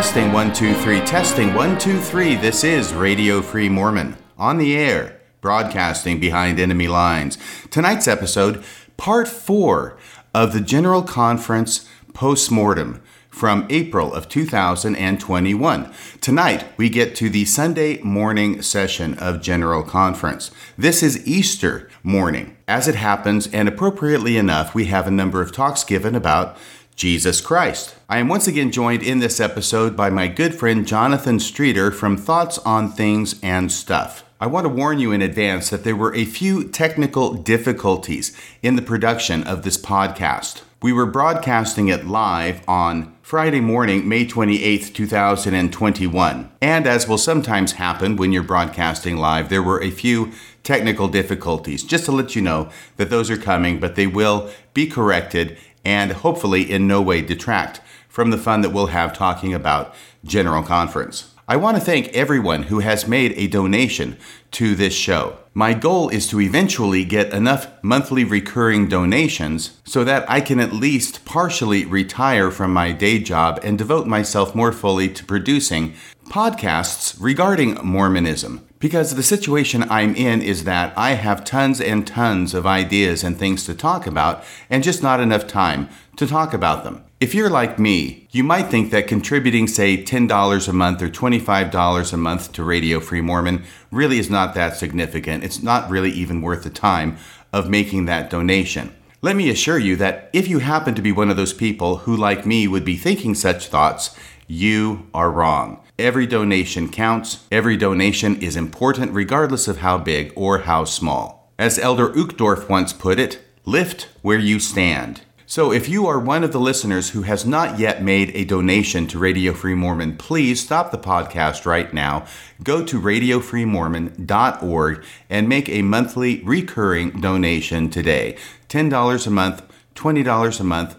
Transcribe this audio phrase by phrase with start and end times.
[0.00, 2.34] Testing one, two, three, testing one, two, three.
[2.34, 7.36] This is Radio Free Mormon on the air, broadcasting behind enemy lines.
[7.70, 8.64] Tonight's episode,
[8.96, 9.98] part four
[10.32, 15.92] of the General Conference postmortem from April of 2021.
[16.22, 20.50] Tonight, we get to the Sunday morning session of General Conference.
[20.78, 22.56] This is Easter morning.
[22.66, 26.56] As it happens, and appropriately enough, we have a number of talks given about
[27.00, 27.94] Jesus Christ.
[28.10, 32.18] I am once again joined in this episode by my good friend Jonathan Streeter from
[32.18, 34.22] Thoughts on Things and Stuff.
[34.38, 38.76] I want to warn you in advance that there were a few technical difficulties in
[38.76, 40.60] the production of this podcast.
[40.82, 46.50] We were broadcasting it live on Friday morning, May 28th, 2021.
[46.60, 51.82] And as will sometimes happen when you're broadcasting live, there were a few technical difficulties.
[51.82, 56.12] Just to let you know that those are coming, but they will be corrected and
[56.12, 61.34] hopefully in no way detract from the fun that we'll have talking about General Conference.
[61.50, 64.16] I want to thank everyone who has made a donation
[64.52, 65.36] to this show.
[65.52, 70.72] My goal is to eventually get enough monthly recurring donations so that I can at
[70.72, 75.94] least partially retire from my day job and devote myself more fully to producing
[76.28, 78.64] podcasts regarding Mormonism.
[78.80, 83.36] Because the situation I'm in is that I have tons and tons of ideas and
[83.36, 87.04] things to talk about, and just not enough time to talk about them.
[87.20, 92.12] If you're like me, you might think that contributing, say, $10 a month or $25
[92.12, 95.44] a month to Radio Free Mormon really is not that significant.
[95.44, 97.18] It's not really even worth the time
[97.52, 98.94] of making that donation.
[99.20, 102.16] Let me assure you that if you happen to be one of those people who,
[102.16, 105.82] like me, would be thinking such thoughts, you are wrong.
[106.00, 107.46] Every donation counts.
[107.52, 111.52] Every donation is important, regardless of how big or how small.
[111.58, 115.20] As Elder Uchtdorf once put it, lift where you stand.
[115.46, 119.06] So if you are one of the listeners who has not yet made a donation
[119.08, 122.24] to Radio Free Mormon, please stop the podcast right now.
[122.62, 128.36] Go to radiofreemormon.org and make a monthly recurring donation today.
[128.68, 129.62] $10 a month,
[129.96, 130.96] $20 a month,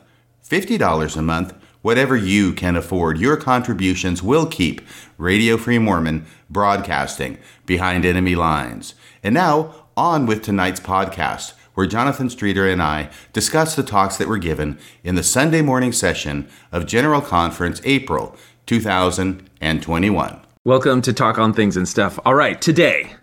[0.47, 3.17] $50 a month, whatever you can afford.
[3.19, 4.81] Your contributions will keep
[5.17, 8.93] Radio Free Mormon broadcasting behind enemy lines.
[9.23, 14.27] And now, on with tonight's podcast, where Jonathan Streeter and I discuss the talks that
[14.27, 20.39] were given in the Sunday morning session of General Conference April 2021.
[20.63, 22.19] Welcome to Thoughts on Things and Stuff.
[22.25, 23.15] All right, today,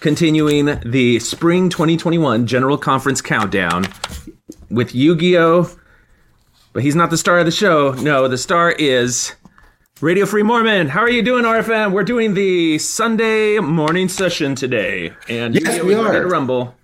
[0.00, 3.86] continuing the Spring 2021 General Conference Countdown
[4.70, 5.70] with Yu Gi Oh!
[6.76, 7.92] But he's not the star of the show.
[7.92, 9.34] No, the star is
[10.02, 10.88] Radio Free Mormon.
[10.88, 11.92] How are you doing, RFM?
[11.92, 15.14] We're doing the Sunday morning session today.
[15.26, 16.12] And yes, we are.
[16.12, 16.74] To Rumble.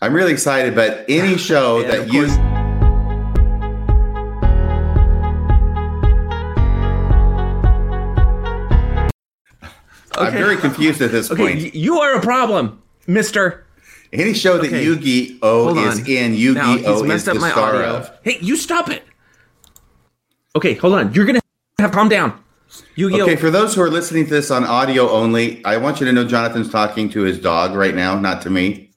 [0.00, 2.24] I'm really excited, but any show that you.
[10.16, 10.26] Okay.
[10.26, 11.74] I'm very confused at this okay, point.
[11.74, 13.66] You are a problem, Mister.
[14.12, 14.84] Any show that okay.
[14.84, 17.96] Yu-Gi-Oh is in, Yu-Gi-Oh is the star audio.
[17.96, 18.10] of.
[18.22, 19.02] Hey, you stop it.
[20.54, 21.14] Okay, hold on.
[21.14, 21.40] You're gonna
[21.78, 22.38] have calm down.
[22.96, 23.24] Yu-Gi-Oh.
[23.24, 26.12] Okay, for those who are listening to this on audio only, I want you to
[26.12, 28.90] know Jonathan's talking to his dog right now, not to me.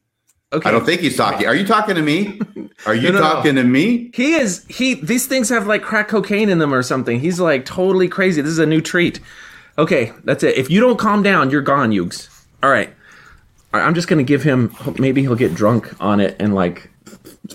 [0.52, 0.68] Okay.
[0.68, 1.47] I don't think he's talking.
[1.47, 2.40] Are you talking to me?
[2.86, 3.62] Are you no, no, talking no.
[3.62, 4.12] to me?
[4.14, 4.66] He is.
[4.68, 4.96] He.
[4.96, 7.20] These things have like crack cocaine in them or something.
[7.20, 8.42] He's like totally crazy.
[8.42, 9.20] This is a new treat.
[9.78, 10.58] Okay, that's it.
[10.58, 12.30] If you don't calm down, you're gone, Yugs.
[12.64, 12.95] All right.
[13.81, 14.75] I'm just gonna give him.
[14.97, 16.90] Maybe he'll get drunk on it and like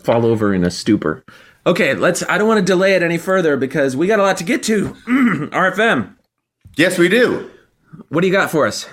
[0.02, 1.24] fall over in a stupor.
[1.66, 2.22] Okay, let's.
[2.28, 4.62] I don't want to delay it any further because we got a lot to get
[4.64, 4.88] to.
[5.08, 6.16] RFM.
[6.76, 7.50] Yes, we do.
[8.08, 8.88] What do you got for us?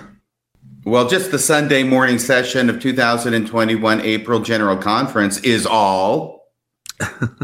[0.84, 6.48] Well, just the Sunday morning session of 2021 April General Conference is all.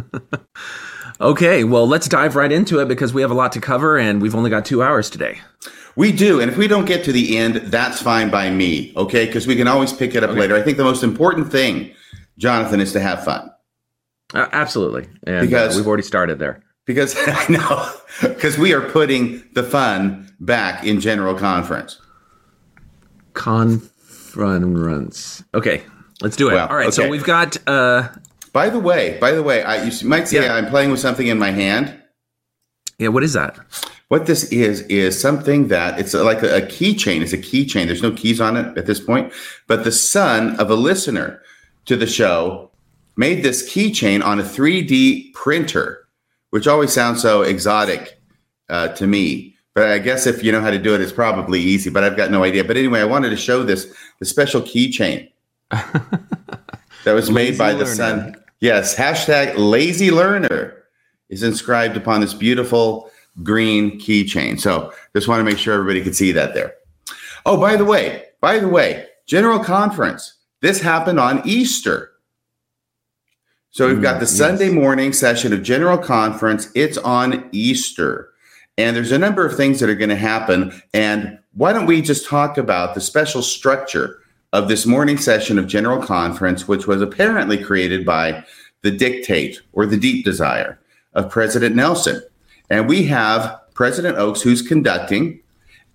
[1.21, 4.23] okay, well, let's dive right into it because we have a lot to cover and
[4.23, 5.41] we've only got two hours today.
[5.97, 6.41] We do.
[6.41, 9.27] And if we don't get to the end, that's fine by me, okay?
[9.27, 10.41] Because we can always pick it up okay.
[10.41, 10.57] later.
[10.57, 11.95] I think the most important thing,
[12.37, 13.51] Jonathan, is to have fun.
[14.33, 15.09] Uh, absolutely.
[15.25, 16.63] And uh, because uh, we've already started there.
[16.85, 22.01] Because I know, because we are putting the fun back in general conference.
[23.33, 25.45] Conference.
[25.55, 25.83] Okay,
[26.21, 26.55] let's do it.
[26.55, 26.95] Well, All right, okay.
[26.95, 27.57] so we've got.
[27.69, 28.09] uh
[28.53, 30.55] By the way, by the way, I, you might say yeah.
[30.55, 32.01] I'm playing with something in my hand.
[32.99, 33.59] Yeah, what is that?
[34.15, 37.21] What this is is something that it's like a, a keychain.
[37.21, 37.87] It's a keychain.
[37.87, 39.33] There's no keys on it at this point,
[39.67, 41.43] but the son of a listener
[41.87, 42.71] to the show
[43.17, 46.07] made this keychain on a 3D printer,
[46.51, 48.21] which always sounds so exotic
[48.69, 49.57] uh, to me.
[49.75, 51.91] But I guess if you know how to do it, it's probably easy.
[51.91, 52.63] But I've got no idea.
[52.63, 55.29] But anyway, I wanted to show this the special keychain
[55.71, 56.15] that
[57.05, 57.85] was made by learner.
[57.85, 58.37] the son.
[58.61, 60.85] Yes, hashtag lazy learner
[61.31, 63.11] is inscribed upon this beautiful
[63.43, 64.61] green keychain.
[64.61, 66.75] So just want to make sure everybody could see that there.
[67.47, 70.35] Oh, by the way, by the way, General Conference.
[70.61, 72.13] This happened on Easter.
[73.71, 76.71] So we've got the Mm, Sunday morning session of General Conference.
[76.75, 78.31] It's on Easter.
[78.79, 80.81] And there's a number of things that are going to happen.
[80.95, 84.21] And why don't we just talk about the special structure
[84.53, 88.45] of this morning session of General Conference, which was apparently created by
[88.83, 90.79] the dictate or the deep desire
[91.15, 92.23] of President Nelson.
[92.71, 95.41] And we have President Oaks who's conducting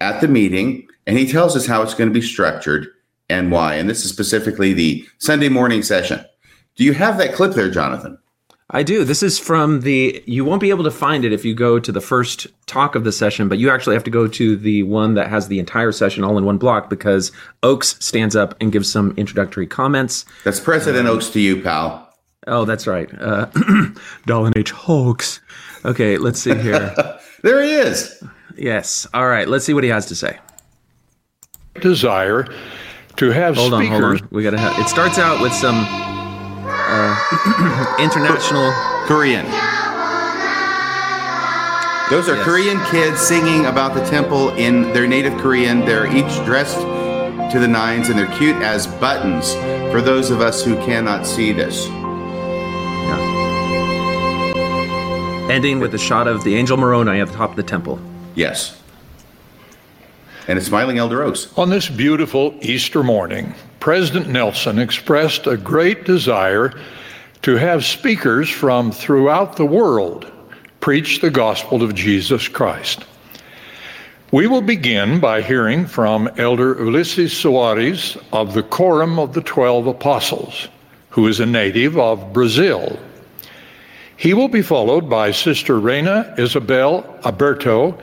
[0.02, 2.88] at the meeting, and he tells us how it's going to be structured
[3.30, 3.76] and why.
[3.76, 6.24] And this is specifically the Sunday morning session.
[6.76, 8.18] Do you have that clip there, Jonathan?
[8.72, 9.04] I do.
[9.04, 10.24] This is from the.
[10.28, 13.04] You won't be able to find it if you go to the first talk of
[13.04, 15.92] the session, but you actually have to go to the one that has the entire
[15.92, 17.32] session all in one block because
[17.64, 20.24] Oaks stands up and gives some introductory comments.
[20.44, 22.14] That's President Oaks to you, pal.
[22.46, 23.10] Oh, that's right.
[23.20, 23.48] Uh,
[24.28, 24.72] Dallin H.
[24.72, 25.42] Hoax.
[25.86, 26.94] Okay, let's see here.
[27.42, 28.22] There he is.
[28.58, 29.08] yes.
[29.14, 29.48] All right.
[29.48, 30.38] Let's see what he has to say.
[31.80, 32.46] desire
[33.16, 34.28] to have Hold on, hold on.
[34.30, 34.78] We gotta have.
[34.78, 35.76] It starts out with some
[36.68, 38.74] uh, international.
[39.08, 39.46] Korean.
[42.10, 42.44] Those are Yes.
[42.46, 45.80] Korean kids singing about the temple in their native Korean.
[45.86, 49.54] They're each dressed to the nines and they're cute as buttons
[49.94, 51.88] for those of us who cannot see this.
[55.50, 58.00] Ending with a shot of the angel Moroni at the top of the temple.
[58.36, 58.80] Yes.
[60.48, 61.52] And a smiling Elder Oaks.
[61.58, 63.56] on this beautiful Easter morning.
[63.80, 66.80] President Nelson expressed a great desire
[67.42, 70.32] to have speakers from throughout the world
[70.82, 73.06] preach the gospel of Jesus Christ.
[74.32, 79.88] We will begin by hearing from Elder Ulysses Soares of the Quorum of the Twelve
[79.88, 80.68] Apostles,
[81.10, 83.00] who is a native of Brazil.
[84.20, 87.98] He will be followed by Sister Reyna Isabel Aburto,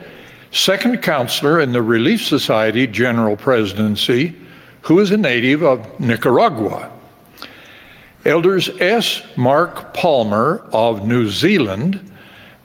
[0.49, 4.35] second counselor in the Relief Society General Presidency,
[4.81, 6.91] who is a native of Nicaragua.
[8.25, 9.21] Elders S.
[9.35, 12.11] Mark Palmer of New Zealand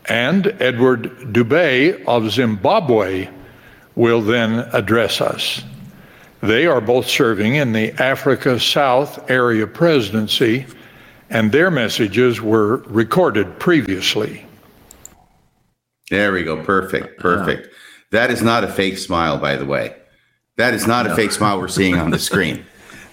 [0.07, 1.03] and Edward
[1.35, 3.29] Dubé of Zimbabwe
[3.95, 5.63] will then address us.
[6.41, 10.65] They are both serving in the Africa South Area Presidency,
[11.33, 14.45] and their messages were recorded previously.
[16.11, 16.63] There we go.
[16.63, 17.19] Perfect.
[17.19, 17.69] Perfect.
[18.11, 19.97] That is not a fake smile, by the way.
[20.59, 22.65] That is not a fake smile we're seeing on the screen.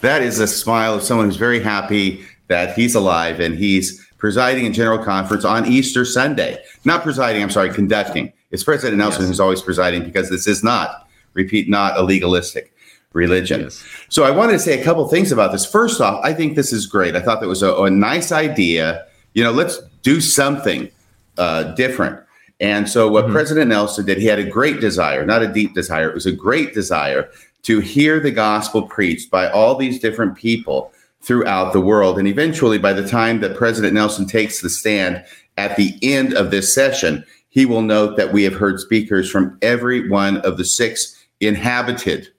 [0.02, 4.66] That is a smile of someone who's very happy that he's alive and he's presiding
[4.66, 6.62] in General Conference on Easter Sunday.
[6.84, 8.34] Not presiding, I'm sorry, conducting.
[8.52, 9.30] It's President Nelson Yes.
[9.30, 12.74] who's always presiding because this is not, repeat, not a legalistic
[13.14, 13.62] religion.
[13.62, 13.84] Yes.
[14.10, 15.66] So I wanted to say a couple things about this.
[15.66, 17.16] First off, I think this is great.
[17.16, 19.06] I thought that was a, a nice idea.
[19.34, 20.90] You know, let's do something
[21.38, 22.20] uh, different.
[22.60, 26.10] And so, what President Nelson did, he had a great desire, not a deep desire,
[26.10, 27.30] it was a great desire
[27.64, 30.92] to hear the gospel preached by all these different people
[31.22, 32.20] throughout the world.
[32.20, 35.24] And eventually, by the time that President Nelson takes the stand
[35.58, 39.58] at the end of this session, he will note that we have heard speakers from
[39.62, 42.30] every one of the six inhabited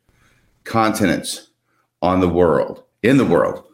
[0.70, 1.48] continents
[2.00, 3.64] on the world, in the world.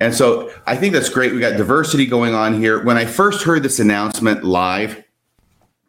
[0.00, 1.32] And so I think that's great.
[1.32, 2.82] We got diversity going on here.
[2.82, 5.02] When I first heard this announcement live,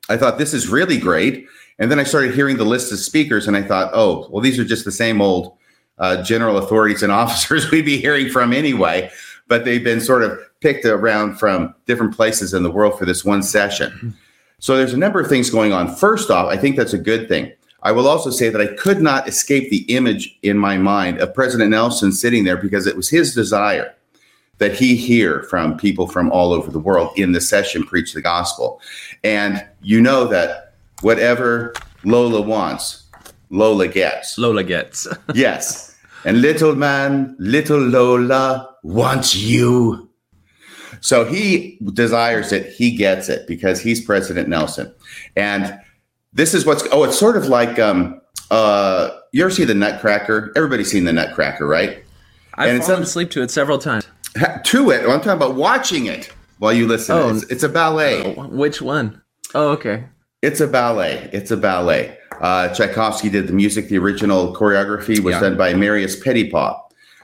[0.09, 1.47] I thought this is really great.
[1.79, 4.59] And then I started hearing the list of speakers and I thought, oh, well, these
[4.59, 5.57] are just the same old
[5.97, 9.09] uh, general authorities and officers we'd be hearing from anyway.
[9.47, 13.25] But they've been sort of picked around from different places in the world for this
[13.25, 14.15] one session.
[14.59, 15.95] So there's a number of things going on.
[15.95, 17.51] First off, I think that's a good thing.
[17.83, 21.33] I will also say that I could not escape the image in my mind of
[21.33, 23.95] President Nelson sitting there because it was his desire
[24.57, 28.21] that he hear from people from all over the world in the session preach the
[28.21, 28.81] gospel.
[29.23, 33.03] And you know that whatever Lola wants,
[33.49, 34.37] Lola gets.
[34.37, 35.07] Lola gets.
[35.33, 35.97] Yes.
[36.25, 40.09] And little man, little Lola wants you.
[40.99, 44.93] So he desires it, he gets it because he's President Nelson.
[45.37, 45.79] And
[46.33, 48.21] this is what's oh, it's sort of like um
[48.51, 50.51] uh you ever see the Nutcracker?
[50.55, 52.03] Everybody's seen the Nutcracker, right?
[52.55, 54.07] I've And fallen asleep to it several times.
[54.65, 55.01] To it.
[55.01, 57.15] I'm talking about watching it while you listen.
[57.15, 57.29] Oh.
[57.29, 58.33] It's, it's a ballet.
[58.35, 59.21] Which one?
[59.55, 60.03] Oh, okay.
[60.41, 61.29] It's a ballet.
[61.33, 62.17] It's a ballet.
[62.39, 63.89] Uh, Tchaikovsky did the music.
[63.89, 65.41] The original choreography was Yeah.
[65.41, 66.79] done by Marius Petipa,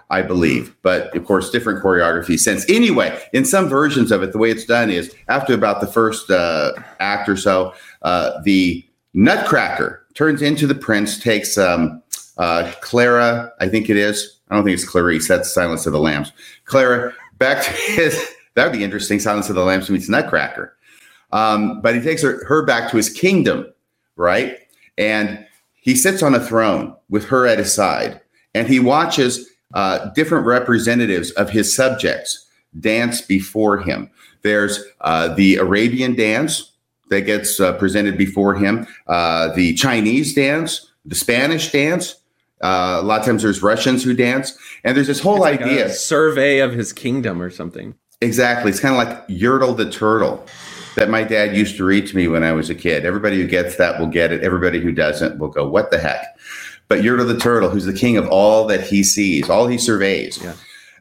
[0.10, 0.76] I believe.
[0.82, 2.68] But of course, different choreography since.
[2.70, 6.30] Anyway, in some versions of it, the way it's done is after about the first
[6.32, 8.84] uh, act or so, uh, the
[9.16, 12.04] Nutcracker turns into the prince, takes um,
[12.38, 14.40] uh, Clara, I think it is.
[14.50, 15.28] I don't think it's Clarice.
[15.28, 16.32] That's Silence of the Lambs.
[16.66, 18.32] Clara back to his.
[18.56, 19.20] That would be interesting.
[19.20, 20.78] Silence of the Lambs meets Nutcracker.
[21.34, 23.66] Um, but he takes her, her back to his kingdom
[24.16, 24.60] right?
[24.98, 25.46] And
[25.76, 28.22] he sits on a throne with her at his side,
[28.54, 32.48] and he watches uh, different representatives of his subjects
[32.80, 34.10] dance before him.
[34.42, 36.72] There's uh, the Arabian dance
[37.16, 42.16] that gets uh, presented before him, uh, the Chinese dance, the Spanish dance.
[42.62, 45.86] Uh, a lot of times there's Russians who dance, and there's this whole Like idea.
[45.86, 47.96] a survey of his kingdom or something.
[48.22, 48.70] Exactly.
[48.72, 50.46] It's kind of like Yertle the Turtle
[50.96, 53.06] that my dad used to read to me when I was a kid.
[53.06, 54.44] Everybody who gets that will get it.
[54.44, 56.26] Everybody who doesn't will go, what the heck?
[56.88, 60.42] But Yertle the Turtle, who's the king of all that he sees, all he surveys.
[60.42, 60.54] Yeah.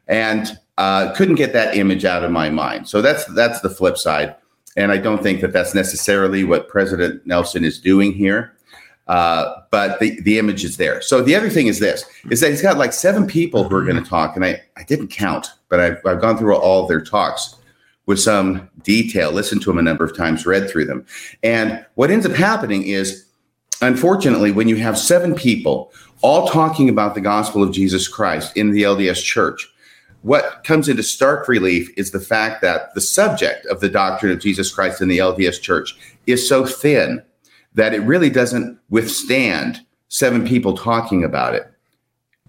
[0.09, 2.89] And uh, couldn't get that image out of my mind.
[2.89, 4.35] So that's that's the flip side.
[4.77, 8.55] And I don't think that that's necessarily what President Nelson is doing here.
[9.07, 11.03] Uh, but the, the image is there.
[11.03, 13.85] So the other thing is this, is that he's got like seven people who are
[13.85, 14.35] going to talk.
[14.35, 17.57] And I, I didn't count, but I've, I've gone through all their talks
[18.07, 21.05] with some detail, listened to them a number of times, read through them.
[21.43, 23.27] And what ends up happening is,
[23.81, 28.71] unfortunately, when you have seven people all talking about the gospel of Jesus Christ in
[28.71, 29.71] the LDS church,
[30.25, 34.41] what comes into stark relief is the fact that the subject of the doctrine of
[34.41, 35.95] Jesus Christ in the LDS church
[36.27, 37.23] is so thin
[37.75, 41.71] that it really doesn't withstand seven people talking about it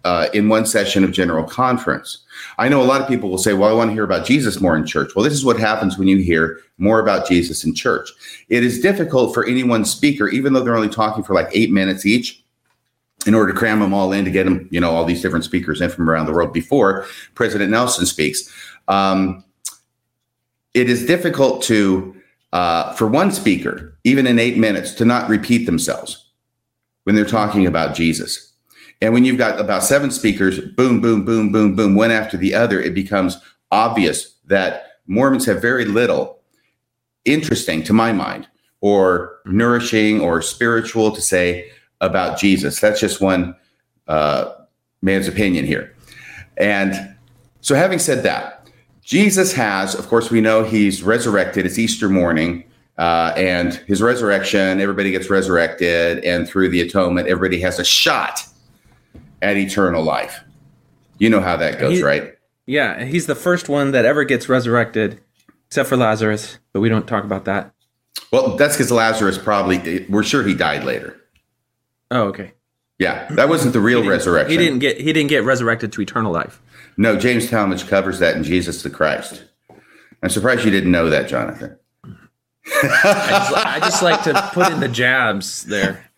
[0.06, 2.24] uh, in one session of general conference.
[2.58, 4.62] I know a lot of people will say, Well, I want to hear about Jesus
[4.62, 5.12] more in church.
[5.14, 8.10] Well, this is what happens when you hear more about Jesus in church.
[8.48, 11.72] It is difficult for any one speaker, even though they're only talking for like eight
[11.72, 12.45] minutes each,
[13.26, 15.46] in order to cram them all in to get them, you know, all these different
[15.46, 18.52] speakers in from around the world before President Nelson speaks.
[18.88, 19.44] Um,
[20.74, 22.16] it is difficult to,
[22.54, 26.30] uh, for one speaker, even in eight minutes, to not repeat themselves
[27.04, 28.54] when they're talking about Jesus.
[29.02, 32.54] And when you've got about seven speakers, boom, boom, boom, boom, boom, one after the
[32.54, 33.38] other, it becomes
[33.72, 36.40] obvious that Mormons have very little
[37.26, 38.48] interesting, to my mind,
[38.82, 41.70] or nourishing or spiritual to say
[42.02, 42.80] about Jesus.
[42.80, 43.56] That's just one
[44.08, 44.52] uh,
[45.02, 45.96] man's opinion here.
[46.58, 47.16] And
[47.62, 48.68] so, having said that,
[49.04, 51.66] Jesus has, of course, we know he's resurrected.
[51.66, 52.64] It's Easter morning.
[52.98, 56.24] Uh, and his resurrection, everybody gets resurrected.
[56.24, 58.46] And through the atonement, everybody has a shot
[59.42, 60.40] at eternal life.
[61.18, 62.32] You know how that goes, He- right?
[62.68, 65.20] Yeah, he's the first one that ever gets resurrected,
[65.68, 67.72] except for Lazarus, but we don't talk about that.
[68.32, 71.16] Well, that's because Lazarus probably, we're sure he died later.
[72.12, 72.54] Oh, okay.
[72.98, 74.52] Yeah, that wasn't the real resurrection.
[74.52, 76.62] He didn't get he didn't get resurrected to eternal life.
[76.98, 79.44] No, James Talmage covers that in Jesus the Christ.
[80.24, 81.78] I'm surprised you didn't know that, Jonathan.
[82.66, 86.10] I just, I just like to put in the jabs there.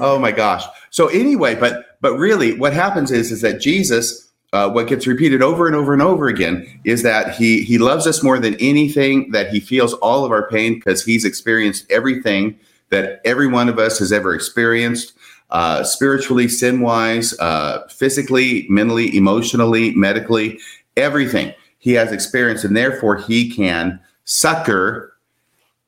[0.00, 0.64] Oh my gosh.
[0.90, 5.42] So anyway, but but really, what happens is is that Jesus, uh, what gets repeated
[5.42, 9.32] over and over and over again is that he he loves us more than anything.
[9.32, 12.58] That he feels all of our pain because he's experienced everything
[12.90, 15.12] that every one of us has ever experienced.
[15.50, 20.58] Uh, spiritually, sin wise, uh, physically, mentally, emotionally, medically,
[20.96, 25.14] everything he has experienced, and therefore he can succor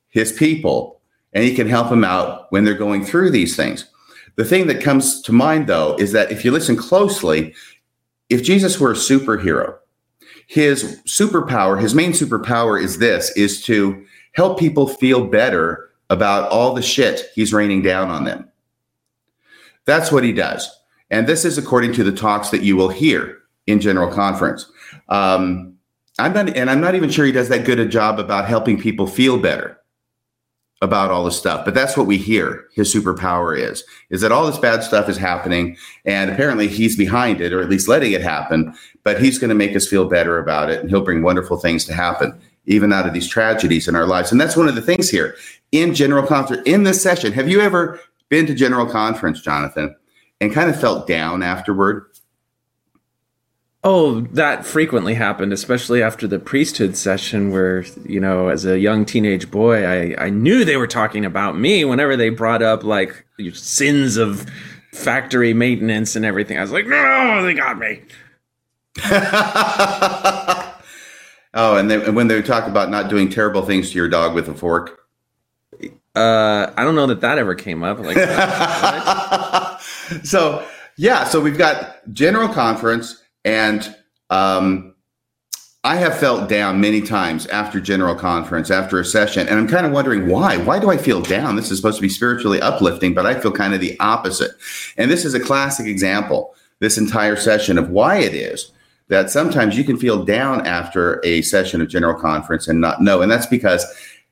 [0.08, 1.00] his people
[1.32, 3.88] and he can help them out when they're going through these things.
[4.36, 7.54] The thing that comes to mind, though, is that if you listen closely,
[8.28, 9.76] if Jesus were a superhero,
[10.46, 16.74] his superpower, his main superpower is this is to help people feel better about all
[16.74, 18.48] the shit he's raining down on them.
[19.86, 20.70] That's what he does.
[21.10, 24.70] And this is according to the talks that you will hear in general conference.
[25.08, 25.76] Um,
[26.18, 28.78] I'm not, and I'm not even sure he does that good a job about helping
[28.78, 29.78] people feel better
[30.82, 31.64] about all this stuff.
[31.64, 35.16] But that's what we hear his superpower is, is that all this bad stuff is
[35.16, 38.74] happening and apparently he's behind it or at least letting it happen,
[39.04, 41.84] but he's going to make us feel better about it and he'll bring wonderful things
[41.84, 44.32] to happen even out of these tragedies in our lives.
[44.32, 45.36] And that's one of the things here
[45.70, 47.32] in general conference in this session.
[47.32, 48.00] Have you ever
[48.32, 49.94] been to general conference, Jonathan,
[50.40, 52.06] and kind of felt down afterward?
[53.84, 59.04] Oh, that frequently happened, especially after the priesthood session, where you know, as a young
[59.04, 63.26] teenage boy, I I knew they were talking about me whenever they brought up like
[63.52, 64.46] sins of
[64.94, 66.56] factory maintenance and everything.
[66.56, 68.00] I was like, no, they got me.
[71.52, 74.34] oh, and, then, and when they talk about not doing terrible things to your dog
[74.34, 75.01] with a fork.
[76.14, 77.98] Uh, I don't know that that ever came up.
[77.98, 78.16] Like,
[80.24, 80.66] so
[80.96, 83.94] yeah, so we've got general conference, and
[84.28, 84.94] um,
[85.84, 89.86] I have felt down many times after general conference, after a session, and I'm kind
[89.86, 90.58] of wondering why.
[90.58, 91.56] Why do I feel down?
[91.56, 94.50] This is supposed to be spiritually uplifting, but I feel kind of the opposite.
[94.98, 96.54] And this is a classic example.
[96.78, 98.72] This entire session of why it is
[99.08, 103.22] that sometimes you can feel down after a session of general conference and not know,
[103.22, 103.84] and that's because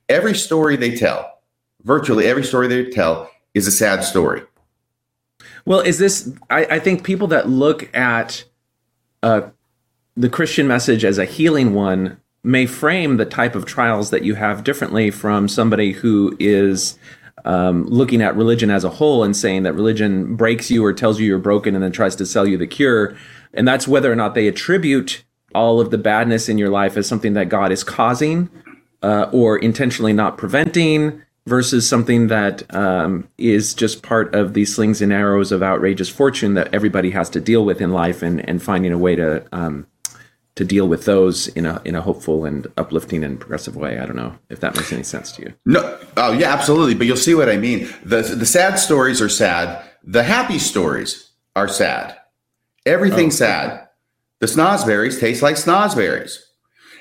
[0.09, 1.40] every story they tell
[1.85, 4.43] virtually every story they tell is a sad story.
[5.65, 6.33] Well, is this?
[6.49, 8.45] I, I think people that look at
[9.23, 9.43] uh,
[10.17, 14.35] the Christian message as a healing one may frame the type of trials that you
[14.35, 16.99] have differently from somebody who is
[17.45, 21.21] um, looking at religion as a whole and saying that religion breaks you or tells
[21.21, 23.17] you you're broken and then tries to sell you the cure.
[23.53, 27.07] And that's whether or not they attribute all of the badness in your life as
[27.07, 28.49] something that God is causing
[29.03, 35.01] uh, or intentionally not preventing versus something that um, is just part of the slings
[35.01, 38.63] and arrows of outrageous fortune that everybody has to deal with in life and, and
[38.63, 39.87] finding a way to um,
[40.57, 43.99] to deal with those in a in a hopeful and uplifting and progressive way.
[43.99, 45.55] I don't know if that makes any sense to you.
[45.65, 46.95] No, oh yeah, absolutely.
[46.95, 47.89] But you'll see what I mean.
[48.05, 49.85] the The sad stories are sad.
[50.03, 52.17] The happy stories are sad.
[52.87, 53.89] Everything's oh, sad.
[54.41, 56.39] The snozberries taste like snozberries.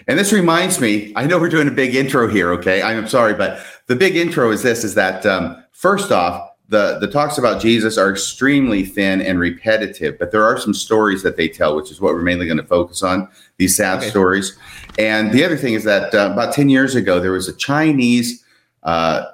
[0.07, 2.81] And this reminds me, I know we're doing a big intro here, okay?
[2.81, 7.07] I'm sorry, but the big intro is this is that um, first off, the the
[7.07, 11.49] talks about Jesus are extremely thin and repetitive, but there are some stories that they
[11.49, 13.27] tell, which is what we're mainly going to focus on
[13.57, 14.09] these sad okay.
[14.09, 14.57] stories.
[14.99, 18.45] And the other thing is that uh, about ten years ago, there was a Chinese
[18.83, 19.25] uh,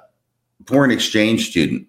[0.66, 1.86] foreign exchange student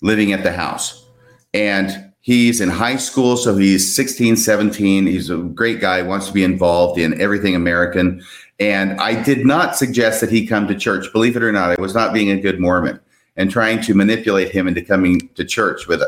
[0.00, 1.06] living at the house,
[1.54, 5.06] and he's in high school, so he's 16, 17.
[5.06, 8.22] He's a great guy, wants to be involved in everything American.
[8.58, 11.12] And I did not suggest that he come to church.
[11.12, 12.98] Believe it or not, I was not being a good Mormon
[13.36, 16.02] and trying to manipulate him into coming to church with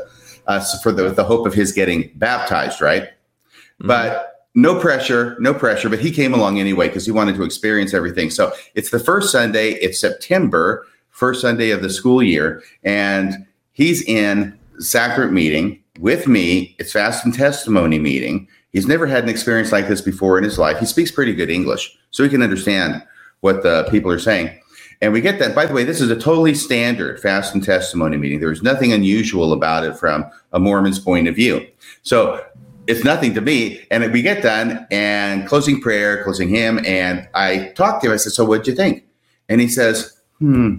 [0.47, 3.05] us for the, the hope of his getting baptized, right?
[3.05, 3.89] Mm-hmm.
[3.89, 5.89] But no pressure, no pressure.
[5.89, 8.31] But he came along anyway because he wanted to experience everything.
[8.31, 14.03] So it's the first Sunday, it's September, first Sunday of the school year, and he's
[14.03, 16.75] in sacrament meeting with me.
[16.79, 18.49] It's fast and testimony meeting.
[18.71, 20.79] He's never had an experience like this before in his life.
[20.79, 23.03] He speaks pretty good English, so he can understand
[23.41, 24.59] what the people are saying.
[25.01, 25.55] And we get that.
[25.55, 28.41] By the way, this is a totally standard fast and testimony meeting.
[28.41, 31.67] There is nothing unusual about it from a Mormon's point of view.
[32.03, 32.45] So
[32.87, 33.87] it's nothing to me.
[33.91, 36.85] And we get done and closing prayer, closing hymn.
[36.87, 38.15] And I talked to him.
[38.15, 39.05] I said, So what'd you think?
[39.49, 40.77] And he says, Hmm,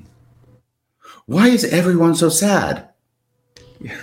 [1.27, 2.89] why is everyone so sad?
[3.79, 3.99] Yeah.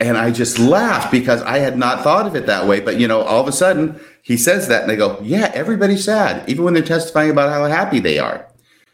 [0.00, 2.80] And I just laughed because I had not thought of it that way.
[2.80, 6.04] But, you know, all of a sudden, he says that and they go, yeah, everybody's
[6.04, 8.46] sad, even when they're testifying about how happy they are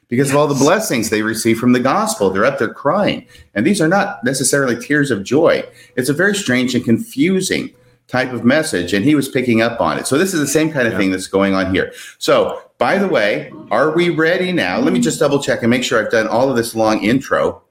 [0.09, 0.35] because yes.
[0.35, 2.31] of all the blessings they receive from the gospel.
[2.31, 3.27] They're up there crying.
[3.55, 5.64] And these are not necessarily tears of joy.
[5.97, 7.71] It's a very strange and confusing
[8.09, 8.92] type of message.
[8.92, 10.07] And he was picking up on it.
[10.07, 10.99] So this is the same kind of yeah.
[10.99, 11.92] thing that's going on here.
[12.19, 14.79] So, by the way, are we ready now?
[14.79, 17.62] Let me just double check and make sure I've done all of this long intro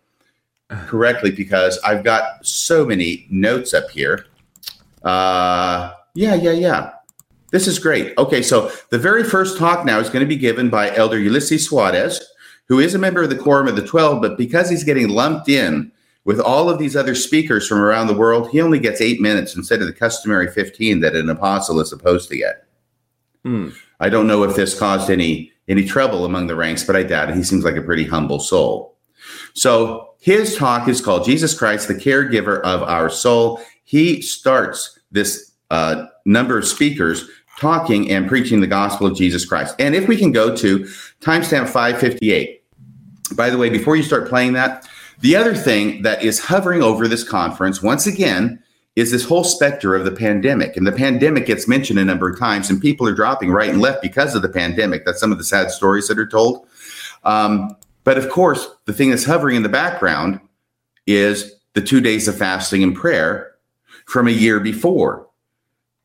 [0.69, 4.25] correctly because I've got so many notes up here.
[5.03, 6.91] Uh, yeah, yeah, yeah.
[7.51, 8.17] This is great.
[8.17, 11.69] Okay, so the very first talk now is going to be given by Elder Ulysses
[11.69, 12.21] Soares,
[12.67, 15.47] who is a member of the Quorum of the Twelve, but because he's getting lumped
[15.47, 15.91] in
[16.25, 19.55] with all of these other speakers from around the world, he only gets eight minutes
[19.55, 22.65] instead of the customary 15 that an apostle is supposed to get.
[23.43, 23.69] Hmm.
[23.99, 27.29] I don't know if this caused any any trouble among the ranks, but I doubt
[27.29, 27.35] it.
[27.35, 28.97] He seems like a pretty humble soul.
[29.53, 33.61] So his talk is called Jesus Christ, the caregiver of our soul.
[33.83, 39.75] He starts this uh, number of speakers talking and preaching the gospel of Jesus Christ.
[39.77, 40.79] And if we can go to
[41.21, 42.63] timestamp 558.
[43.35, 47.07] By the way, before you start playing that, the other thing that is hovering over
[47.07, 48.63] this conference, once again,
[48.95, 50.75] is this whole specter of the pandemic.
[50.75, 53.79] And the pandemic gets mentioned a number of times, and people are dropping right and
[53.79, 55.05] left because of the pandemic.
[55.05, 56.67] That's some of the sad stories that are told.
[57.23, 60.39] Um, but of course, the thing that's hovering in the background
[61.05, 63.51] is the two days of fasting and prayer
[64.05, 65.27] from a year before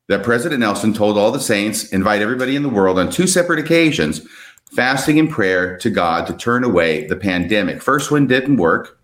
[0.09, 3.61] that President Nelson told all the saints, invite everybody in the world on two separate
[3.61, 4.27] occasions,
[4.73, 7.81] fasting and prayer to God to turn away the pandemic.
[7.81, 8.99] First one didn't work.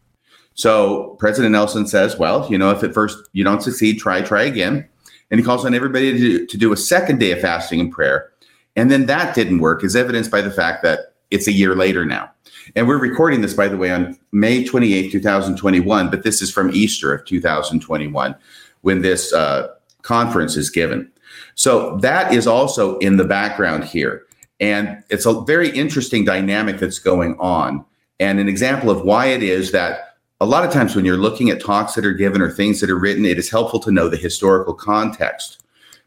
[0.55, 4.43] So President Nelson says, well, you know, if at first you don't succeed, try, try
[4.43, 4.89] again.
[5.31, 7.93] And he calls on everybody to do, to do a second day of fasting and
[7.93, 8.33] prayer.
[8.75, 12.05] And then that didn't work, as evidenced by the fact that it's a year later
[12.05, 12.31] now.
[12.75, 16.71] And we're recording this, by the way, on May 28, 2021, but this is from
[16.73, 18.35] Easter of 2021
[18.83, 19.69] when this uh,
[20.03, 21.11] conference is given.
[21.55, 24.23] So that is also in the background here.
[24.59, 27.85] And it's a very interesting dynamic that's going on.
[28.19, 31.51] And an example of why it is that a lot of times when you're looking
[31.51, 34.09] at talks that are given or things that are written, it is helpful to know
[34.09, 35.63] the historical context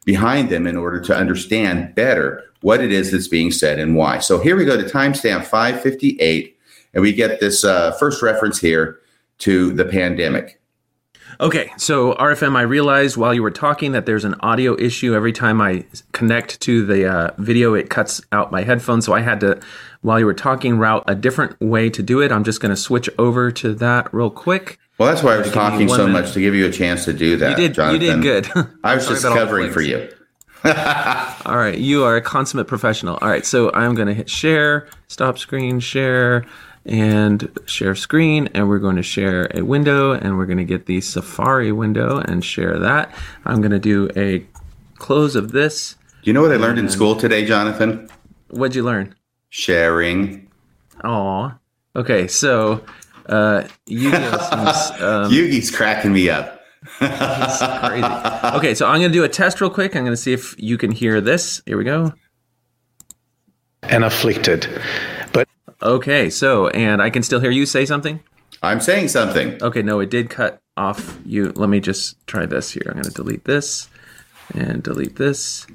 [0.06, 4.20] behind them in order to understand better what it is that's being said and why.
[4.20, 6.58] So here we go to timestamp 558,
[6.94, 9.00] and we get this uh, first reference here
[9.40, 10.60] to the pandemic.
[11.42, 15.16] Okay, so RFM, I realized while you were talking that there's an audio issue.
[15.16, 19.06] Every time I connect to the uh, video, it cuts out my headphones.
[19.06, 19.62] So I had to,
[20.02, 22.34] while you were talking, route a different way to do it.
[22.34, 24.80] I'm just going to switch over to that real quick.
[24.98, 26.24] Well, that's why I was talking so minute.
[26.24, 27.52] much to give you a chance to do that.
[27.52, 28.02] You did, Jonathan.
[28.02, 28.68] you did good.
[28.84, 30.12] I was just about all the covering for you.
[31.46, 33.18] All right, you are a consummate professional.
[33.22, 36.46] All right, so I'm going to hit share, stop screen, share,
[36.86, 40.86] and share screen, and we're going to share a window, and we're going to get
[40.86, 43.14] the Safari window and share that.
[43.46, 44.46] I'm going to do a
[44.98, 45.96] close of this.
[46.24, 48.10] You know what I learned in school today, Jonathan?
[48.50, 49.16] What'd you learn?
[49.50, 50.50] Sharing.
[51.04, 51.58] Aw.
[51.96, 52.84] Okay, so
[53.28, 56.59] uh, some, um, Yugi's cracking me up.
[57.00, 58.58] Crazy.
[58.58, 59.96] Okay, so I'm going to do a test real quick.
[59.96, 61.62] I'm going to see if you can hear this.
[61.66, 62.14] Here we go.
[63.84, 64.68] and afflicted.
[65.34, 65.48] But
[65.82, 68.20] Okay, so and I can still hear you say something.
[68.62, 69.62] I'm saying something.
[69.64, 71.54] Okay, no, it did cut off you.
[71.56, 72.84] Let me just try this here.
[72.88, 73.90] I'm going to delete this
[74.54, 75.66] and delete this.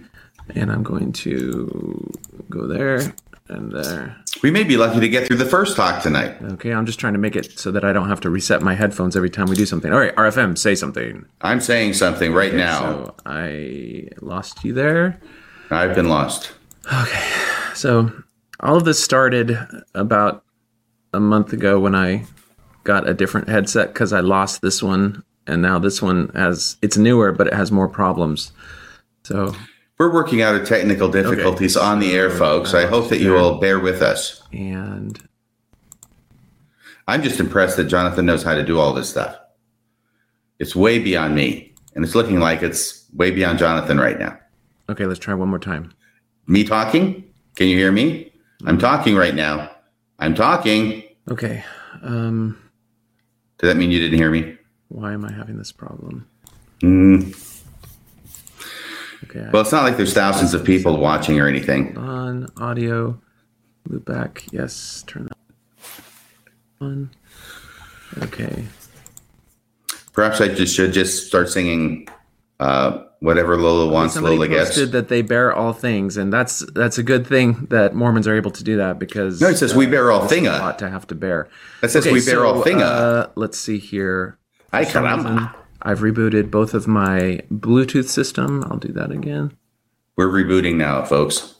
[0.55, 2.13] And I'm going to
[2.51, 3.15] go there
[3.49, 4.17] and there.
[4.43, 6.37] We may be lucky to get through the first talk tonight.
[6.43, 8.75] Okay, I'm just trying to make it so that I don't have to reset my
[8.75, 9.93] headphones every time we do something.
[9.93, 11.27] All right, RFM, say something.
[11.43, 12.81] I'm saying something right now.
[12.81, 15.21] So I lost you there.
[15.71, 16.53] I've been lost.
[16.93, 17.23] Okay,
[17.75, 18.13] so
[18.61, 19.59] all of this started
[19.95, 20.43] about
[21.13, 22.25] a month ago when I
[22.85, 26.97] got a different headset because I lost this one, and now this one has it's
[26.97, 28.53] newer, but it has more problems.
[29.25, 29.55] So
[29.99, 32.75] We're working out of technical difficulties on the air, folks.
[32.75, 34.43] I hope that you will bear with us.
[34.53, 35.19] and
[37.07, 39.37] I'm just impressed that Jonathan knows how to do all this stuff.
[40.59, 44.39] It's way beyond me, and it's looking like it's way beyond Jonathan right now.
[44.89, 45.93] okay, let's try one more time.
[46.47, 47.25] Me talking?
[47.57, 48.33] Can you hear me?
[48.67, 49.71] I'm talking right now.
[50.19, 51.03] I'm talking.
[51.31, 51.63] Okay,
[52.03, 52.59] um,
[53.59, 54.57] Does that mean you didn't hear me?
[54.89, 56.27] why am I having this problem?
[56.83, 57.35] Mm,
[59.37, 61.97] Okay, well, it's not like there's thousands of people watching or anything.
[61.99, 63.21] on audio,
[63.89, 64.45] loop back.
[64.53, 65.37] Yes, turn that
[66.81, 67.11] on.
[68.23, 68.65] Okay.
[70.13, 72.07] Perhaps I just should just start singing
[72.61, 74.77] uh, whatever Lola wants, Somebody Lola gets.
[74.91, 78.53] that they bear all things, and that's that's a good thing that Mormons are able
[78.53, 80.61] to do that because No, it says we bear all it's a thinga.
[80.61, 81.49] lot to have to bear.
[81.81, 82.83] That says we bear all thinga.
[82.85, 84.39] Uh, let's see here.
[84.73, 85.25] Ay, For some caramba.
[85.35, 85.51] reason,
[85.85, 88.65] I've rebooted both of my Bluetooth system.
[88.65, 89.57] I'll do that again.
[90.17, 91.57] We're rebooting now, folks.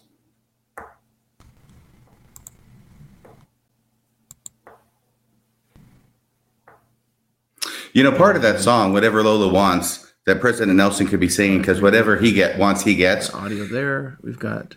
[7.93, 11.59] You know, part of that song, whatever Lola wants, that President Nelson could be singing,
[11.59, 14.19] because whatever he get wants, he gets, Audio there.
[14.23, 14.75] We've got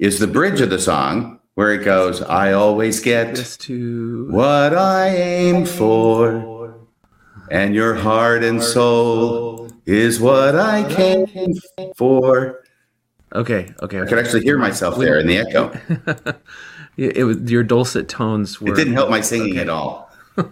[0.00, 5.08] is the bridge of the song where it goes, "I always get to what I
[5.08, 6.40] aim for,
[7.50, 11.54] and your heart and soul is what I came
[11.96, 12.62] for."
[13.34, 13.74] okay.
[13.82, 14.00] Okay.
[14.00, 15.72] I could actually hear myself there in the echo.
[16.96, 18.72] It, it was your dulcet tones were.
[18.72, 20.12] It didn't help my singing at all.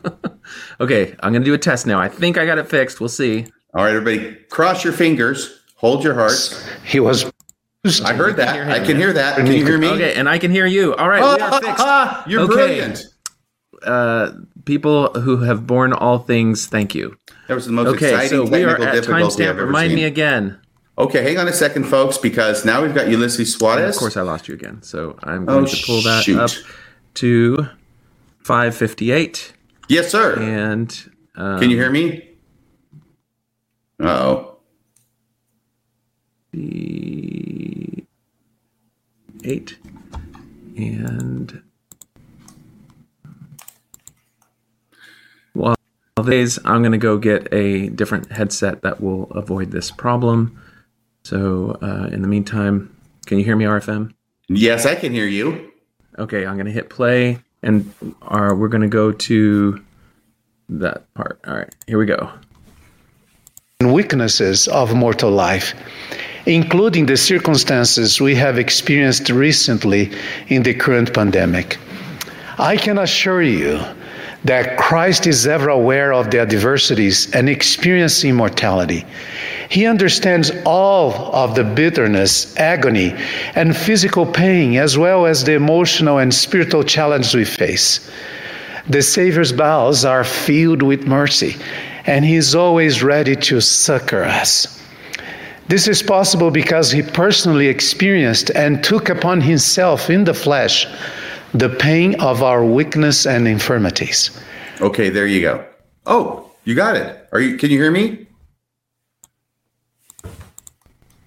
[0.80, 2.00] Okay, I'm gonna do a test now.
[2.00, 2.98] I think I got it fixed.
[3.00, 3.46] We'll see.
[3.74, 6.68] All right, everybody, cross your fingers, hold your hearts.
[6.84, 7.30] he was.
[8.04, 8.68] I heard that.
[8.68, 9.36] I can hear that.
[9.36, 9.88] Can you hear me?
[9.88, 10.94] Okay, and I can hear you.
[10.96, 12.26] All right, we are fixed.
[12.28, 12.52] You're Okay.
[12.52, 13.04] brilliant.
[13.84, 14.32] Uh,
[14.64, 17.16] people who have borne all things, thank you.
[17.48, 19.58] That was the most Okay, exciting so we are at timestamp.
[19.58, 19.96] Remind seen.
[19.96, 20.58] me again.
[20.98, 23.88] Okay, hang on a second, folks, because now we've got Ulysses Soares.
[23.90, 24.82] Of course, I lost you again.
[24.82, 26.38] So I'm going Oh, to pull that shoot.
[26.38, 26.50] up
[27.14, 27.66] to
[28.44, 29.54] 558
[29.88, 30.38] Yes, sir.
[30.38, 32.28] and um, Can you hear me?
[34.00, 34.56] Oh.
[36.52, 38.04] the
[39.44, 39.78] eight
[40.76, 41.61] and
[46.16, 50.60] well days i'm going to go get a different headset that will avoid this problem
[51.24, 52.94] so uh, in the meantime
[53.26, 54.12] can you hear me rfm
[54.48, 55.72] Yes, I can hear you.
[56.18, 59.82] okay i'm going to hit play and uh, we're going to go to
[60.68, 62.30] that part all right here we go
[63.84, 65.74] weaknesses of mortal life,
[66.46, 70.08] including the circumstances we have experienced recently
[70.46, 71.78] in the current pandemic.
[72.58, 73.80] I can assure you
[74.44, 79.06] that Christ is ever aware of their adversities and experiencing mortality.
[79.68, 83.14] He understands all of the bitterness, agony,
[83.54, 88.10] and physical pain, as well as the emotional and spiritual challenges we face.
[88.88, 91.56] The Savior's bowels are filled with mercy,
[92.04, 94.80] and He is always ready to succor us.
[95.68, 100.86] This is possible because He personally experienced and took upon Himself in the flesh
[101.52, 104.30] the pain of our weakness and infirmities.
[104.80, 105.64] Okay, there you go.
[106.06, 107.28] Oh, You got it.
[107.32, 107.56] Are you?
[107.56, 108.26] Can you hear me?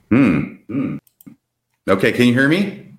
[0.10, 0.54] Hmm.
[0.68, 0.98] hmm.
[1.90, 2.12] Okay.
[2.12, 2.94] Can you hear me?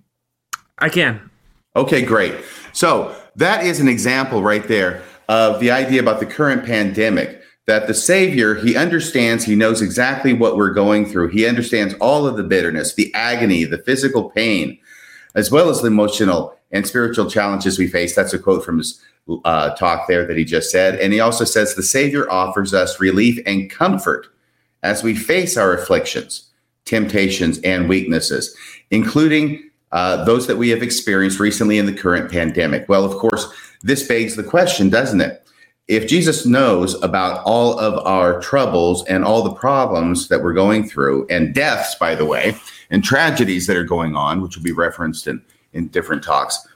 [0.79, 1.31] I can.
[1.75, 2.03] Okay.
[2.03, 2.35] Great.
[2.73, 7.87] So that is an example right there of the idea about the current pandemic that
[7.87, 11.29] the Savior, he understands, he knows exactly what we're going through.
[11.29, 14.79] He understands all of the bitterness, the agony, the physical pain,
[15.35, 18.15] as well as the emotional and spiritual challenges we face.
[18.15, 19.01] That's a quote from his
[19.45, 20.99] uh, talk there that he just said.
[21.01, 24.29] And he also says the Savior offers us relief and comfort
[24.83, 26.51] as we face our afflictions,
[26.85, 28.57] temptations, and weaknesses,
[28.91, 32.89] including uh, those that we have experienced recently in the current pandemic.
[32.89, 33.53] Well, of course,
[33.83, 35.43] this begs the question, doesn't it?
[35.89, 40.89] If Jesus knows about all of our troubles and all the problems that we're going
[40.89, 42.57] through, and deaths, by the way,
[42.91, 45.41] and tragedies that are going on, which will be referenced in,
[45.77, 46.67] in different talks,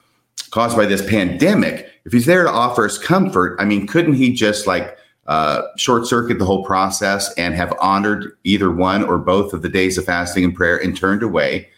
[0.51, 4.33] caused by this pandemic, if he's there to offer us comfort, I mean, couldn't he
[4.33, 9.53] just like uh, short circuit the whole process and have honored either one or both
[9.53, 11.69] of the days of fasting and prayer and turned away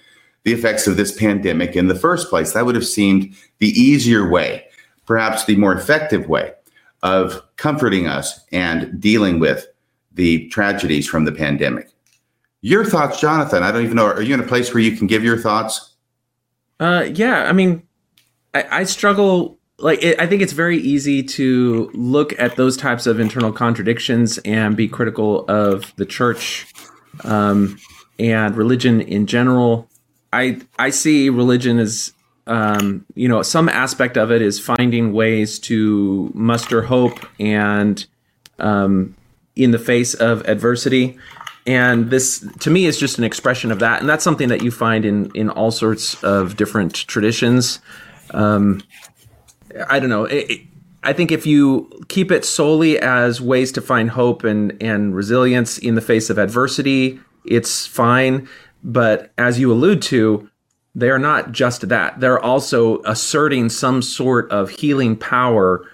[0.44, 2.52] the effects of this pandemic in the first place?
[2.52, 4.64] That would have seemed the easier way,
[5.06, 6.52] perhaps the more effective way
[7.02, 9.66] of comforting us and dealing with
[10.14, 11.88] the tragedies from the pandemic.
[12.60, 13.62] Your thoughts, Jonathan?
[13.64, 14.06] I don't even know.
[14.06, 15.91] Are you in a place where you can give your thoughts?
[16.82, 17.44] Uh, yeah.
[17.44, 17.84] I mean,
[18.54, 19.56] I, I struggle.
[19.78, 24.38] Like, it, I think it's very easy to look at those types of internal contradictions
[24.38, 26.66] and be critical of the church
[27.22, 27.78] um,
[28.18, 29.88] and religion in general.
[30.32, 32.12] I I see religion as
[32.48, 38.04] um, you know some aspect of it is finding ways to muster hope and
[38.58, 39.14] um,
[39.54, 41.16] in the face of adversity
[41.66, 44.00] and this to me is just an expression of that.
[44.00, 47.80] And that's something that you find in in all sorts of different traditions.
[48.32, 48.82] Um,
[49.88, 50.24] i don't know.
[50.24, 50.60] It, it,
[51.04, 55.78] i think if you keep it solely as ways to find hope and and resilience
[55.78, 58.48] in the face of adversity it's fine.
[58.84, 60.48] But as you allude to
[60.94, 62.20] they are not just that.
[62.20, 65.88] They're also asserting some sort of healing power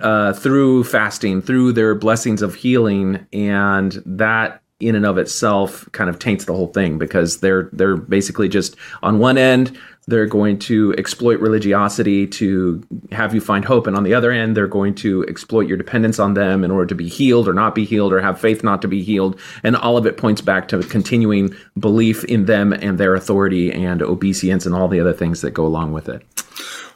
[0.00, 6.10] uh, through fasting, through their blessings of healing, and that in and of itself kind
[6.10, 9.76] of taints the whole thing because they're they're basically just on one end
[10.08, 14.56] they're going to exploit religiosity to have you find hope and on the other end
[14.56, 17.74] they're going to exploit your dependence on them in order to be healed or not
[17.74, 19.38] be healed or have faith not to be healed.
[19.62, 24.02] And all of it points back to continuing belief in them and their authority and
[24.02, 26.24] obedience and all the other things that go along with it.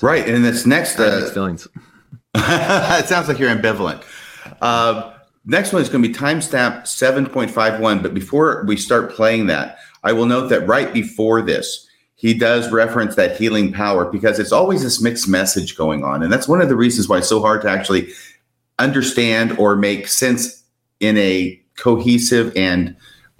[0.02, 1.68] Right and this next uh, feelings.
[2.34, 4.02] it sounds like you're ambivalent.
[4.60, 5.12] Uh,
[5.46, 8.02] Next one is going to be timestamp 7.51.
[8.02, 12.72] But before we start playing that, I will note that right before this, he does
[12.72, 16.22] reference that healing power because it's always this mixed message going on.
[16.22, 18.12] And that's one of the reasons why it's so hard to actually
[18.78, 20.64] understand or make sense
[20.98, 22.96] in a cohesive and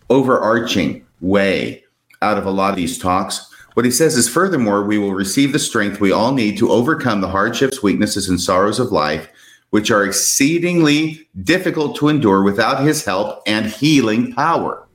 [0.08, 1.82] overarching way
[2.22, 3.50] out of a lot of these talks.
[3.74, 7.20] What he says is, furthermore, we will receive the strength we all need to overcome
[7.20, 9.28] the hardships, weaknesses, and sorrows of life
[9.70, 14.86] which are exceedingly difficult to endure without his help and healing power.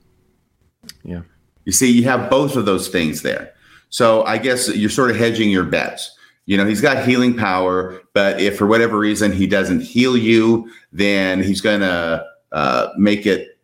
[1.03, 1.21] Yeah.
[1.65, 3.53] You see, you have both of those things there.
[3.89, 6.15] So I guess you're sort of hedging your bets.
[6.45, 10.71] You know, he's got healing power, but if for whatever reason he doesn't heal you,
[10.91, 13.59] then he's going to uh, make it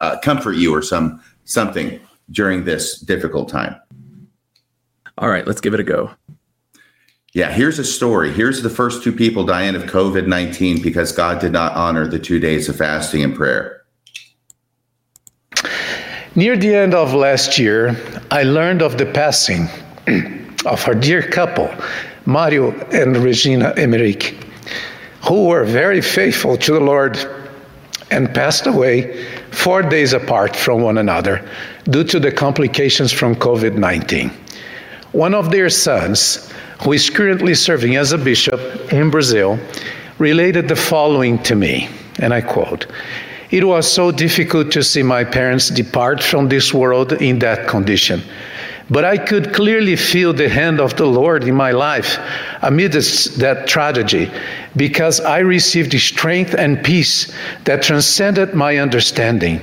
[0.00, 3.76] uh, comfort you or some something during this difficult time.
[5.18, 6.10] All right, let's give it a go.
[7.36, 8.32] Yeah, here's a story.
[8.32, 12.18] Here's the first two people dying of COVID 19 because God did not honor the
[12.18, 13.84] two days of fasting and prayer.
[16.34, 17.94] Near the end of last year,
[18.30, 19.68] I learned of the passing
[20.64, 21.68] of our dear couple,
[22.24, 24.34] Mario and Regina Emmerich,
[25.28, 27.18] who were very faithful to the Lord
[28.10, 31.46] and passed away four days apart from one another
[31.84, 34.30] due to the complications from COVID 19.
[35.12, 36.50] One of their sons,
[36.82, 38.60] who is currently serving as a bishop
[38.92, 39.58] in Brazil,
[40.18, 42.86] related the following to me, and I quote
[43.50, 48.22] It was so difficult to see my parents depart from this world in that condition.
[48.88, 52.18] But I could clearly feel the hand of the Lord in my life
[52.62, 54.30] amidst that tragedy
[54.76, 57.32] because I received strength and peace
[57.64, 59.60] that transcended my understanding.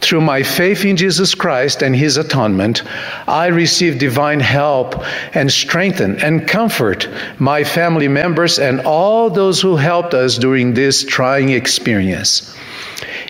[0.00, 2.82] Through my faith in Jesus Christ and his atonement,
[3.28, 4.94] I received divine help
[5.34, 11.04] and strengthen and comfort my family members and all those who helped us during this
[11.04, 12.54] trying experience.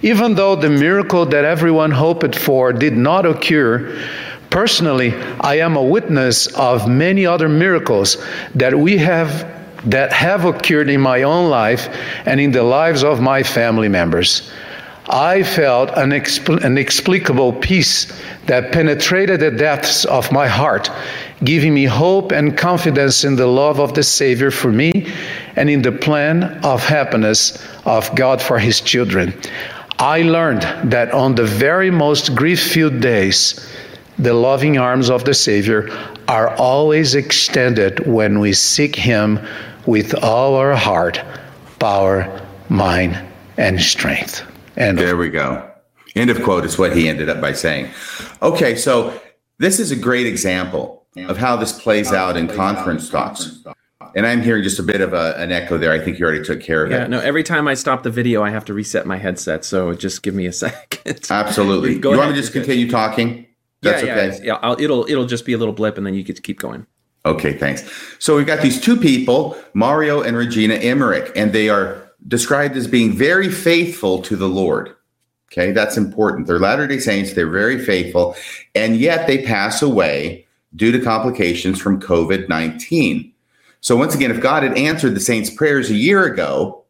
[0.03, 3.99] Even though the miracle that everyone hoped for did not occur,
[4.51, 8.17] Personally, I am a witness of many other miracles
[8.55, 9.47] that we have
[9.85, 11.89] that have occurred in my own life
[12.27, 14.51] and in the lives of my family members.
[15.11, 18.13] I felt an inexplicable peace
[18.47, 20.91] that penetrated the depths of my heart,
[21.45, 25.11] giving me hope and confidence in the love of the Savior for me
[25.57, 29.33] and in the plan of happiness of God for His children.
[29.99, 33.67] I learned that on the very most grief filled days,
[34.19, 35.89] the loving arms of the Savior
[36.27, 39.39] are always extended when we seek Him
[39.87, 41.23] with all our heart,
[41.79, 43.19] power, mind,
[43.57, 44.45] and strength.
[44.77, 45.69] And there we go.
[46.15, 47.91] End of quote is what he ended up by saying.
[48.43, 49.21] Okay, so
[49.59, 53.63] this is a great example of how this plays out in conference talks.
[54.15, 55.93] And I'm hearing just a bit of a, an echo there.
[55.93, 57.11] I think you already took care of yeah, it.
[57.11, 59.65] no, every time I stop the video, I have to reset my headset.
[59.65, 61.27] So just give me a second.
[61.31, 61.99] Absolutely.
[61.99, 63.48] Go you want me to just continue talking?
[63.83, 64.47] That's yeah, yeah, okay.
[64.47, 66.59] Yeah, I'll, it'll it'll just be a little blip, and then you get to keep
[66.59, 66.87] going.
[67.25, 67.89] Okay, thanks.
[68.19, 72.87] So we've got these two people, Mario and Regina Emmerich, and they are described as
[72.87, 74.95] being very faithful to the Lord.
[75.53, 76.47] Okay, that's important.
[76.47, 78.37] They're Latter day Saints, they're very faithful,
[78.75, 83.33] and yet they pass away due to complications from COVID 19.
[83.81, 86.85] So, once again, if God had answered the saints' prayers a year ago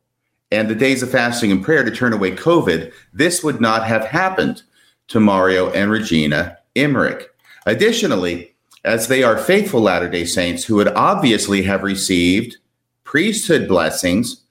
[0.51, 4.05] and the days of fasting and prayer to turn away COVID, this would not have
[4.05, 4.63] happened
[5.09, 7.31] to Mario and Regina Emmerich.
[7.67, 12.57] Additionally, as they are faithful Latter day Saints who would obviously have received
[13.05, 14.43] priesthood blessings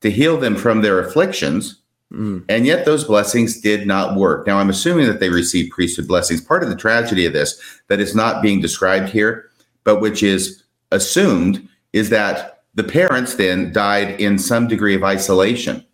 [0.00, 1.80] to heal them from their afflictions.
[2.12, 2.44] Mm.
[2.48, 4.46] And yet those blessings did not work.
[4.46, 6.40] Now, I'm assuming that they received priesthood blessings.
[6.40, 9.50] Part of the tragedy of this that is not being described here,
[9.82, 15.84] but which is assumed, is that the parents then died in some degree of isolation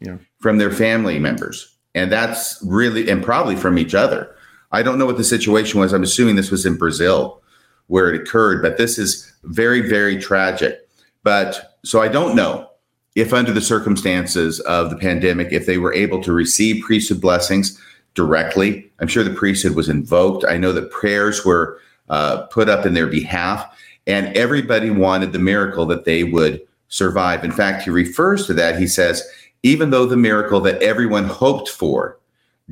[0.00, 0.18] yeah.
[0.38, 1.76] from their family members.
[1.94, 4.33] And that's really, and probably from each other.
[4.74, 5.92] I don't know what the situation was.
[5.92, 7.40] I'm assuming this was in Brazil
[7.86, 10.88] where it occurred, but this is very, very tragic.
[11.22, 12.68] But so I don't know
[13.14, 17.80] if under the circumstances of the pandemic, if they were able to receive priesthood blessings
[18.14, 18.90] directly.
[19.00, 20.44] I'm sure the priesthood was invoked.
[20.44, 23.66] I know that prayers were uh, put up in their behalf,
[24.06, 27.44] and everybody wanted the miracle that they would survive.
[27.44, 28.78] In fact, he refers to that.
[28.78, 29.22] He says,
[29.62, 32.18] even though the miracle that everyone hoped for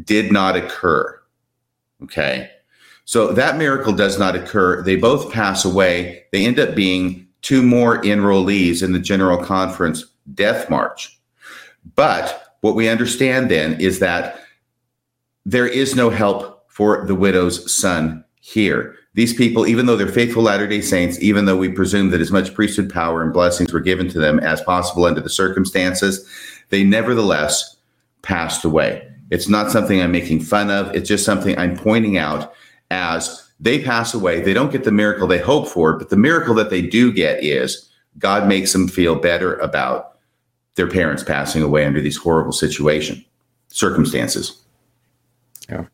[0.05, 1.19] did not occur.
[2.03, 2.51] Okay.
[3.05, 4.83] So that miracle does not occur.
[4.83, 6.25] They both pass away.
[6.33, 11.19] They end up being two more enrollees in the General Conference death march.
[11.97, 14.41] But what we understand then is that
[15.45, 18.95] there is no help for the widow's son here.
[19.15, 22.31] These people, even though they're faithful Latter day Saints, even though we presume that as
[22.31, 26.27] much priesthood power and blessings were given to them as possible under the circumstances,
[26.71, 27.77] they nevertheless
[28.23, 29.07] passed away.
[29.33, 30.95] It's not something I'm making fun of.
[30.95, 32.53] It's just something I'm pointing out
[32.91, 34.43] as they pass away.
[34.43, 37.43] They don't get the miracle they hope for, but the miracle that they do get
[37.43, 40.19] is God makes them feel better about
[40.75, 43.25] their parents passing away under these horrible situation
[43.69, 44.63] circumstances.
[45.67, 45.87] Yeah.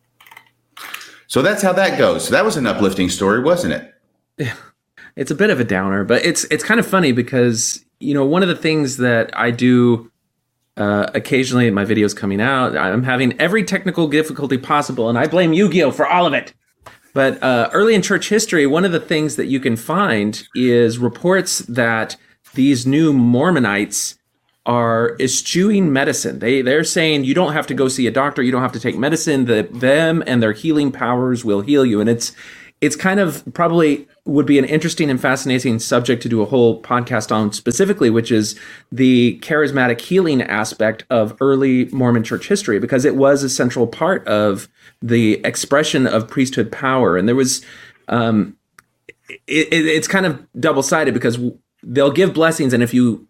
[1.29, 2.25] So that's how that goes.
[2.25, 3.95] So that was an uplifting story, wasn't it?
[4.37, 4.57] Yeah.
[5.15, 8.25] It's a bit of a downer, but it's it's kind of funny because you know
[8.25, 10.11] one of the things that I do
[10.79, 15.53] uh, occasionally my videos coming out, I'm having every technical difficulty possible, and I blame
[15.53, 16.55] Yu-Gi-Oh for all of it.
[17.15, 20.99] But uh, early in church history, one of the things that you can find is
[20.99, 22.17] reports that
[22.55, 24.17] these new Mormonites
[24.67, 26.39] are eschewing medicine.
[26.39, 28.81] They they're saying you don't have to go see a doctor, you don't have to
[28.81, 29.47] take medicine.
[29.47, 32.01] That them and their healing powers will heal you.
[32.01, 32.33] And it's
[32.81, 36.81] it's kind of probably would be an interesting and fascinating subject to do a whole
[36.83, 38.59] podcast on specifically, which is
[38.93, 44.27] the charismatic healing aspect of early Mormon church history, because it was a central part
[44.29, 44.69] of
[45.03, 47.17] the expression of priesthood power.
[47.17, 47.65] And there was,
[48.09, 48.57] um,
[49.29, 51.39] it, it, it's kind of double sided because
[51.83, 53.27] they'll give blessings, and if you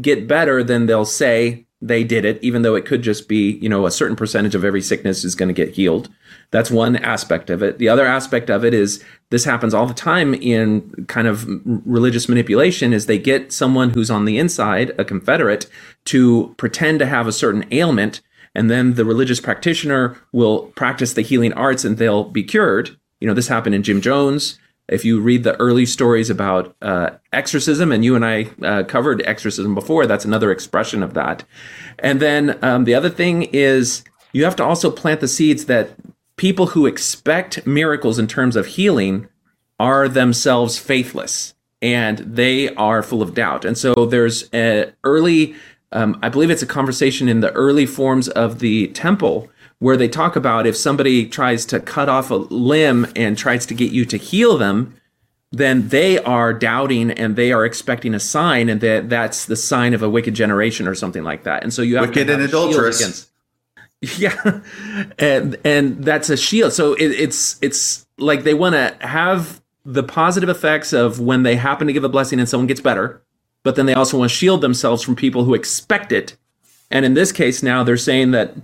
[0.00, 3.68] get better, then they'll say they did it, even though it could just be, you
[3.68, 6.10] know, a certain percentage of every sickness is going to get healed.
[6.50, 7.78] That's one aspect of it.
[7.78, 12.28] The other aspect of it is this happens all the time in kind of religious
[12.28, 15.66] manipulation is they get someone who's on the inside, a confederate,
[16.06, 18.20] to pretend to have a certain ailment
[18.54, 22.96] and then the religious practitioner will practice the healing arts and they'll be cured.
[23.20, 24.58] You know, this happened in Jim Jones
[24.90, 29.22] if you read the early stories about uh, exorcism, and you and I uh, covered
[29.24, 31.44] exorcism before, that's another expression of that.
[32.00, 35.90] And then um, the other thing is you have to also plant the seeds that
[36.36, 39.28] people who expect miracles in terms of healing
[39.78, 43.64] are themselves faithless and they are full of doubt.
[43.64, 45.54] And so there's an early,
[45.92, 49.48] um, I believe it's a conversation in the early forms of the temple
[49.80, 53.74] where they talk about if somebody tries to cut off a limb and tries to
[53.74, 54.94] get you to heal them,
[55.50, 59.94] then they are doubting and they are expecting a sign, and that that's the sign
[59.94, 61.64] of a wicked generation or something like that.
[61.64, 63.00] And so you have wicked to have and adulterous.
[63.00, 63.26] against-
[64.18, 64.60] yeah,
[65.18, 66.72] and and that's a shield.
[66.72, 71.56] So it, it's it's like they want to have the positive effects of when they
[71.56, 73.22] happen to give a blessing and someone gets better,
[73.62, 76.36] but then they also want to shield themselves from people who expect it.
[76.90, 78.54] And in this case, now they're saying that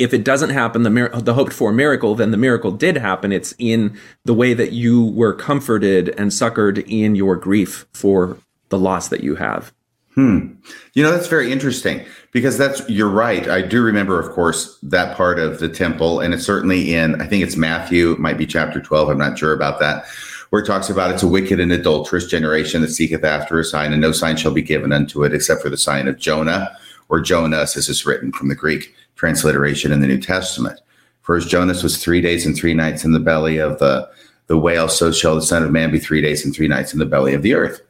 [0.00, 3.32] if it doesn't happen, the mir- the hoped for miracle, then the miracle did happen.
[3.32, 8.38] It's in the way that you were comforted and succored in your grief for
[8.70, 9.74] the loss that you have.
[10.14, 10.54] Hmm.
[10.94, 13.46] You know, that's very interesting because that's, you're right.
[13.46, 17.26] I do remember, of course, that part of the temple, and it's certainly in, I
[17.26, 20.06] think it's Matthew, it might be chapter 12, I'm not sure about that,
[20.48, 23.92] where it talks about it's a wicked and adulterous generation that seeketh after a sign,
[23.92, 26.74] and no sign shall be given unto it except for the sign of Jonah
[27.10, 30.80] or Jonas, as is written from the Greek transliteration in the New Testament.
[31.20, 34.08] For as Jonas was three days and three nights in the belly of the,
[34.46, 36.98] the whale, so shall the Son of Man be three days and three nights in
[36.98, 37.82] the belly of the earth.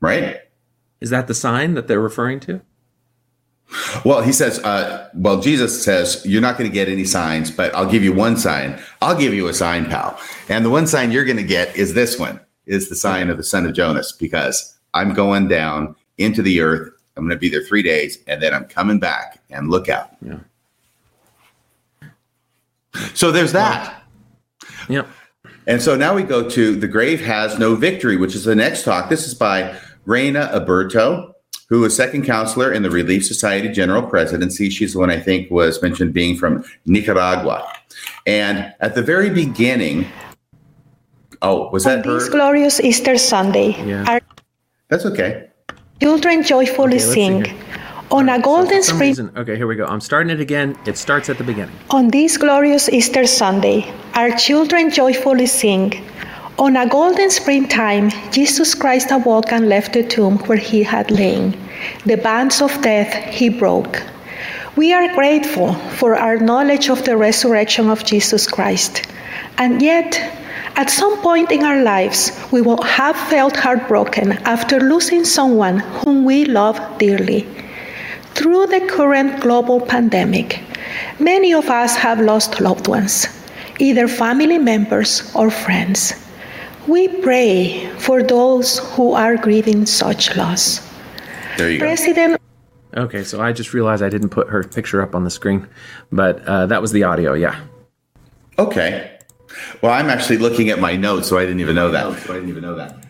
[0.00, 0.38] Right?
[1.00, 2.62] Is that the sign that they're referring to?
[4.04, 7.72] Well, he says, uh, well, Jesus says, you're not going to get any signs, but
[7.74, 8.80] I'll give you one sign.
[9.00, 10.18] I'll give you a sign, pal.
[10.48, 13.36] And the one sign you're going to get is this one, is the sign of
[13.36, 16.92] the son of Jonas, because I'm going down into the earth.
[17.16, 20.10] I'm going to be there three days, and then I'm coming back and look out.
[20.22, 20.38] Yeah.
[23.14, 24.02] So there's that.
[24.88, 25.06] Yep.
[25.66, 28.84] And so now we go to The Grave Has No Victory, which is the next
[28.84, 29.08] talk.
[29.08, 31.34] This is by Reyna Aburto,
[31.68, 34.70] who is second counselor in the Relief Society General Presidency.
[34.70, 37.72] She's the one I think was mentioned being from Nicaragua.
[38.26, 40.06] And at the very beginning,
[41.42, 42.32] oh, was that On this her?
[42.32, 44.04] glorious Easter Sunday, Yeah.
[44.08, 44.20] our
[44.88, 45.49] That's okay.
[46.00, 47.44] Children joyfully let's sing.
[48.10, 49.84] On a golden some spring, reason, okay, here we go.
[49.84, 50.76] I'm starting it again.
[50.84, 51.74] It starts at the beginning.
[51.90, 55.92] on this glorious Easter Sunday, our children joyfully sing.
[56.58, 61.56] On a golden springtime, Jesus Christ awoke and left the tomb where he had lain.
[62.04, 64.02] The bands of death he broke.
[64.76, 69.06] We are grateful for our knowledge of the resurrection of Jesus Christ.
[69.56, 70.20] And yet,
[70.76, 76.24] at some point in our lives, we will have felt heartbroken after losing someone whom
[76.24, 77.46] we love dearly.
[78.34, 80.60] Through the current global pandemic,
[81.18, 83.26] many of us have lost loved ones,
[83.78, 86.14] either family members or friends.
[86.86, 90.80] We pray for those who are grieving such loss.
[91.58, 91.86] There you go.
[91.86, 92.40] President
[92.96, 95.68] Okay, so I just realized I didn't put her picture up on the screen,
[96.10, 97.34] but uh, that was the audio.
[97.34, 97.60] Yeah.
[98.58, 99.19] Okay.
[99.82, 102.22] Well, I'm actually looking at my notes, so I didn't even know that.
[102.22, 103.04] So I didn't even know that.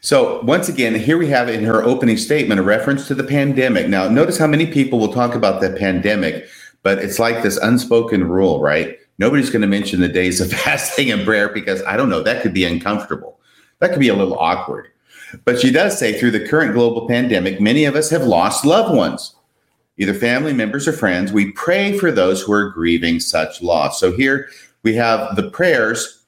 [0.00, 3.88] So once again, here we have in her opening statement a reference to the pandemic.
[3.88, 6.48] Now, notice how many people will talk about the pandemic,
[6.82, 8.96] but it's like this unspoken rule, right?
[9.18, 12.42] Nobody's going to mention the days of fasting and prayer because I don't know, that
[12.42, 13.38] could be uncomfortable.
[13.80, 14.88] That could be a little awkward.
[15.44, 18.96] But she does say through the current global pandemic, many of us have lost loved
[18.96, 19.34] ones,
[19.98, 21.32] either family members or friends.
[21.32, 24.00] We pray for those who are grieving such loss.
[24.00, 24.48] So here
[24.82, 26.24] we have the prayers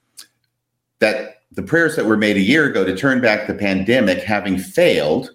[0.99, 4.59] that the prayers that were made a year ago to turn back the pandemic having
[4.59, 5.31] failed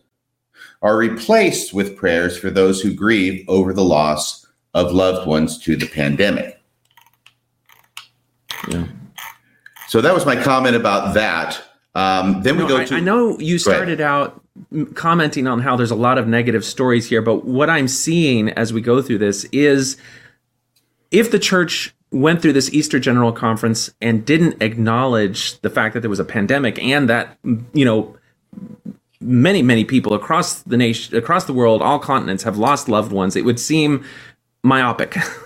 [0.81, 5.75] are replaced with prayers for those who grieve over the loss of loved ones to
[5.75, 6.61] the pandemic.
[8.69, 8.87] Yeah.
[9.87, 11.61] So that was my comment about that.
[11.95, 14.41] Um, then we No, go I, to I know you started out
[14.93, 18.73] commenting on how there's a lot of negative stories here, but what I'm seeing as
[18.73, 19.97] we go through this is
[21.11, 26.01] if the church went through this Easter General Conference and didn't acknowledge the fact that
[26.01, 27.37] there was a pandemic and that
[27.73, 28.15] you know
[29.21, 33.35] many many people across the nation across the world all continents have lost loved ones
[33.35, 34.03] it would seem
[34.63, 35.17] myopic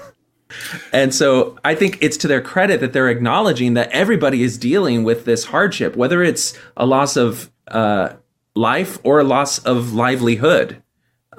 [0.92, 5.04] And so I think it's to their credit that they're acknowledging that everybody is dealing
[5.04, 8.14] with this hardship, whether it's a loss of uh,
[8.56, 10.82] life or a loss of livelihood.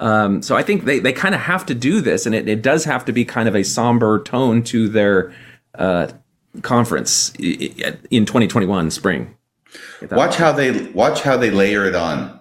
[0.01, 2.63] Um, so I think they, they kind of have to do this, and it, it
[2.63, 5.31] does have to be kind of a somber tone to their
[5.75, 6.07] uh,
[6.63, 9.35] conference in 2021 spring.
[10.11, 12.39] Watch how they watch how they layer it on.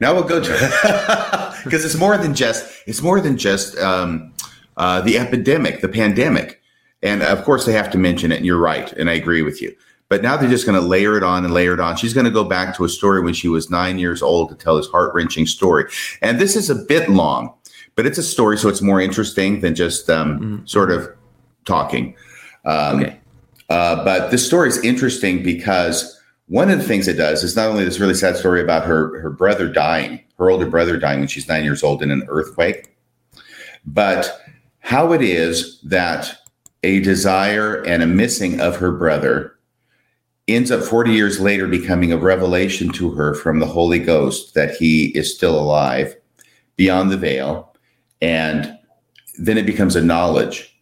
[0.00, 4.32] Now we'll go to because it's more than just it's more than just um,
[4.76, 6.60] uh, the epidemic, the pandemic,
[7.02, 8.36] and of course they have to mention it.
[8.36, 9.74] And you're right, and I agree with you.
[10.08, 11.96] But now they're just going to layer it on and layer it on.
[11.96, 14.54] She's going to go back to a story when she was nine years old to
[14.54, 15.84] tell this heart wrenching story.
[16.22, 17.52] And this is a bit long,
[17.94, 21.08] but it's a story, so it's more interesting than just um, sort of
[21.66, 22.14] talking.
[22.64, 23.20] Um, Okay.
[23.68, 27.68] uh, but this story is interesting because one of the things it does is not
[27.68, 31.28] only this really sad story about her her brother dying, her older brother dying when
[31.28, 32.96] she's nine years old in an earthquake,
[33.84, 34.40] but
[34.80, 36.38] how it is that
[36.82, 39.57] a desire and a missing of her brother
[40.48, 44.74] ends up 40 years later becoming a revelation to her from the Holy Ghost that
[44.74, 46.16] he is still alive
[46.76, 47.74] beyond the veil.
[48.20, 48.76] And
[49.38, 50.74] then it becomes a knowledge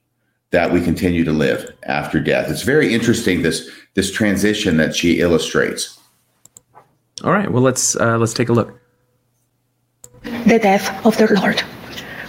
[0.51, 2.49] that we continue to live after death.
[2.51, 5.99] It's very interesting this this transition that she illustrates.
[7.25, 8.81] All right, well let's uh, let's take a look.
[10.23, 11.61] The death of the Lord.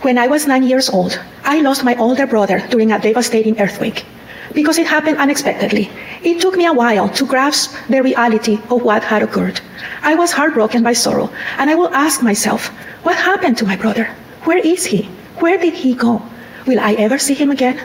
[0.02, 4.06] When I was nine years old, I lost my older brother during a devastating earthquake
[4.54, 5.90] because it happened unexpectedly.
[6.24, 9.62] It took me a while to grasp the reality of what had occurred.
[10.02, 12.68] I was heartbroken by sorrow, and I will ask myself,
[13.04, 14.06] what happened to my brother?
[14.44, 15.04] Where is he?
[15.40, 16.22] Where did he go?
[16.66, 17.80] Will I ever see him again?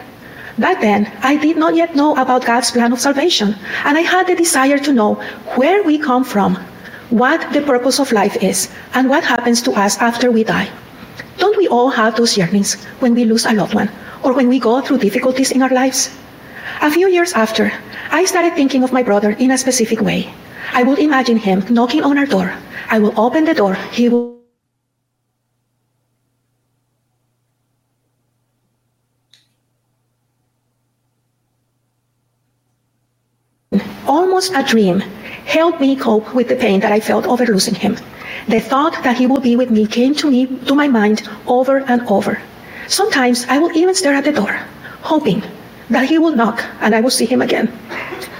[0.58, 4.26] Back then, I did not yet know about God's plan of salvation, and I had
[4.26, 5.14] the desire to know
[5.56, 6.56] where we come from,
[7.10, 10.68] what the purpose of life is, and what happens to us after we die.
[11.38, 13.90] Don't we all have those yearnings when we lose a loved one
[14.22, 16.10] or when we go through difficulties in our lives?
[16.82, 17.70] A few years after,
[18.10, 20.28] I started thinking of my brother in a specific way.
[20.72, 22.52] I would imagine him knocking on our door.
[22.90, 23.74] I will open the door.
[23.92, 24.42] He will
[34.08, 34.98] almost a dream
[35.46, 37.96] helped me cope with the pain that I felt over losing him.
[38.48, 41.78] The thought that he would be with me came to me to my mind over
[41.86, 42.42] and over.
[42.88, 44.58] Sometimes I would even stare at the door,
[45.02, 45.44] hoping
[45.90, 47.72] that he will knock and I will see him again.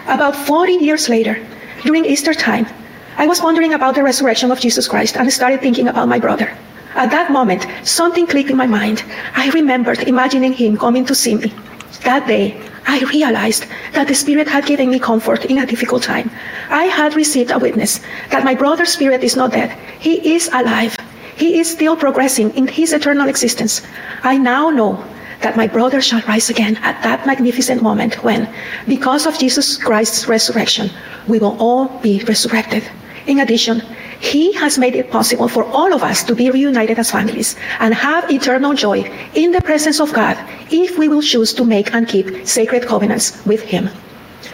[0.07, 1.39] About 40 years later,
[1.83, 2.67] during Easter time,
[3.17, 6.57] I was wondering about the resurrection of Jesus Christ and started thinking about my brother.
[6.95, 9.05] At that moment, something clicked in my mind.
[9.35, 11.53] I remembered imagining him coming to see me.
[12.05, 16.31] That day, I realized that the Spirit had given me comfort in a difficult time.
[16.69, 19.71] I had received a witness that my brother's spirit is not dead.
[20.01, 20.97] He is alive.
[21.37, 23.83] He is still progressing in his eternal existence.
[24.23, 25.05] I now know
[25.43, 28.49] that my brother shall rise again at that magnificent moment when,
[28.87, 30.91] because of Jesus Christ's resurrection,
[31.29, 32.89] we will all be resurrected.
[33.27, 33.83] In addition,
[34.23, 37.93] he has made it possible for all of us to be reunited as families and
[37.93, 39.03] have eternal joy
[39.35, 40.37] in the presence of God
[40.71, 43.91] if we will choose to make and keep sacred covenants with Him.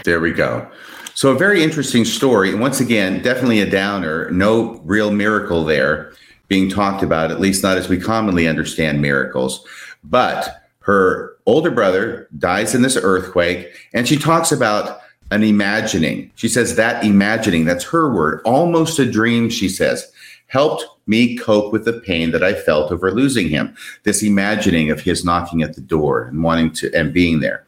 [0.04, 0.66] There we go.
[1.14, 2.50] So, a very interesting story.
[2.50, 4.30] And once again, definitely a downer.
[4.30, 6.12] No real miracle there
[6.48, 9.66] being talked about, at least not as we commonly understand miracles.
[10.02, 16.30] But her older brother dies in this earthquake, and she talks about an imagining.
[16.34, 20.10] She says that imagining, that's her word, almost a dream, she says,
[20.46, 23.76] helped me cope with the pain that I felt over losing him.
[24.04, 27.66] This imagining of his knocking at the door and wanting to and being there.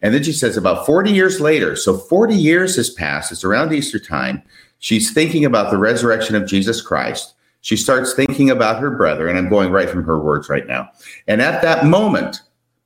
[0.00, 3.74] And then she says, about 40 years later, so 40 years has passed, it's around
[3.74, 4.42] Easter time.
[4.78, 7.34] She's thinking about the resurrection of Jesus Christ.
[7.60, 10.88] She starts thinking about her brother, and I'm going right from her words right now.
[11.28, 12.40] And at that moment,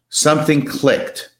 [0.09, 1.31] something clicked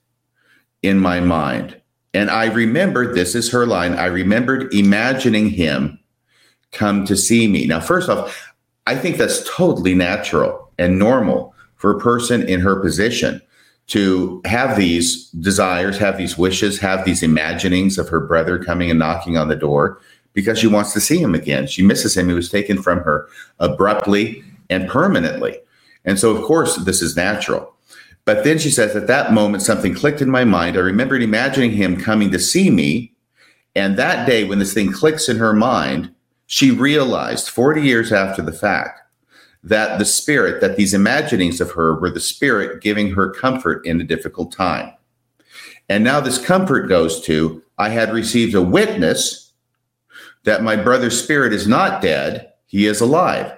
[0.83, 1.81] in my mind.
[2.15, 3.95] And I remembered this is her line.
[3.95, 5.99] I remembered imagining him
[6.73, 7.67] come to see me.
[7.67, 8.55] Now, first off,
[8.87, 13.43] I think that's totally natural and normal for a person in her position
[13.89, 18.99] to have these desires, have these wishes, have these imaginings of her brother coming and
[18.99, 20.01] knocking on the door
[20.33, 21.67] because she wants to see him again.
[21.67, 22.29] She misses him.
[22.29, 25.59] He was taken from her abruptly and permanently.
[26.05, 27.76] And so, of course, this is natural.
[28.27, 30.77] But then she says, at that moment, something clicked in my mind.
[30.77, 33.15] I remembered imagining him coming to see me.
[33.75, 36.13] And that day, when this thing clicks in her mind,
[36.47, 39.01] she realized 40 years after the fact
[39.63, 44.01] that the spirit, that these imaginings of her were the spirit giving her comfort in
[44.01, 44.93] a difficult time.
[45.89, 49.53] And now this comfort goes to I had received a witness
[50.45, 53.57] that my brother's spirit is not dead, he is alive.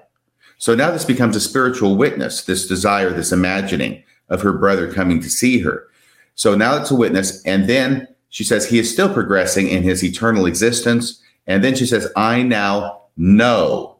[0.59, 5.21] So now this becomes a spiritual witness, this desire, this imagining of her brother coming
[5.21, 5.89] to see her.
[6.35, 7.43] So now it's a witness.
[7.45, 11.21] And then she says, He is still progressing in his eternal existence.
[11.47, 13.97] And then she says, I now know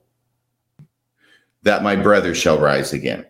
[1.63, 3.27] that my brother shall rise again.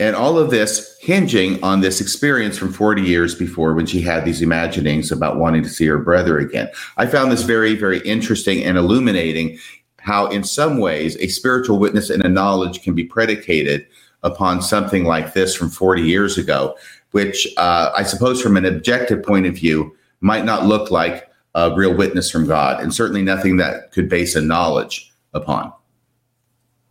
[0.00, 4.24] And all of this hinging on this experience from 40 years before when she had
[4.24, 6.68] these imaginings about wanting to see her brother again.
[6.96, 9.58] I found this very, very interesting and illuminating
[9.98, 13.86] how, in some ways, a spiritual witness and a knowledge can be predicated
[14.22, 16.76] upon something like this from 40 years ago,
[17.12, 21.74] which uh, I suppose from an objective point of view might not look like a
[21.74, 25.72] real witness from God, and certainly nothing that could base a knowledge upon.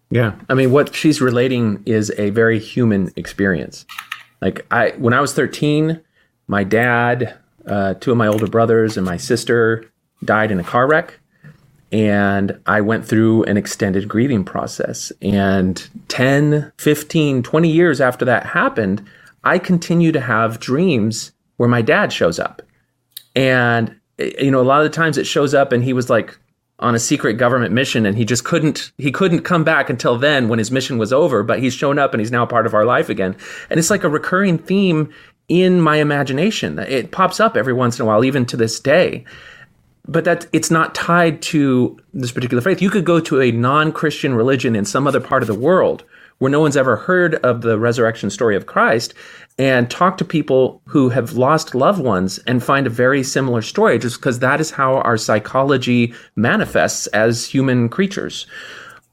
[0.10, 3.86] Yeah, I mean, what she's relating is a very human experience.
[4.42, 6.02] Like I, when I was 13,
[6.48, 9.86] my dad, uh, two of my older brothers, and my sister
[10.24, 11.20] died in a car wreck
[11.92, 15.12] and I went through an extended grieving process.
[15.22, 19.06] And 10, 15, 20 years after that happened,
[19.44, 22.62] I continue to have dreams where my dad shows up.
[23.36, 26.38] And you know, a lot of the times it shows up and he was like
[26.80, 30.48] on a secret government mission and he just couldn't he couldn't come back until then
[30.48, 32.86] when his mission was over but he's shown up and he's now part of our
[32.86, 33.36] life again
[33.70, 35.12] and it's like a recurring theme
[35.48, 39.26] in my imagination it pops up every once in a while even to this day
[40.08, 44.34] but that it's not tied to this particular faith you could go to a non-christian
[44.34, 46.04] religion in some other part of the world
[46.40, 49.14] where no one's ever heard of the resurrection story of Christ
[49.58, 53.98] and talk to people who have lost loved ones and find a very similar story
[53.98, 58.46] just because that is how our psychology manifests as human creatures.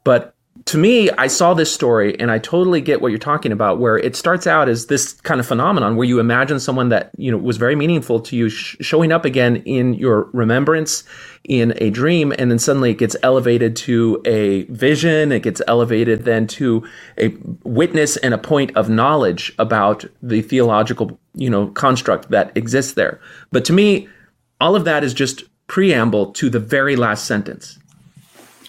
[0.05, 0.34] But
[0.67, 3.99] to me, I saw this story and I totally get what you're talking about, where
[3.99, 7.37] it starts out as this kind of phenomenon where you imagine someone that, you know,
[7.37, 11.05] was very meaningful to you sh- showing up again in your remembrance
[11.45, 12.33] in a dream.
[12.39, 15.33] And then suddenly it gets elevated to a vision.
[15.33, 16.87] It gets elevated then to
[17.19, 22.95] a witness and a point of knowledge about the theological, you know, construct that exists
[22.95, 23.21] there.
[23.53, 24.09] But to me,
[24.61, 27.79] all of that is just preamble to the very last sentence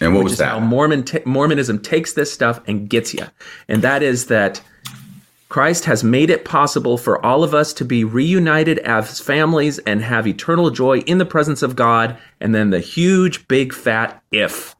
[0.00, 0.50] and what was that?
[0.50, 3.26] How Mormon t- Mormonism takes this stuff and gets you,
[3.68, 4.60] and that is that
[5.48, 10.02] Christ has made it possible for all of us to be reunited as families and
[10.02, 12.18] have eternal joy in the presence of God.
[12.40, 14.74] And then the huge, big, fat if.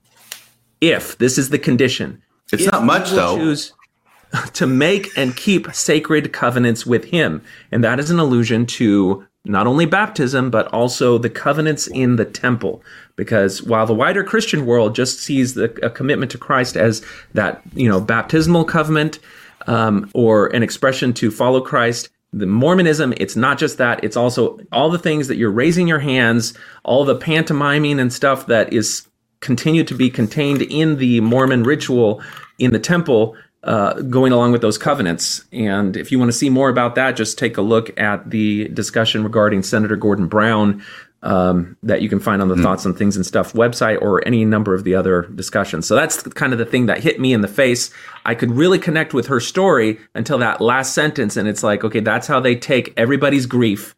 [0.80, 2.22] If this is the condition.
[2.52, 3.36] It's if not much, though.
[3.36, 3.72] Choose
[4.54, 7.42] to make and keep sacred covenants with Him.
[7.70, 12.24] And that is an allusion to not only baptism, but also the covenants in the
[12.24, 12.82] temple.
[13.16, 17.62] Because while the wider Christian world just sees the, a commitment to Christ as that,
[17.74, 19.18] you know, baptismal covenant
[19.66, 24.58] um, or an expression to follow Christ, the Mormonism, it's not just that, it's also
[24.72, 26.52] all the things that you're raising your hands,
[26.84, 29.06] all the pantomiming and stuff that is
[29.40, 32.22] continued to be contained in the Mormon ritual
[32.58, 33.36] in the temple
[33.66, 35.44] uh, going along with those covenants.
[35.52, 38.68] And if you want to see more about that, just take a look at the
[38.68, 40.84] discussion regarding Senator Gordon Brown
[41.22, 42.62] um, that you can find on the mm.
[42.62, 45.88] Thoughts on Things and Stuff website or any number of the other discussions.
[45.88, 47.92] So that's kind of the thing that hit me in the face.
[48.24, 51.36] I could really connect with her story until that last sentence.
[51.36, 53.96] And it's like, okay, that's how they take everybody's grief,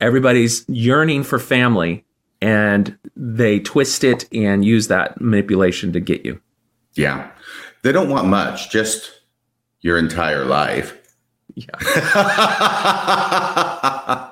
[0.00, 2.04] everybody's yearning for family,
[2.40, 6.40] and they twist it and use that manipulation to get you.
[6.94, 7.30] Yeah.
[7.84, 9.20] They don't want much, just
[9.82, 10.96] your entire life.
[11.54, 11.66] Yeah.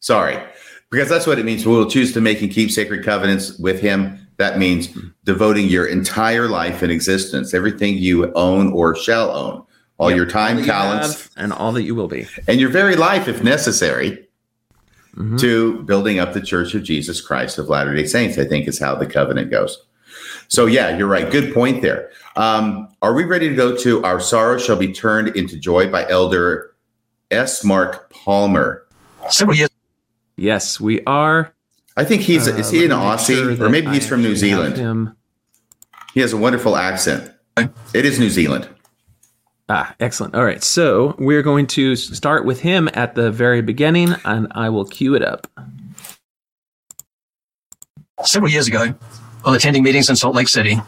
[0.00, 0.42] Sorry,
[0.90, 1.64] because that's what it means.
[1.64, 4.18] We will choose to make and keep sacred covenants with Him.
[4.38, 4.88] That means
[5.22, 9.64] devoting your entire life and existence, everything you own or shall own,
[9.98, 10.16] all yep.
[10.16, 13.28] your time, all talents, you and all that you will be, and your very life,
[13.28, 14.26] if necessary,
[15.14, 15.36] mm-hmm.
[15.36, 18.38] to building up the Church of Jesus Christ of Latter day Saints.
[18.38, 19.85] I think is how the covenant goes.
[20.48, 21.30] So, yeah, you're right.
[21.30, 22.10] Good point there.
[22.36, 26.08] Um, are we ready to go to Our Sorrow Shall Be Turned into Joy by
[26.08, 26.74] Elder
[27.30, 27.64] S.
[27.64, 28.86] Mark Palmer?
[30.36, 31.52] Yes, we are.
[31.96, 33.56] I think he's, uh, is he an Aussie?
[33.56, 34.76] Sure or maybe he's I from New Zealand.
[34.76, 35.16] Him.
[36.12, 37.32] He has a wonderful accent.
[37.56, 38.68] It is New Zealand.
[39.68, 40.34] Ah, excellent.
[40.34, 40.62] All right.
[40.62, 45.14] So we're going to start with him at the very beginning, and I will cue
[45.14, 45.46] it up.
[48.22, 48.94] Several years ago,
[49.46, 50.80] while attending meetings in Salt Lake City,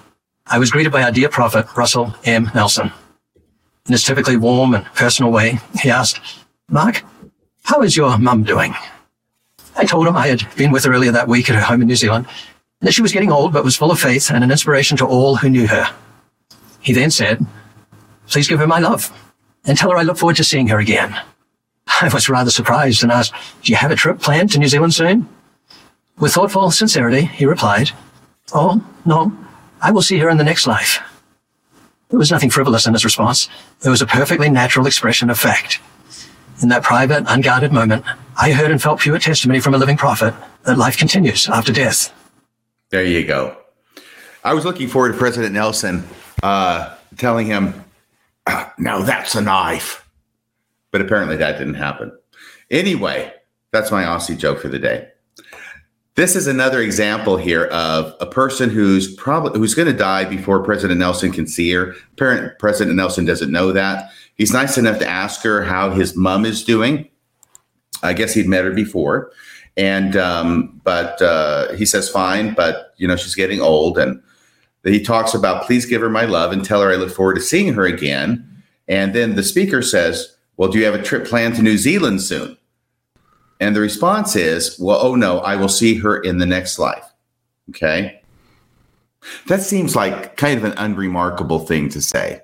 [0.44, 2.50] I was greeted by our dear prophet, Russell M.
[2.56, 2.90] Nelson.
[3.86, 6.20] In his typically warm and personal way, he asked,
[6.68, 7.04] Mark,
[7.62, 8.74] how is your mum doing?
[9.76, 11.86] I told him I had been with her earlier that week at her home in
[11.86, 12.26] New Zealand,
[12.80, 15.06] and that she was getting old but was full of faith and an inspiration to
[15.06, 15.94] all who knew her.
[16.80, 17.46] He then said,
[18.26, 19.16] Please give her my love
[19.66, 21.16] and tell her I look forward to seeing her again.
[21.86, 24.94] I was rather surprised and asked, Do you have a trip planned to New Zealand
[24.94, 25.28] soon?
[26.18, 27.92] With thoughtful sincerity, he replied,
[28.52, 29.32] Oh, no,
[29.80, 31.00] I will see her in the next life.
[32.08, 33.48] There was nothing frivolous in his response.
[33.84, 35.80] It was a perfectly natural expression of fact.
[36.62, 38.04] In that private, unguarded moment,
[38.40, 40.34] I heard and felt pure testimony from a living prophet
[40.64, 42.12] that life continues after death.
[42.90, 43.56] There you go.
[44.42, 46.04] I was looking forward to President Nelson
[46.42, 47.84] uh, telling him,
[48.46, 50.08] ah, now that's a knife.
[50.90, 52.16] But apparently that didn't happen.
[52.70, 53.32] Anyway,
[53.70, 55.08] that's my Aussie joke for the day.
[56.18, 60.60] This is another example here of a person who's probably who's going to die before
[60.64, 61.94] President Nelson can see her.
[62.16, 64.10] Parent President Nelson doesn't know that.
[64.34, 67.08] He's nice enough to ask her how his mom is doing.
[68.02, 69.30] I guess he'd met her before,
[69.76, 74.20] and um, but uh, he says fine, but you know she's getting old, and
[74.82, 77.40] he talks about please give her my love and tell her I look forward to
[77.40, 78.44] seeing her again.
[78.88, 82.22] And then the speaker says, "Well, do you have a trip planned to New Zealand
[82.22, 82.58] soon?"
[83.60, 87.04] And the response is, well, oh no, I will see her in the next life.
[87.70, 88.20] Okay.
[89.48, 92.40] That seems like kind of an unremarkable thing to say.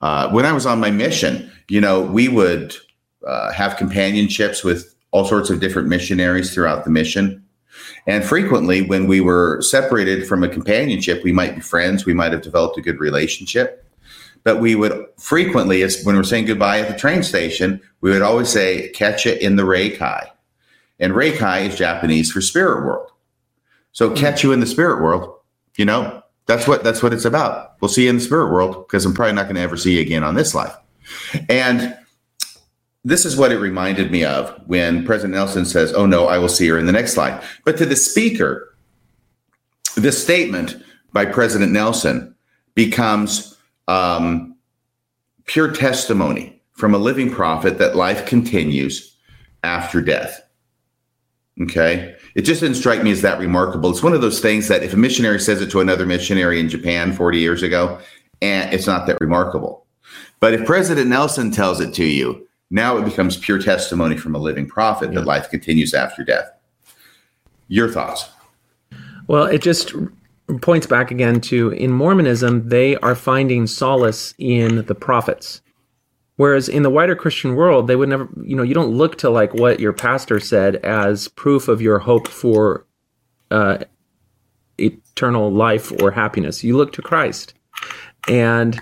[0.00, 2.74] Uh, when I was on my mission, you know, we would
[3.26, 7.42] uh, have companionships with all sorts of different missionaries throughout the mission.
[8.06, 12.32] And frequently, when we were separated from a companionship, we might be friends, we might
[12.32, 13.80] have developed a good relationship.
[14.42, 18.50] But we would frequently, when we're saying goodbye at the train station, we would always
[18.50, 20.26] say, catch it in the Reikai.
[20.98, 23.10] And Reikai is Japanese for spirit world.
[23.92, 25.34] So catch you in the spirit world,
[25.76, 27.74] you know, that's what that's what it's about.
[27.80, 29.94] We'll see you in the spirit world because I'm probably not going to ever see
[29.96, 30.74] you again on this life.
[31.48, 31.96] And
[33.04, 36.48] this is what it reminded me of when President Nelson says, Oh no, I will
[36.48, 37.42] see her in the next slide.
[37.64, 38.74] But to the speaker,
[39.96, 40.82] this statement
[41.12, 42.34] by President Nelson
[42.74, 43.56] becomes
[43.88, 44.56] um,
[45.46, 49.16] pure testimony from a living prophet that life continues
[49.62, 50.43] after death.
[51.62, 52.16] Okay.
[52.34, 53.90] It just didn't strike me as that remarkable.
[53.90, 56.68] It's one of those things that if a missionary says it to another missionary in
[56.68, 58.00] Japan 40 years ago,
[58.42, 59.86] and it's not that remarkable.
[60.40, 64.38] But if President Nelson tells it to you, now it becomes pure testimony from a
[64.38, 65.20] living prophet yeah.
[65.20, 66.50] that life continues after death.
[67.68, 68.28] Your thoughts?
[69.28, 69.94] Well, it just
[70.60, 75.62] points back again to in Mormonism, they are finding solace in the prophets.
[76.36, 79.30] Whereas in the wider Christian world, they would never, you know, you don't look to
[79.30, 82.86] like what your pastor said as proof of your hope for
[83.52, 83.78] uh,
[84.78, 86.64] eternal life or happiness.
[86.64, 87.54] You look to Christ.
[88.28, 88.80] And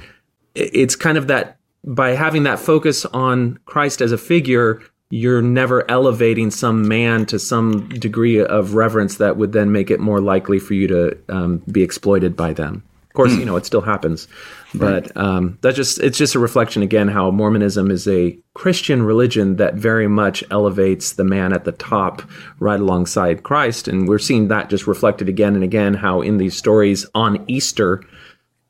[0.54, 4.80] it's kind of that by having that focus on Christ as a figure,
[5.10, 10.00] you're never elevating some man to some degree of reverence that would then make it
[10.00, 12.82] more likely for you to um, be exploited by them.
[13.12, 14.26] Of course, you know it still happens,
[14.72, 19.56] but um, that's just it's just a reflection again how Mormonism is a Christian religion
[19.56, 22.22] that very much elevates the man at the top
[22.58, 25.92] right alongside Christ, and we're seeing that just reflected again and again.
[25.92, 28.02] How in these stories on Easter,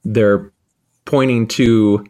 [0.03, 0.51] they're
[1.05, 2.05] pointing to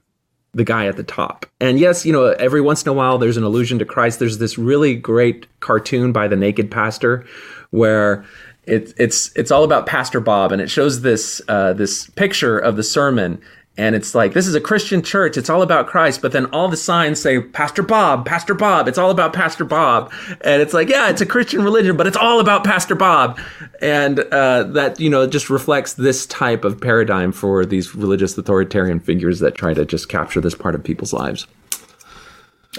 [0.54, 1.44] the guy at the top.
[1.60, 4.18] And yes, you know, every once in a while there's an allusion to Christ.
[4.18, 7.26] There's this really great cartoon by the Naked Pastor
[7.70, 8.24] where
[8.64, 12.76] it, it's it's all about Pastor Bob, and it shows this uh, this picture of
[12.76, 13.40] the sermon,
[13.76, 15.36] and it's like this is a Christian church.
[15.36, 18.86] It's all about Christ, but then all the signs say Pastor Bob, Pastor Bob.
[18.86, 22.16] It's all about Pastor Bob, and it's like yeah, it's a Christian religion, but it's
[22.16, 23.40] all about Pastor Bob,
[23.80, 29.00] and uh, that you know just reflects this type of paradigm for these religious authoritarian
[29.00, 31.48] figures that try to just capture this part of people's lives.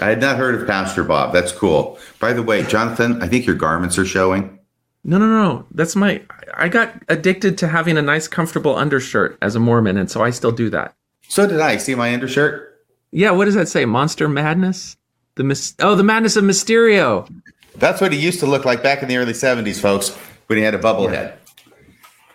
[0.00, 1.34] I had not heard of Pastor Bob.
[1.34, 1.98] That's cool.
[2.18, 4.58] By the way, Jonathan, I think your garments are showing.
[5.04, 5.66] No, no, no.
[5.70, 6.22] That's my.
[6.54, 10.30] I got addicted to having a nice, comfortable undershirt as a Mormon, and so I
[10.30, 10.94] still do that.
[11.28, 11.76] So did I.
[11.76, 12.84] See my undershirt?
[13.10, 13.30] Yeah.
[13.30, 13.84] What does that say?
[13.84, 14.96] Monster Madness.
[15.36, 17.28] The mis- Oh, the madness of Mysterio.
[17.76, 20.10] That's what he used to look like back in the early '70s, folks,
[20.46, 21.16] when he had a bubble yeah.
[21.16, 21.38] head.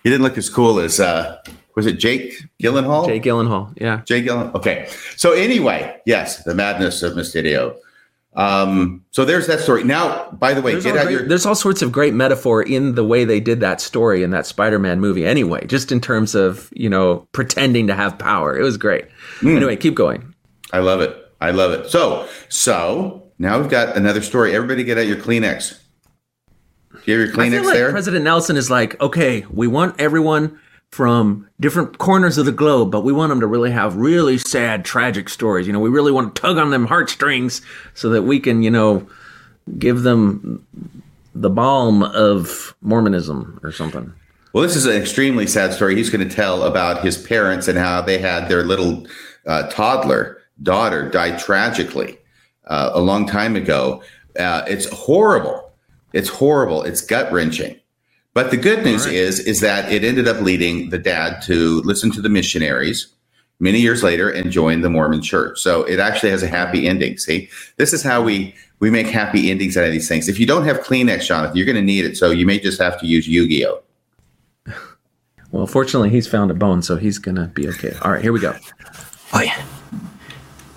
[0.03, 1.41] He didn't look as cool as uh,
[1.75, 3.05] was it Jake Gyllenhaal?
[3.05, 4.01] Jake Gyllenhaal, yeah.
[4.05, 4.53] Jake Gyllenhaal.
[4.55, 4.89] Okay.
[5.15, 7.77] So anyway, yes, the madness of Mysterio.
[8.33, 9.83] Um, so there's that story.
[9.83, 11.27] Now, by the way, there's get out great, your.
[11.27, 14.45] There's all sorts of great metaphor in the way they did that story in that
[14.45, 15.25] Spider-Man movie.
[15.25, 19.05] Anyway, just in terms of you know pretending to have power, it was great.
[19.39, 19.57] Mm.
[19.57, 20.33] Anyway, keep going.
[20.71, 21.15] I love it.
[21.41, 21.89] I love it.
[21.89, 24.53] So, so now we've got another story.
[24.53, 25.79] Everybody, get out your Kleenex.
[26.91, 27.91] Do you have your Kleenex like there?
[27.91, 30.59] President Nelson is like, okay, we want everyone
[30.91, 34.83] from different corners of the globe, but we want them to really have really sad,
[34.83, 35.67] tragic stories.
[35.67, 37.61] You know, we really want to tug on them heartstrings
[37.93, 39.07] so that we can, you know,
[39.77, 40.65] give them
[41.35, 44.11] the balm of Mormonism or something.
[44.51, 45.95] Well, this is an extremely sad story.
[45.95, 49.05] He's going to tell about his parents and how they had their little
[49.45, 52.17] uh, toddler daughter die tragically
[52.65, 54.01] uh, a long time ago.
[54.39, 55.71] Uh, it's horrible.
[56.13, 56.81] It's horrible.
[56.81, 57.78] It's gut wrenching.
[58.39, 59.13] But the good news right.
[59.13, 63.07] is is that it ended up leading the dad to listen to the missionaries
[63.59, 65.59] many years later and join the Mormon church.
[65.59, 67.17] So it actually has a happy ending.
[67.17, 70.29] See, this is how we we make happy endings out of these things.
[70.29, 72.15] If you don't have Kleenex, Jonathan, you're going to need it.
[72.15, 73.81] So you may just have to use Yu-Gi-Oh.
[75.51, 77.93] Well, fortunately, he's found a bone, so he's going to be okay.
[78.03, 78.55] All right, here we go.
[79.33, 79.63] Oh, I,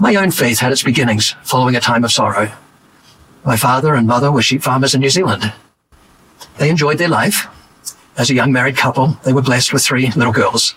[0.00, 2.50] my own faith had its beginnings following a time of sorrow.
[3.44, 5.52] My father and mother were sheep farmers in New Zealand.
[6.59, 7.47] They enjoyed their life.
[8.16, 10.74] As a young married couple, they were blessed with three little girls.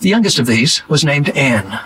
[0.00, 1.80] The youngest of these was named Anne.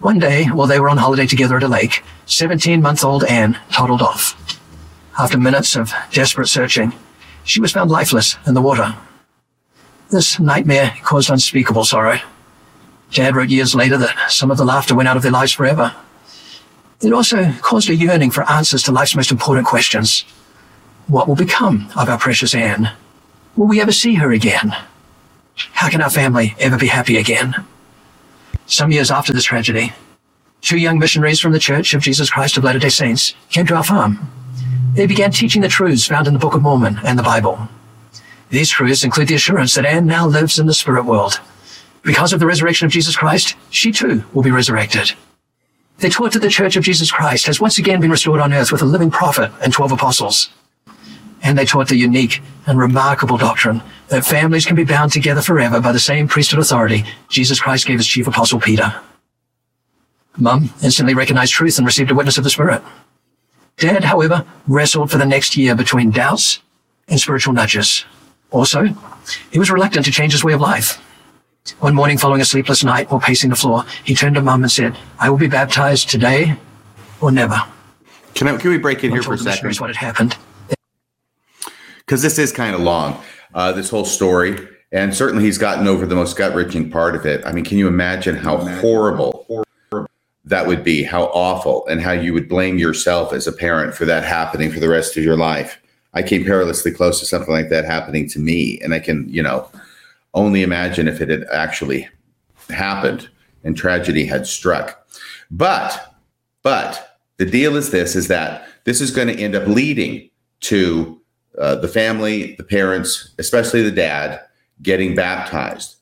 [0.00, 4.36] One day, while they were on holiday together at a lake, 17-month-old Anne toddled off.
[5.18, 6.92] After minutes of desperate searching,
[7.44, 8.94] she was found lifeless in the water.
[10.10, 12.20] This nightmare caused unspeakable sorrow.
[13.12, 15.94] Dad wrote years later that some of the laughter went out of their lives forever.
[17.00, 20.24] It also caused a yearning for answers to life's most important questions.
[21.08, 22.92] What will become of our precious Anne?
[23.56, 24.76] Will we ever see her again?
[25.72, 27.64] How can our family ever be happy again?
[28.66, 29.94] Some years after this tragedy,
[30.60, 33.82] two young missionaries from the Church of Jesus Christ of Latter-day Saints came to our
[33.82, 34.30] farm.
[34.92, 37.68] They began teaching the truths found in the Book of Mormon and the Bible.
[38.50, 41.40] These truths include the assurance that Anne now lives in the spirit world.
[42.02, 45.12] Because of the resurrection of Jesus Christ, she too will be resurrected.
[46.00, 48.70] They taught that the Church of Jesus Christ has once again been restored on earth
[48.70, 50.50] with a living prophet and 12 apostles.
[51.42, 55.80] And they taught the unique and remarkable doctrine that families can be bound together forever
[55.80, 58.94] by the same priesthood authority Jesus Christ gave his chief apostle Peter.
[60.36, 62.82] Mum instantly recognized truth and received a witness of the Spirit.
[63.76, 66.60] Dad, however, wrestled for the next year between doubts
[67.08, 68.04] and spiritual nudges.
[68.50, 68.86] Also,
[69.50, 71.02] he was reluctant to change his way of life.
[71.80, 74.72] One morning following a sleepless night while pacing the floor, he turned to Mum and
[74.72, 76.56] said, I will be baptized today
[77.20, 77.62] or never.
[78.34, 79.76] Can, I, can we break in here for a second?
[79.76, 80.36] what had happened.
[82.08, 84.66] Because this is kind of long, uh, this whole story.
[84.92, 87.44] And certainly he's gotten over the most gut wrenching part of it.
[87.44, 89.66] I mean, can you imagine how horrible
[90.46, 91.02] that would be?
[91.02, 94.80] How awful, and how you would blame yourself as a parent for that happening for
[94.80, 95.78] the rest of your life.
[96.14, 98.80] I came perilously close to something like that happening to me.
[98.80, 99.70] And I can, you know,
[100.32, 102.08] only imagine if it had actually
[102.70, 103.28] happened
[103.64, 105.06] and tragedy had struck.
[105.50, 106.14] But,
[106.62, 110.30] but the deal is this is that this is going to end up leading
[110.60, 111.20] to
[111.56, 114.40] uh, the family, the parents, especially the dad,
[114.82, 115.96] getting baptized.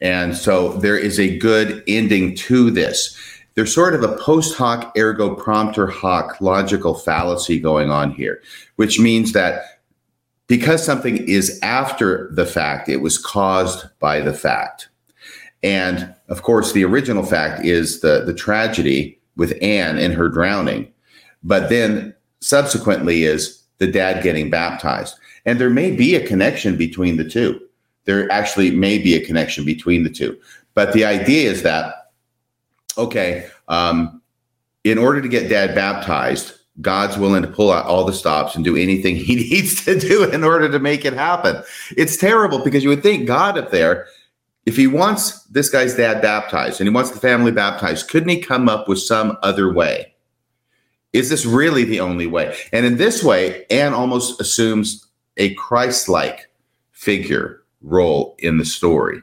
[0.00, 3.16] And so there is a good ending to this.
[3.54, 8.42] There's sort of a post hoc ergo propter hoc logical fallacy going on here,
[8.76, 9.80] which means that
[10.46, 14.88] because something is after the fact, it was caused by the fact.
[15.62, 20.92] And of course, the original fact is the, the tragedy with Anne and her drowning.
[21.42, 25.16] But then subsequently is the dad getting baptized.
[25.44, 27.60] And there may be a connection between the two.
[28.04, 30.38] There actually may be a connection between the two.
[30.74, 32.12] But the idea is that,
[32.96, 34.22] okay, um,
[34.84, 38.64] in order to get dad baptized, God's willing to pull out all the stops and
[38.64, 41.60] do anything he needs to do in order to make it happen.
[41.96, 44.06] It's terrible because you would think God up there,
[44.64, 48.40] if he wants this guy's dad baptized and he wants the family baptized, couldn't he
[48.40, 50.11] come up with some other way?
[51.12, 52.56] Is this really the only way?
[52.72, 55.06] And in this way, Anne almost assumes
[55.36, 56.48] a Christ like
[56.92, 59.20] figure role in the story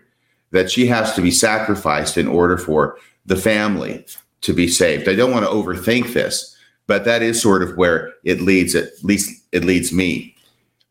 [0.51, 4.05] that she has to be sacrificed in order for the family
[4.41, 5.07] to be saved.
[5.07, 6.55] I don't want to overthink this,
[6.87, 10.35] but that is sort of where it leads, at least it leads me.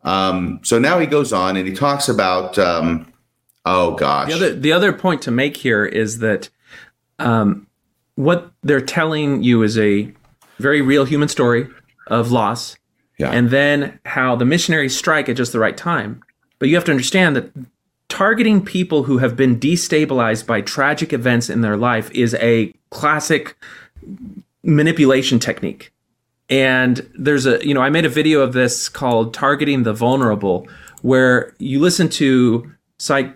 [0.05, 3.12] Um, so now he goes on and he talks about, um,
[3.64, 4.28] oh gosh.
[4.28, 6.49] The other the other point to make here is that
[7.18, 7.66] um,
[8.14, 10.12] what they're telling you is a
[10.59, 11.68] very real human story
[12.06, 12.76] of loss,
[13.18, 13.30] yeah.
[13.30, 16.22] and then how the missionaries strike at just the right time.
[16.59, 17.52] But you have to understand that
[18.09, 23.56] targeting people who have been destabilized by tragic events in their life is a classic
[24.62, 25.92] manipulation technique.
[26.50, 30.66] And there's a, you know, I made a video of this called Targeting the Vulnerable,
[31.02, 33.32] where you listen to psych,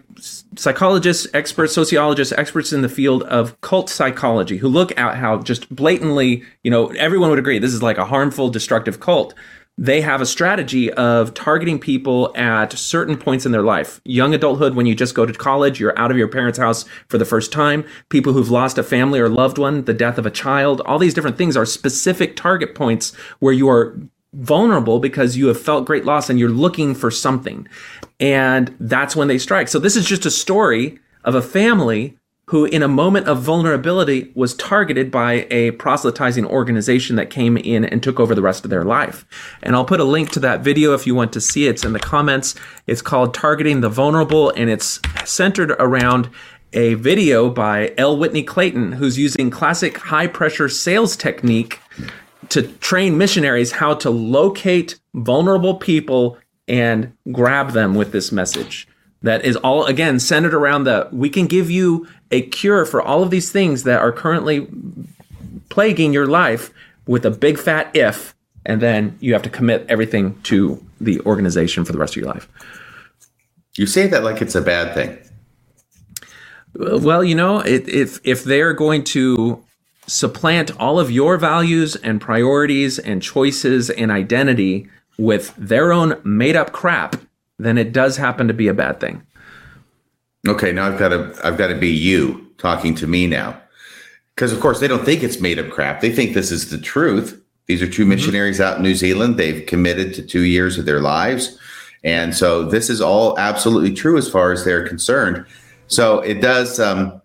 [0.56, 5.74] psychologists, experts, sociologists, experts in the field of cult psychology who look at how just
[5.74, 9.34] blatantly, you know, everyone would agree this is like a harmful, destructive cult
[9.78, 14.00] they have a strategy of targeting people at certain points in their life.
[14.04, 17.16] Young adulthood, when you just go to college, you're out of your parents' house for
[17.16, 17.84] the first time.
[18.10, 21.14] People who've lost a family or loved one, the death of a child, all these
[21.14, 23.98] different things are specific target points where you are
[24.32, 27.68] vulnerable because you have felt great loss and you're looking for something.
[28.18, 29.68] And that's when they strike.
[29.68, 34.30] So this is just a story of a family who, in a moment of vulnerability,
[34.34, 38.70] was targeted by a proselytizing organization that came in and took over the rest of
[38.70, 39.24] their life.
[39.62, 41.70] And I'll put a link to that video if you want to see it.
[41.70, 42.54] It's in the comments.
[42.86, 46.28] It's called Targeting the Vulnerable, and it's centered around
[46.72, 48.16] a video by L.
[48.16, 51.80] Whitney Clayton, who's using classic high pressure sales technique
[52.52, 56.38] to train missionaries how to locate vulnerable people
[56.68, 58.86] and grab them with this message
[59.22, 63.22] that is all again centered around the we can give you a cure for all
[63.22, 64.68] of these things that are currently
[65.68, 66.70] plaguing your life
[67.06, 68.34] with a big fat if
[68.64, 72.32] and then you have to commit everything to the organization for the rest of your
[72.32, 72.48] life.
[73.76, 75.18] You say that like it's a bad thing.
[76.74, 79.64] Well you know it, if if they're going to
[80.12, 84.88] supplant all of your values and priorities and choices and identity
[85.18, 87.16] with their own made up crap
[87.62, 89.22] then it does happen to be a bad thing.
[90.46, 93.60] Okay, now I've got to I've got to be you talking to me now.
[94.34, 96.00] Because of course they don't think it's made up crap.
[96.00, 97.40] They think this is the truth.
[97.66, 98.08] These are 2 mm-hmm.
[98.10, 99.36] missionaries out in New Zealand.
[99.36, 101.58] They've committed to 2 years of their lives.
[102.02, 105.46] And so this is all absolutely true as far as they're concerned.
[105.86, 107.21] So it does um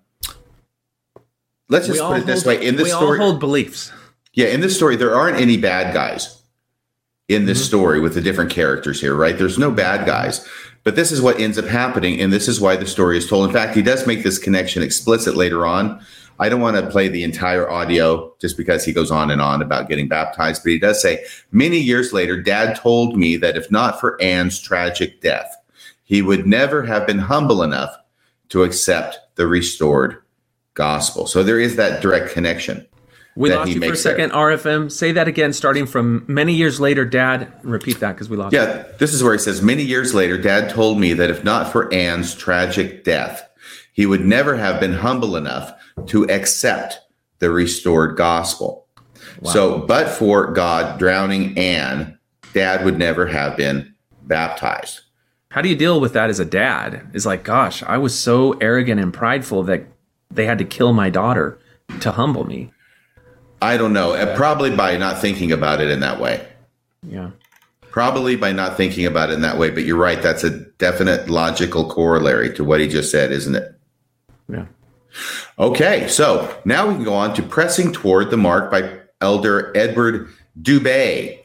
[1.70, 3.92] let's just put it hold, this way in this we story all hold beliefs.
[4.34, 6.42] Yeah, in this story there aren't any bad guys.
[7.28, 7.68] in this mm-hmm.
[7.68, 9.38] story with the different characters here, right?
[9.38, 10.48] There's no bad guys.
[10.84, 13.46] But this is what ends up happening, and this is why the story is told.
[13.46, 16.00] In fact, he does make this connection explicit later on.
[16.40, 19.62] I don't want to play the entire audio just because he goes on and on
[19.62, 23.70] about getting baptized, but he does say, Many years later, dad told me that if
[23.70, 25.54] not for Anne's tragic death,
[26.04, 27.94] he would never have been humble enough
[28.50, 30.22] to accept the restored
[30.78, 31.26] gospel.
[31.28, 32.88] So there is that direct connection.
[33.36, 34.58] We lost you for a second, there.
[34.58, 34.92] RFM.
[34.92, 37.52] Say that again, starting from many years later, Dad.
[37.64, 38.54] Repeat that because we lost.
[38.54, 38.86] Yeah, you.
[38.98, 41.94] this is where he says, Many years later, Dad told me that if not for
[41.94, 43.48] Anne's tragic death,
[43.94, 45.72] he would never have been humble enough
[46.08, 47.00] to accept
[47.40, 48.88] the restored gospel.
[49.42, 49.52] Wow.
[49.52, 52.18] So, but for God drowning Anne,
[52.54, 55.02] Dad would never have been baptized.
[55.50, 57.10] How do you deal with that as a dad?
[57.14, 59.86] Is like, gosh, I was so arrogant and prideful that
[60.32, 61.58] they had to kill my daughter
[62.02, 62.72] to humble me.
[63.62, 64.14] I don't know.
[64.14, 66.48] Uh, probably by not thinking about it in that way.
[67.04, 67.32] Yeah.
[67.82, 69.72] Probably by not thinking about it in that way.
[69.72, 70.22] But you're right.
[70.22, 73.74] That's a definite logical corollary to what he just said, isn't it?
[74.48, 74.66] Yeah.
[75.58, 76.08] Okay.
[76.08, 80.30] So now we can go on to Pressing Toward the Mark by Elder Edward
[80.62, 81.40] Dube.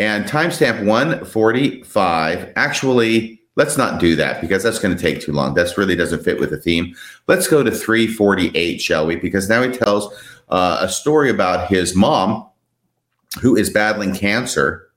[0.00, 2.52] And timestamp 145.
[2.56, 5.54] Actually, let's not do that because that's going to take too long.
[5.54, 6.94] That really doesn't fit with the theme.
[7.26, 9.16] Let's go to 348, shall we?
[9.16, 10.12] Because now he tells
[10.48, 12.46] uh, a story about his mom
[13.40, 14.90] who is battling cancer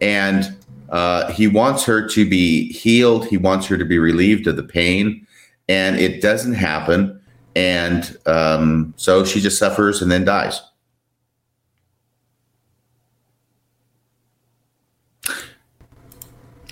[0.00, 0.56] and
[0.90, 3.26] uh, he wants her to be healed.
[3.26, 5.26] He wants her to be relieved of the pain,
[5.68, 7.20] and it doesn't happen.
[7.54, 10.60] And um, so she just suffers and then dies.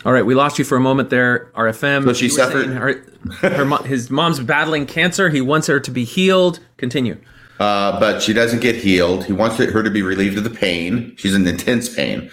[0.04, 2.04] All right, we lost you for a moment there, RFM.
[2.04, 2.66] So she suffered.
[2.66, 3.02] Her,
[3.40, 5.30] her, his mom's battling cancer.
[5.30, 6.60] He wants her to be healed.
[6.76, 7.18] Continue.
[7.58, 9.24] Uh, but she doesn't get healed.
[9.24, 11.14] He wants her to be relieved of the pain.
[11.16, 12.30] She's in intense pain.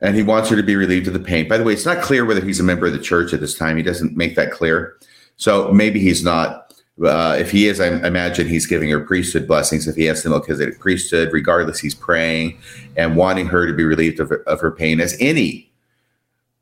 [0.00, 1.46] And he wants her to be relieved of the pain.
[1.46, 3.56] By the way, it's not clear whether he's a member of the church at this
[3.56, 3.76] time.
[3.76, 4.96] He doesn't make that clear.
[5.36, 6.74] So maybe he's not.
[7.04, 9.86] Uh, if he is, I imagine he's giving her priesthood blessings.
[9.86, 12.58] If he has the Melchizedek priesthood, regardless, he's praying
[12.96, 15.70] and wanting her to be relieved of, of her pain, as any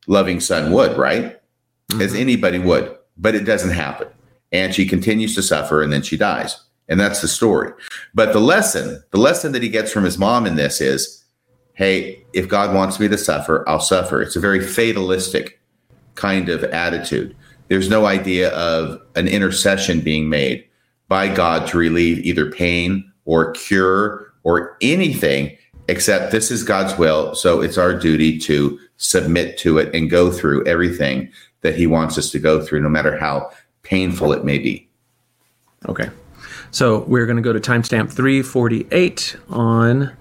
[0.07, 1.41] loving son would, right?
[1.91, 2.01] Mm-hmm.
[2.01, 2.97] As anybody would.
[3.17, 4.09] But it doesn't happen.
[4.53, 6.61] And she continues to suffer and then she dies.
[6.89, 7.73] And that's the story.
[8.15, 11.25] But the lesson, the lesson that he gets from his mom in this is
[11.75, 14.23] hey, if God wants me to suffer, I'll suffer.
[14.23, 15.61] It's a very fatalistic
[16.15, 17.35] kind of attitude.
[17.67, 20.65] There's no idea of an intercession being made
[21.09, 25.57] by God to relieve either pain or cure or anything
[25.89, 27.35] except this is God's will.
[27.35, 31.31] So it's our duty to submit to it and go through everything
[31.63, 33.51] that He wants us to go through, no matter how
[33.83, 34.89] painful it may be.
[35.89, 36.11] Okay.
[36.71, 40.13] So we're going to go to timestamp 348 on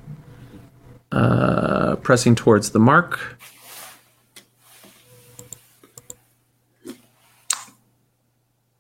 [1.12, 3.38] uh, pressing towards the mark.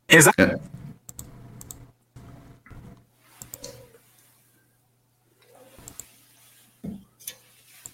[0.09, 0.59] Is that?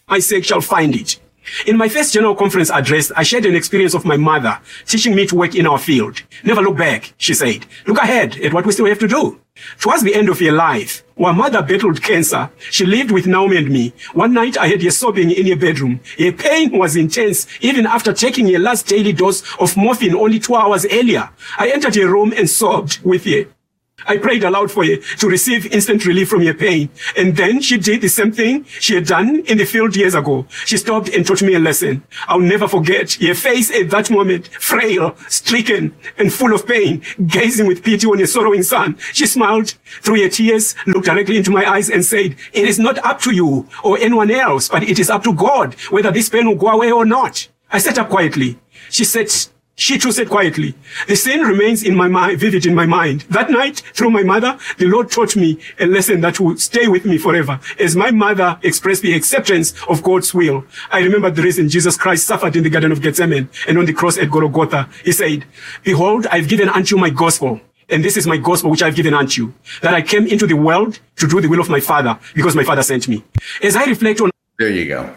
[0.10, 1.20] I say shall find it.
[1.66, 5.26] In my first general conference address, I shared an experience of my mother teaching me
[5.28, 6.22] to work in our field.
[6.44, 7.66] Never look back, she said.
[7.88, 9.40] Look ahead at what we still have to do.
[9.80, 13.70] Towards the end of her life, while mother battled cancer, she lived with Naomi and
[13.70, 13.94] me.
[14.14, 16.00] One night I heard her sobbing in her bedroom.
[16.18, 20.56] Her pain was intense, even after taking her last daily dose of morphine only two
[20.56, 21.30] hours earlier.
[21.58, 23.46] I entered her room and sobbed with her.
[24.08, 26.90] I prayed aloud for her to receive instant relief from her pain.
[27.18, 30.46] And then she did the same thing she had done in the field years ago.
[30.66, 32.04] She stopped and taught me a lesson.
[32.28, 37.68] I'll never forget her face at that moment, frail, stricken, and full of pain, gazing
[37.68, 38.98] with pity on her sorrowing son.
[39.14, 42.98] She smiled through her tears, looked directly into my eyes and said, it is not
[43.00, 46.48] up to you or anyone else, but it is up to God whether this pain
[46.48, 47.48] will go away or not.
[47.72, 48.60] I sat up quietly.
[48.90, 49.30] She said,
[49.80, 50.76] she too said quietly,
[51.08, 53.22] the scene remains in my mind, vivid in my mind.
[53.30, 57.06] That night, through my mother, the Lord taught me a lesson that will stay with
[57.06, 57.62] me forever.
[57.80, 62.28] As my mother expressed the acceptance of God's will, I remember the reason Jesus Christ
[62.28, 64.90] suffered in the Garden of Gethsemane and on the cross at Golgotha.
[65.06, 65.46] He said,
[65.86, 67.62] behold, I've given unto you my gospel.
[67.88, 70.58] And this is my gospel which I've given unto you, that I came into the
[70.58, 73.24] world to do the will of my father because my father sent me.
[73.64, 75.16] As I reflect on there you go.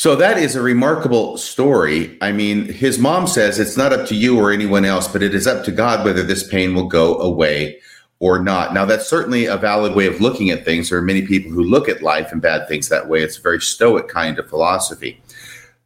[0.00, 2.16] So that is a remarkable story.
[2.22, 5.34] I mean, his mom says it's not up to you or anyone else, but it
[5.34, 7.78] is up to God whether this pain will go away
[8.18, 8.72] or not.
[8.72, 10.88] Now, that's certainly a valid way of looking at things.
[10.88, 13.20] There are many people who look at life and bad things that way.
[13.20, 15.20] It's a very stoic kind of philosophy.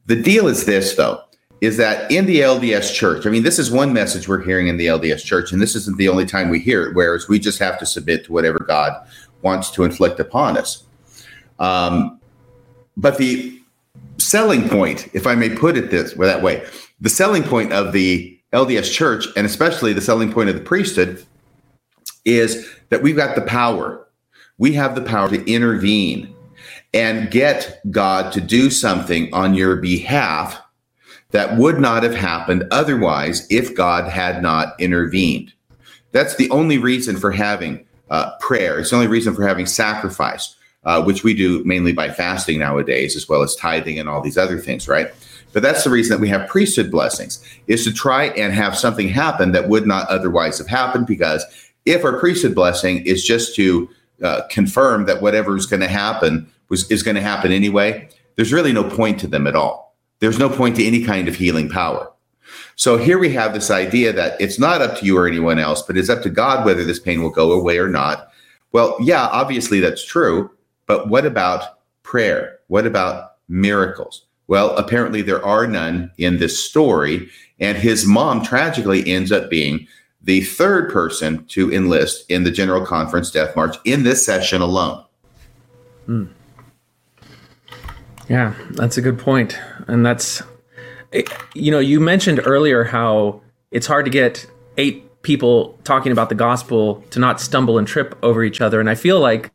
[0.07, 1.21] The deal is this, though,
[1.61, 4.77] is that in the LDS church, I mean, this is one message we're hearing in
[4.77, 7.59] the LDS church, and this isn't the only time we hear it, whereas we just
[7.59, 8.93] have to submit to whatever God
[9.43, 10.85] wants to inflict upon us.
[11.59, 12.21] Um,
[12.97, 13.61] but the
[14.19, 16.67] selling point, if I may put it this way, that way,
[17.01, 21.25] the selling point of the LDS Church, and especially the selling point of the priesthood,
[22.25, 24.07] is that we've got the power.
[24.59, 26.35] We have the power to intervene
[26.93, 30.61] and get God to do something on your behalf
[31.33, 35.53] that would not have happened otherwise if God had not intervened.
[36.13, 38.79] That's the only reason for having uh, prayer.
[38.79, 40.55] It's the only reason for having sacrifice,
[40.85, 44.39] uh, which we do mainly by fasting nowadays, as well as tithing and all these
[44.39, 45.09] other things, right?
[45.53, 49.09] But that's the reason that we have priesthood blessings, is to try and have something
[49.09, 51.07] happen that would not otherwise have happened.
[51.07, 51.45] Because
[51.85, 53.89] if our priesthood blessing is just to
[54.23, 58.53] uh, confirm that whatever is going to happen was is going to happen anyway, there's
[58.53, 59.97] really no point to them at all.
[60.19, 62.11] There's no point to any kind of healing power.
[62.77, 65.83] So here we have this idea that it's not up to you or anyone else,
[65.83, 68.29] but it's up to God whether this pain will go away or not.
[68.73, 70.51] Well, yeah, obviously that's true.
[70.87, 72.59] But what about prayer?
[72.69, 74.27] What about miracles?
[74.47, 77.31] Well, apparently there are none in this story.
[77.61, 79.87] And his mom tragically ends up being
[80.23, 85.05] the third person to enlist in the General Conference Death March in this session alone.
[86.07, 86.25] Hmm.
[88.29, 89.59] Yeah, that's a good point.
[89.87, 90.43] And that's,
[91.55, 94.47] you know, you mentioned earlier how it's hard to get
[94.79, 98.81] eight people talking about the gospel to not stumble and trip over each other.
[98.81, 99.51] And I feel like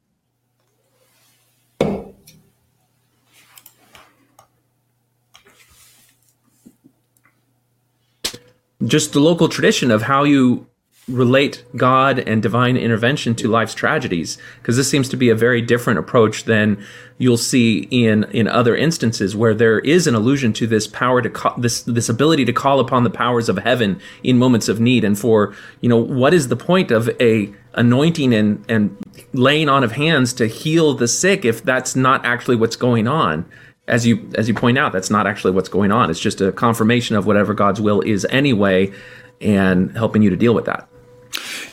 [8.86, 10.65] just the local tradition of how you
[11.09, 15.61] relate God and divine intervention to life's tragedies because this seems to be a very
[15.61, 16.84] different approach than
[17.17, 21.30] you'll see in in other instances where there is an allusion to this power to
[21.30, 25.03] call, this this ability to call upon the powers of heaven in moments of need.
[25.03, 28.95] And for you know what is the point of a anointing and and
[29.34, 33.45] laying on of hands to heal the sick if that's not actually what's going on
[33.89, 36.51] as you as you point out that's not actually what's going on it's just a
[36.51, 38.91] confirmation of whatever God's will is anyway
[39.41, 40.87] and helping you to deal with that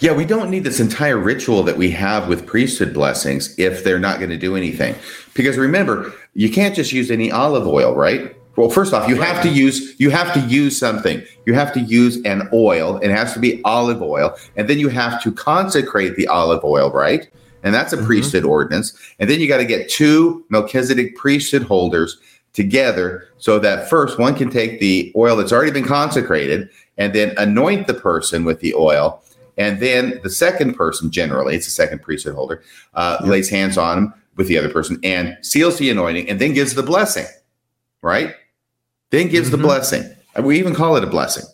[0.00, 3.98] yeah, we don't need this entire ritual that we have with priesthood blessings if they're
[3.98, 4.94] not going to do anything.
[5.34, 8.36] Because remember, you can't just use any olive oil, right?
[8.56, 11.22] Well, first off, you have to use you have to use something.
[11.44, 12.98] You have to use an oil.
[12.98, 16.90] It has to be olive oil, and then you have to consecrate the olive oil,
[16.90, 17.28] right?
[17.66, 18.06] And that's a mm-hmm.
[18.06, 18.96] priesthood ordinance.
[19.18, 22.16] And then you got to get two Melchizedek priesthood holders
[22.54, 27.34] together so that first one can take the oil that's already been consecrated and then
[27.36, 29.22] anoint the person with the oil
[29.56, 32.62] and then the second person, generally, it's the second priesthood holder,
[32.94, 33.28] uh, yep.
[33.28, 36.74] lays hands on him with the other person and seals the anointing and then gives
[36.74, 37.26] the blessing,
[38.02, 38.34] right?
[39.10, 39.56] Then gives mm-hmm.
[39.56, 40.14] the blessing.
[40.42, 41.44] We even call it a blessing.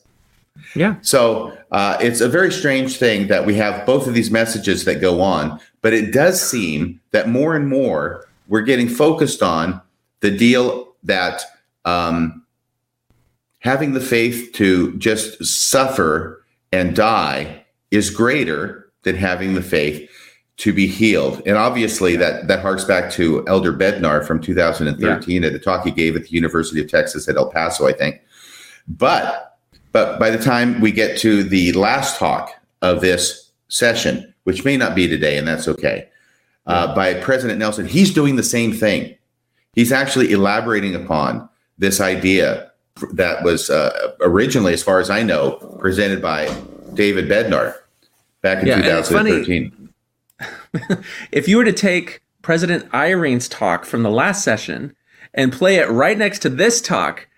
[0.75, 0.97] Yeah.
[1.03, 5.01] So uh, it's a very strange thing that we have both of these messages that
[5.01, 9.81] go on, but it does seem that more and more we're getting focused on
[10.21, 11.43] the deal that
[11.85, 12.45] um,
[13.59, 20.09] having the faith to just suffer and die is greater than having the faith
[20.59, 21.43] to be healed.
[21.47, 25.49] And obviously that that harks back to Elder Bednar from 2013 yeah.
[25.49, 28.21] at a talk he gave at the University of Texas at El Paso, I think.
[28.87, 29.59] But
[29.93, 34.77] but by the time we get to the last talk of this session, which may
[34.77, 36.09] not be today, and that's okay,
[36.67, 39.17] uh, by President Nelson, he's doing the same thing.
[39.75, 42.71] He's actually elaborating upon this idea
[43.13, 46.55] that was uh, originally, as far as I know, presented by
[46.95, 47.75] David Bednar
[48.43, 49.89] back in yeah, 2013.
[51.33, 54.95] if you were to take President Eyring's talk from the last session
[55.33, 57.29] and play it right next to this talk,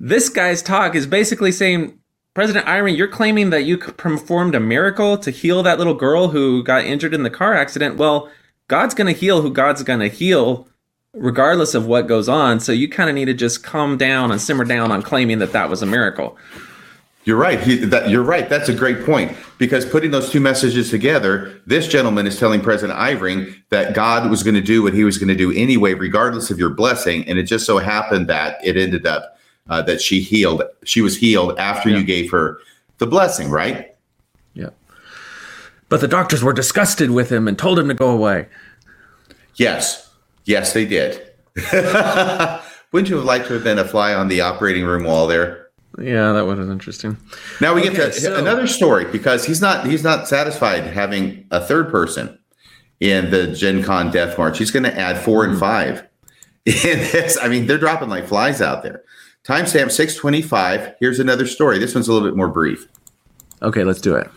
[0.00, 1.98] this guy's talk is basically saying,
[2.34, 6.64] President Eyring, you're claiming that you performed a miracle to heal that little girl who
[6.64, 7.96] got injured in the car accident.
[7.96, 8.28] Well,
[8.66, 10.66] God's going to heal who God's going to heal,
[11.12, 12.58] regardless of what goes on.
[12.58, 15.52] So you kind of need to just calm down and simmer down on claiming that
[15.52, 16.36] that was a miracle.
[17.22, 17.60] You're right.
[17.60, 18.48] He, that, you're right.
[18.48, 22.98] That's a great point because putting those two messages together, this gentleman is telling President
[22.98, 26.50] Eyring that God was going to do what he was going to do anyway, regardless
[26.50, 27.26] of your blessing.
[27.28, 29.33] And it just so happened that it ended up
[29.68, 30.62] uh, that she healed.
[30.84, 31.98] She was healed after yeah.
[31.98, 32.58] you gave her
[32.98, 33.96] the blessing, right?
[34.54, 34.70] Yeah.
[35.88, 38.48] But the doctors were disgusted with him and told him to go away.
[39.56, 40.12] Yes.
[40.44, 41.20] Yes, they did.
[42.92, 45.68] Wouldn't you have liked to have been a fly on the operating room wall there?
[45.98, 47.16] Yeah, that was interesting.
[47.60, 51.46] Now we okay, get to so, another story because he's not he's not satisfied having
[51.52, 52.36] a third person
[52.98, 54.58] in the Gen Con Death March.
[54.58, 55.60] He's going to add four and hmm.
[55.60, 56.08] five.
[56.66, 59.03] In this, I mean, they're dropping like flies out there.
[59.44, 60.94] Timestamp six twenty five.
[61.00, 61.78] Here's another story.
[61.78, 62.88] This one's a little bit more brief.
[63.60, 64.30] Okay, let's do it.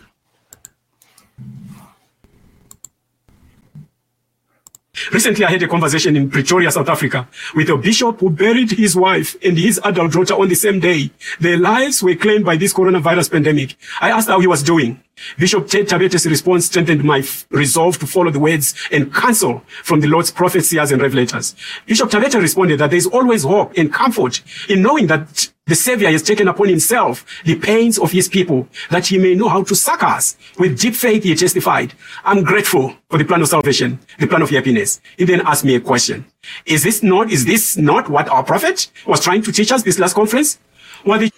[5.12, 8.96] Recently, I had a conversation in Pretoria, South Africa, with a bishop who buried his
[8.96, 11.12] wife and his adult daughter on the same day.
[11.40, 13.76] Their lives were claimed by this coronavirus pandemic.
[14.02, 15.02] I asked how he was doing.
[15.40, 20.00] Bishop Ted Tabete's response strengthened my f- resolve to follow the words and counsel from
[20.00, 21.56] the Lord's prophets seers, and revelators.
[21.86, 26.10] Bishop Tabete responded that there is always hope and comfort in knowing that the Savior
[26.10, 29.76] has taken upon himself the pains of his people, that he may know how to
[29.76, 30.38] succor us.
[30.58, 34.50] With deep faith, he testified, I'm grateful for the plan of salvation, the plan of
[34.50, 35.02] happiness.
[35.18, 36.26] He then asked me a question.
[36.66, 40.00] Is this not, is this not what our prophet was trying to teach us this
[40.00, 40.58] last conference?
[41.06, 41.32] Well, the-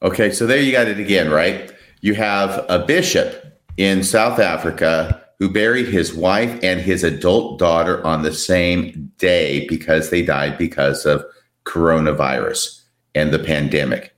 [0.00, 1.72] Okay, so there you got it again, right?
[2.00, 8.04] You have a bishop in South Africa who buried his wife and his adult daughter
[8.06, 11.24] on the same day because they died because of
[11.64, 12.77] coronavirus
[13.18, 14.14] and the pandemic.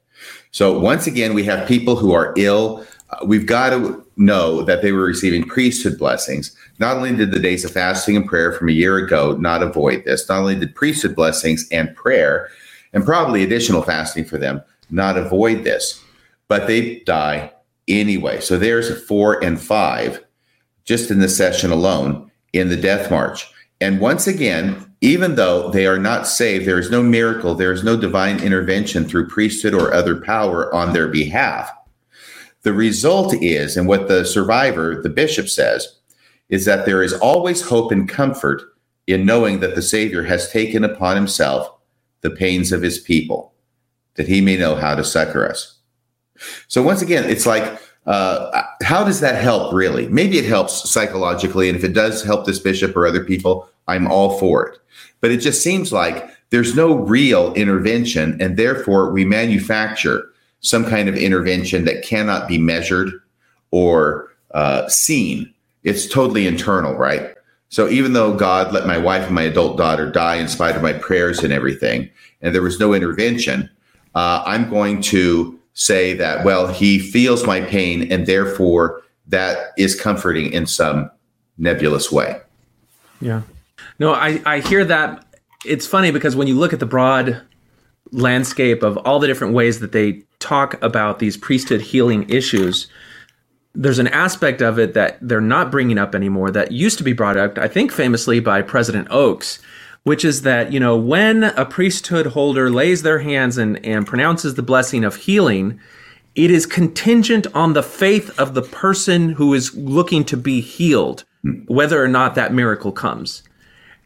[0.52, 2.84] So, once again, we have people who are ill.
[3.10, 6.54] Uh, we've got to know that they were receiving priesthood blessings.
[6.78, 10.04] Not only did the days of fasting and prayer from a year ago not avoid
[10.04, 12.48] this, not only did priesthood blessings and prayer,
[12.92, 14.60] and probably additional fasting for them,
[14.90, 16.02] not avoid this,
[16.48, 17.52] but they die
[17.88, 18.40] anyway.
[18.40, 20.22] So there's four and five
[20.84, 23.48] just in the session alone in the death march.
[23.80, 27.82] And once again, even though they are not saved, there is no miracle, there is
[27.82, 31.70] no divine intervention through priesthood or other power on their behalf.
[32.62, 35.96] The result is, and what the survivor, the bishop says,
[36.50, 38.62] is that there is always hope and comfort
[39.06, 41.72] in knowing that the Savior has taken upon himself
[42.20, 43.54] the pains of his people,
[44.16, 45.78] that he may know how to succor us.
[46.68, 50.08] So once again, it's like, uh, how does that help really?
[50.08, 51.68] Maybe it helps psychologically.
[51.68, 54.78] And if it does help this bishop or other people, I'm all for it.
[55.20, 58.40] But it just seems like there's no real intervention.
[58.40, 63.10] And therefore, we manufacture some kind of intervention that cannot be measured
[63.70, 65.52] or uh, seen.
[65.84, 67.34] It's totally internal, right?
[67.68, 70.82] So even though God let my wife and my adult daughter die in spite of
[70.82, 72.10] my prayers and everything,
[72.42, 73.70] and there was no intervention,
[74.16, 79.98] uh, I'm going to say that, well, he feels my pain, and therefore that is
[79.98, 81.10] comforting in some
[81.56, 82.38] nebulous way.
[83.18, 83.42] Yeah.
[83.98, 85.24] No, I, I hear that.
[85.64, 87.40] It's funny because when you look at the broad
[88.12, 92.86] landscape of all the different ways that they talk about these priesthood healing issues,
[93.74, 97.14] there's an aspect of it that they're not bringing up anymore that used to be
[97.14, 99.60] brought up, I think famously by President Oaks,
[100.02, 104.54] which is that, you know, when a priesthood holder lays their hands and, and pronounces
[104.54, 105.78] the blessing of healing,
[106.34, 111.24] it is contingent on the faith of the person who is looking to be healed,
[111.66, 113.42] whether or not that miracle comes.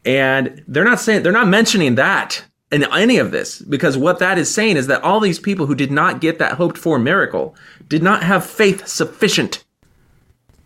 [0.03, 4.37] And they're not saying, they're not mentioning that in any of this because what that
[4.37, 7.55] is saying is that all these people who did not get that hoped for miracle
[7.87, 9.64] did not have faith sufficient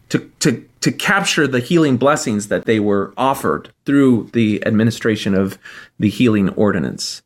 [0.10, 5.57] to, to, to capture the healing blessings that they were offered through the administration of
[5.99, 7.22] the healing ordinance.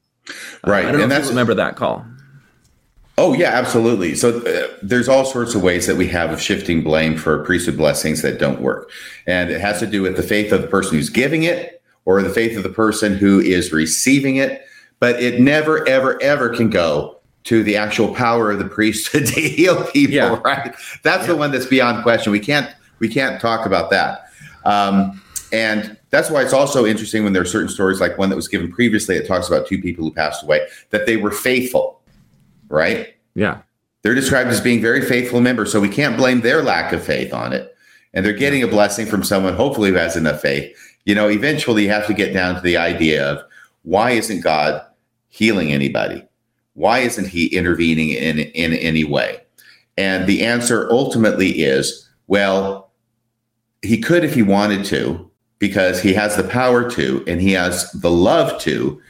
[0.66, 0.86] Right.
[0.86, 2.06] Uh, I don't know and if that's you remember that call.
[3.18, 4.16] Oh yeah, absolutely.
[4.16, 7.78] So uh, there's all sorts of ways that we have of shifting blame for priesthood
[7.78, 8.90] blessings that don't work,
[9.28, 12.22] and it has to do with the faith of the person who's giving it or
[12.24, 14.66] the faith of the person who is receiving it.
[15.00, 19.42] But it never, ever, ever can go to the actual power of the priesthood to
[19.42, 20.16] heal people.
[20.16, 20.40] Yeah.
[20.44, 20.76] Right?
[21.04, 22.32] That's the one that's beyond question.
[22.32, 24.28] We can't we can't talk about that.
[24.66, 25.22] Um,
[25.52, 28.48] and that's why it's also interesting when there are certain stories like one that was
[28.48, 29.16] given previously.
[29.16, 32.02] It talks about two people who passed away that they were faithful
[32.74, 33.14] right?
[33.36, 33.62] Yeah.
[34.02, 37.34] They're described as being very faithful members, so we can't blame their lack of faith
[37.34, 37.74] on it.
[38.14, 40.76] And they're getting a blessing from someone, hopefully, who has enough faith.
[41.06, 43.44] You know, eventually you have to get down to the idea of
[43.84, 44.82] why isn't God
[45.30, 46.26] healing anybody?
[46.74, 49.42] Why isn't he intervening in, in any way?
[49.98, 52.92] And the answer ultimately is well,
[53.82, 55.30] he could if he wanted to,
[55.60, 59.02] because he has the power to and he has the love to,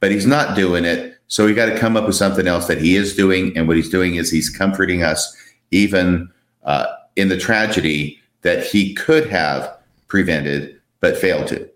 [0.00, 1.18] but he's not doing it.
[1.28, 3.56] So we got to come up with something else that he is doing.
[3.56, 5.34] And what he's doing is he's comforting us
[5.70, 6.30] even
[6.64, 6.86] uh,
[7.16, 9.74] in the tragedy that he could have
[10.08, 11.66] prevented but failed to.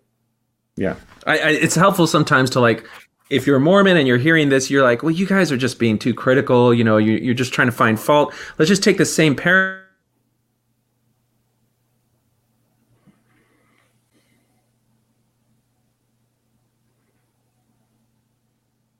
[0.76, 0.96] Yeah.
[1.26, 2.86] I, I, it's helpful sometimes to like,
[3.30, 5.78] if you're a Mormon and you're hearing this, you're like, well, you guys are just
[5.78, 6.72] being too critical.
[6.72, 8.34] You know, you, you're just trying to find fault.
[8.58, 9.85] Let's just take the same parent.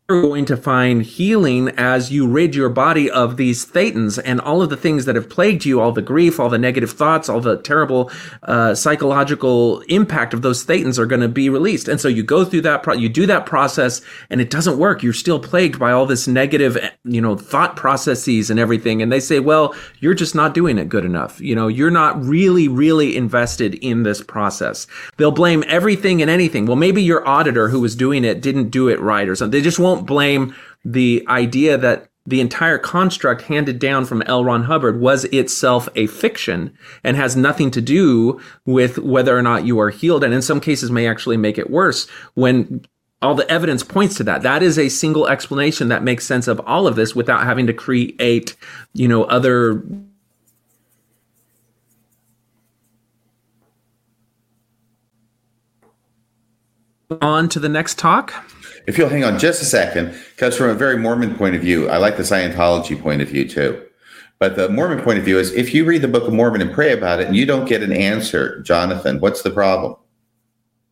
[0.09, 4.63] You're going to find healing as you rid your body of these thetans and all
[4.63, 7.41] of the things that have plagued you, all the grief, all the negative thoughts, all
[7.41, 8.09] the terrible
[8.45, 11.89] uh, psychological impact of those thetans are going to be released.
[11.89, 14.01] And so you go through that, pro- you do that process,
[14.31, 15.03] and it doesn't work.
[15.03, 19.03] You're still plagued by all this negative, you know, thought processes and everything.
[19.03, 21.41] And they say, well, you're just not doing it good enough.
[21.41, 24.87] You know, you're not really, really invested in this process.
[25.17, 26.67] They'll blame everything and anything.
[26.67, 29.51] Well, maybe your auditor who was doing it didn't do it right or something.
[29.51, 30.55] They just won't blame
[30.85, 34.45] the idea that the entire construct handed down from L.
[34.45, 39.65] Ron Hubbard was itself a fiction and has nothing to do with whether or not
[39.65, 40.25] you are healed.
[40.25, 42.85] And in some cases may actually make it worse when
[43.23, 44.43] all the evidence points to that.
[44.43, 47.73] That is a single explanation that makes sense of all of this without having to
[47.73, 48.57] create,
[48.93, 49.83] you know, other
[57.23, 58.35] on to the next talk.
[58.87, 61.89] If you'll hang on just a second, because from a very Mormon point of view,
[61.89, 63.83] I like the Scientology point of view too.
[64.39, 66.73] But the Mormon point of view is if you read the Book of Mormon and
[66.73, 69.97] pray about it and you don't get an answer, Jonathan, what's the problem?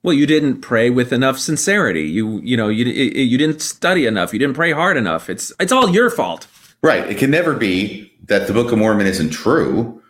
[0.02, 2.02] Well, you didn't pray with enough sincerity.
[2.02, 4.32] You you know you you didn't study enough.
[4.32, 5.30] You didn't pray hard enough.
[5.30, 6.46] It's it's all your fault.
[6.82, 7.08] Right.
[7.08, 10.02] It can never be that the Book of Mormon isn't true.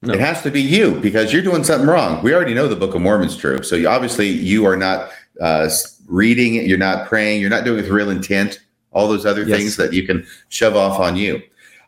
[0.00, 0.14] No.
[0.14, 2.22] It has to be you because you're doing something wrong.
[2.22, 3.62] We already know the Book of Mormon's true.
[3.62, 5.68] So you, obviously you are not uh,
[6.06, 8.60] reading it, you're not praying, you're not doing it with real intent,
[8.92, 9.58] all those other yes.
[9.58, 11.42] things that you can shove off on you.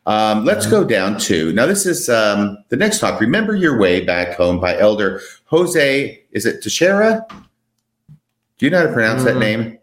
[0.07, 1.67] Um, let's go down to now.
[1.67, 3.21] This is um, the next talk.
[3.21, 6.23] Remember your way back home by Elder Jose.
[6.31, 7.27] Is it Teixeira?
[7.29, 9.25] Do you know how to pronounce mm.
[9.27, 9.79] that name?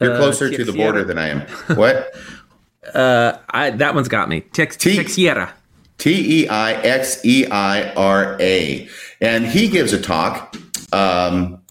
[0.00, 1.40] You're uh, closer to the border than I am.
[1.76, 2.12] What?
[2.94, 4.40] uh, I, that one's got me.
[4.40, 5.54] Tex- T- Teixeira.
[5.98, 8.88] T E I X E I R A,
[9.20, 10.56] and he gives a talk.
[10.92, 11.61] Um,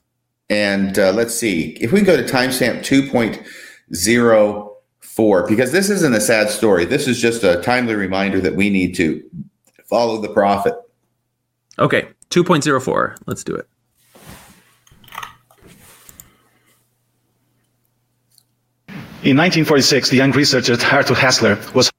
[0.51, 6.19] and uh, let's see if we can go to timestamp 2.04, because this isn't a
[6.19, 6.83] sad story.
[6.83, 9.23] This is just a timely reminder that we need to
[9.85, 10.75] follow the prophet.
[11.79, 13.15] Okay, 2.04.
[13.25, 13.65] Let's do it.
[19.23, 21.89] In 1946, the young researcher Arthur Hasler was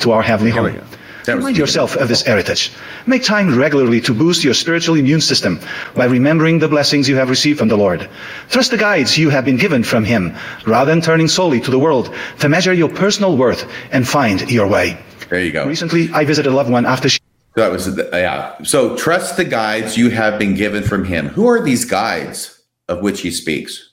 [0.00, 0.80] to our heavenly home.
[1.26, 2.72] Remind yourself of this heritage.
[3.06, 5.60] Make time regularly to boost your spiritual immune system
[5.94, 8.08] by remembering the blessings you have received from the Lord.
[8.48, 10.34] Trust the guides you have been given from Him,
[10.66, 14.66] rather than turning solely to the world to measure your personal worth and find your
[14.66, 14.98] way.
[15.28, 15.66] There you go.
[15.66, 17.20] Recently, I visited a loved one after she.
[17.54, 18.62] That was the, yeah.
[18.62, 21.28] So trust the guides you have been given from Him.
[21.28, 23.90] Who are these guides of which He speaks?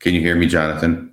[0.00, 1.12] Can you hear me, Jonathan?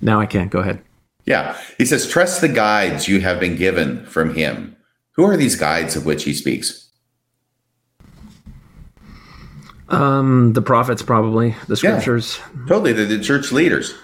[0.00, 0.48] Now I can.
[0.48, 0.82] Go ahead.
[1.26, 1.58] Yeah.
[1.76, 4.76] He says, trust the guides you have been given from him.
[5.12, 6.88] Who are these guides of which he speaks?
[9.88, 12.38] Um, the prophets, probably, the scriptures.
[12.38, 12.92] Yeah, totally.
[12.92, 13.94] They're the church leaders.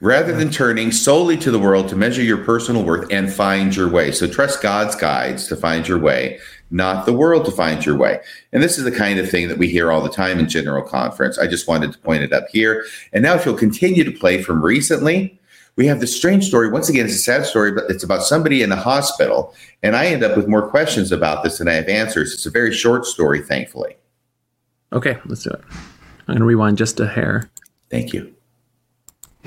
[0.00, 3.88] Rather than turning solely to the world to measure your personal worth and find your
[3.88, 4.10] way.
[4.10, 6.40] So trust God's guides to find your way,
[6.72, 8.18] not the world to find your way.
[8.52, 10.82] And this is the kind of thing that we hear all the time in general
[10.82, 11.38] conference.
[11.38, 12.84] I just wanted to point it up here.
[13.12, 15.38] And now, if you'll continue to play from recently,
[15.76, 16.68] we have this strange story.
[16.68, 19.54] Once again, it's a sad story, but it's about somebody in the hospital.
[19.82, 22.34] And I end up with more questions about this than I have answers.
[22.34, 23.96] It's a very short story, thankfully.
[24.92, 25.60] Okay, let's do it.
[26.28, 27.50] I'm going to rewind just a hair.
[27.90, 28.34] Thank you.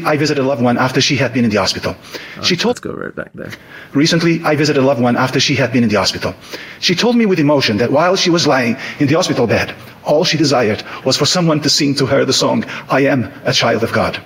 [0.04, 1.96] I visited a loved one after she had been in the hospital.
[2.44, 3.52] she told Let's go right back there.
[3.94, 6.36] Recently, I visited a loved one after she had been in the hospital.
[6.82, 9.74] She told me with emotion that while she was lying in the hospital bed,
[10.04, 13.54] all she desired was for someone to sing to her the song, I am a
[13.54, 14.22] child of God.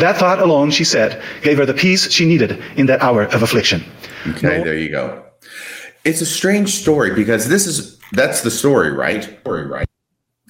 [0.00, 3.42] That thought alone, she said, gave her the peace she needed in that hour of
[3.42, 3.84] affliction.
[4.28, 5.24] Okay, no- there you go.
[6.04, 9.22] It's a strange story because this is that's the story, right?
[9.42, 9.86] Story, right?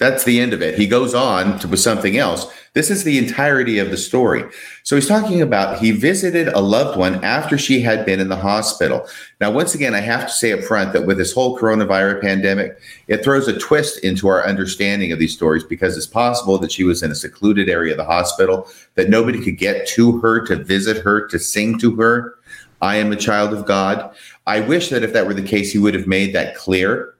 [0.01, 0.79] That's the end of it.
[0.79, 2.51] He goes on to with something else.
[2.73, 4.43] This is the entirety of the story.
[4.81, 8.35] So he's talking about he visited a loved one after she had been in the
[8.35, 9.05] hospital.
[9.39, 12.79] Now, once again, I have to say up front that with this whole coronavirus pandemic,
[13.09, 16.83] it throws a twist into our understanding of these stories because it's possible that she
[16.83, 20.55] was in a secluded area of the hospital, that nobody could get to her to
[20.55, 22.39] visit her, to sing to her.
[22.81, 24.15] I am a child of God.
[24.47, 27.13] I wish that if that were the case, he would have made that clear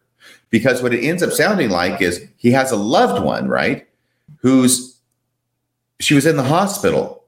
[0.51, 3.87] because what it ends up sounding like is he has a loved one, right?
[4.41, 4.99] Who's
[5.99, 7.23] she was in the hospital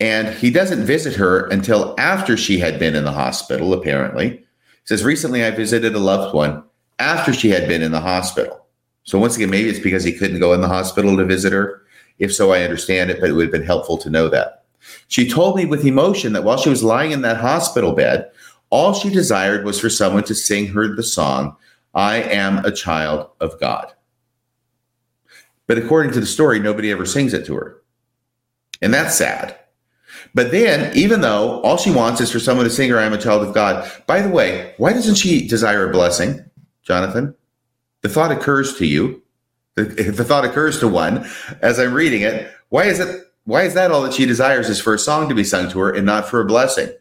[0.00, 4.30] and he doesn't visit her until after she had been in the hospital, apparently.
[4.30, 4.44] He
[4.84, 6.62] says, Recently I visited a loved one
[6.98, 8.66] after she had been in the hospital.
[9.04, 11.82] So once again, maybe it's because he couldn't go in the hospital to visit her.
[12.18, 14.64] If so, I understand it, but it would have been helpful to know that.
[15.08, 18.30] She told me with emotion that while she was lying in that hospital bed,
[18.70, 21.56] all she desired was for someone to sing her the song
[21.98, 23.92] I am a child of God.
[25.66, 27.82] But according to the story, nobody ever sings it to her.
[28.80, 29.58] And that's sad.
[30.32, 33.14] But then, even though all she wants is for someone to sing her, I am
[33.14, 33.90] a child of God.
[34.06, 36.48] By the way, why doesn't she desire a blessing,
[36.84, 37.34] Jonathan?
[38.02, 39.20] The thought occurs to you.
[39.76, 41.28] If the thought occurs to one
[41.62, 44.80] as I'm reading it, why is it why is that all that she desires is
[44.80, 46.92] for a song to be sung to her and not for a blessing?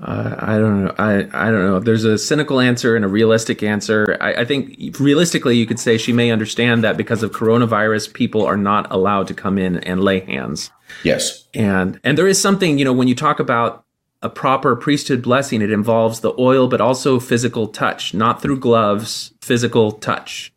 [0.00, 0.94] Uh, I don't know.
[0.98, 1.78] I, I don't know.
[1.78, 4.16] There's a cynical answer and a realistic answer.
[4.20, 8.44] I, I, think realistically, you could say she may understand that because of coronavirus, people
[8.44, 10.70] are not allowed to come in and lay hands.
[11.04, 11.46] Yes.
[11.54, 13.84] And and there is something, you know, when you talk about
[14.22, 19.32] a proper priesthood blessing, it involves the oil, but also physical touch, not through gloves,
[19.40, 20.52] physical touch.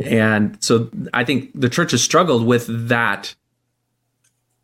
[0.00, 3.34] And so I think the church has struggled with that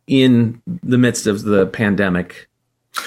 [0.07, 2.49] in the midst of the pandemic.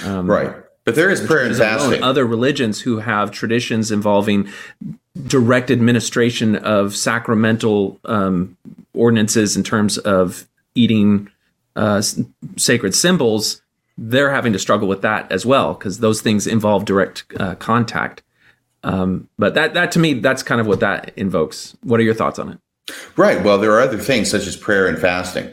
[0.03, 0.64] Um, right.
[0.85, 2.03] But there is prayer and fasting.
[2.03, 4.49] Other religions who have traditions involving
[5.27, 8.57] direct administration of sacramental um,
[8.93, 11.31] ordinances in terms of eating
[11.77, 12.03] uh,
[12.57, 13.63] sacred symbols,
[13.97, 18.23] they're having to struggle with that as well because those things involve direct uh, contact.
[18.83, 21.77] Um, but that that to me, that's kind of what that invokes.
[21.83, 22.59] What are your thoughts on it?
[23.17, 23.43] Right.
[23.43, 25.51] Well, there are other things such as prayer and fasting.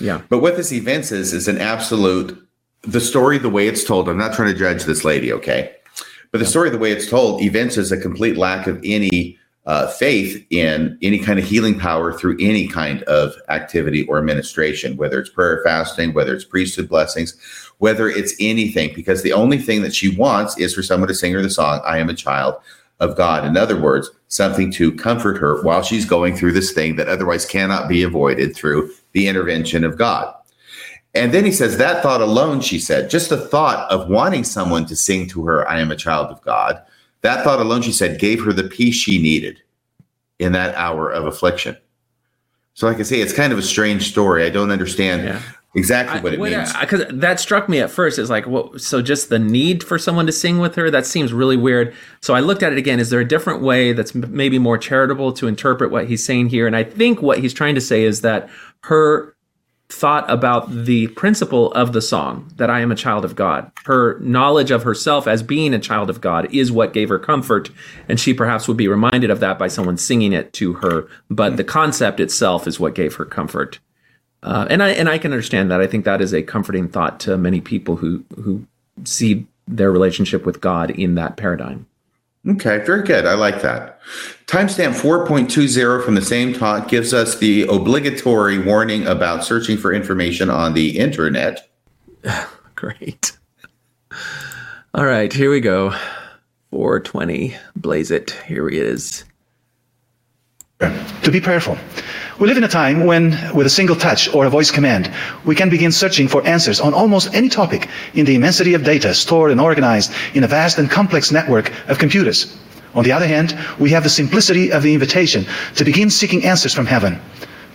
[0.00, 0.22] Yeah.
[0.28, 2.45] But what this event is is an absolute
[2.86, 5.74] the story, the way it's told, I'm not trying to judge this lady, okay?
[6.30, 10.46] But the story, the way it's told, evinces a complete lack of any uh, faith
[10.50, 15.30] in any kind of healing power through any kind of activity or administration, whether it's
[15.30, 17.36] prayer, fasting, whether it's priesthood blessings,
[17.78, 21.32] whether it's anything, because the only thing that she wants is for someone to sing
[21.32, 22.54] her the song, I am a child
[23.00, 23.44] of God.
[23.44, 27.44] In other words, something to comfort her while she's going through this thing that otherwise
[27.44, 30.32] cannot be avoided through the intervention of God.
[31.16, 34.86] And then he says, That thought alone, she said, just the thought of wanting someone
[34.86, 36.80] to sing to her, I am a child of God,
[37.22, 39.60] that thought alone, she said, gave her the peace she needed
[40.38, 41.76] in that hour of affliction.
[42.74, 44.44] So, like I say, it's kind of a strange story.
[44.44, 45.42] I don't understand yeah.
[45.74, 46.74] exactly what it I, means.
[46.74, 48.18] Uh, because that struck me at first.
[48.18, 50.90] It's like, well, so just the need for someone to sing with her?
[50.90, 51.94] That seems really weird.
[52.20, 53.00] So I looked at it again.
[53.00, 56.66] Is there a different way that's maybe more charitable to interpret what he's saying here?
[56.66, 58.50] And I think what he's trying to say is that
[58.82, 59.35] her
[59.88, 63.70] thought about the principle of the song that I am a child of God.
[63.84, 67.70] Her knowledge of herself as being a child of God is what gave her comfort,
[68.08, 71.08] and she perhaps would be reminded of that by someone singing it to her.
[71.30, 73.78] But the concept itself is what gave her comfort.
[74.42, 75.80] Uh, and I and I can understand that.
[75.80, 78.66] I think that is a comforting thought to many people who who
[79.04, 81.86] see their relationship with God in that paradigm.
[82.48, 83.26] Okay, very good.
[83.26, 84.00] I like that.
[84.46, 90.48] Timestamp 4.20 from the same talk gives us the obligatory warning about searching for information
[90.48, 91.68] on the internet.
[92.76, 93.32] Great.
[94.94, 95.90] All right, here we go.
[96.70, 97.56] 420.
[97.74, 98.30] Blaze it.
[98.46, 99.24] Here he is.
[100.78, 101.78] To be prayerful.
[102.38, 105.10] We live in a time when, with a single touch or a voice command,
[105.46, 109.14] we can begin searching for answers on almost any topic in the immensity of data
[109.14, 112.54] stored and organized in a vast and complex network of computers.
[112.94, 115.46] On the other hand, we have the simplicity of the invitation
[115.76, 117.20] to begin seeking answers from heaven.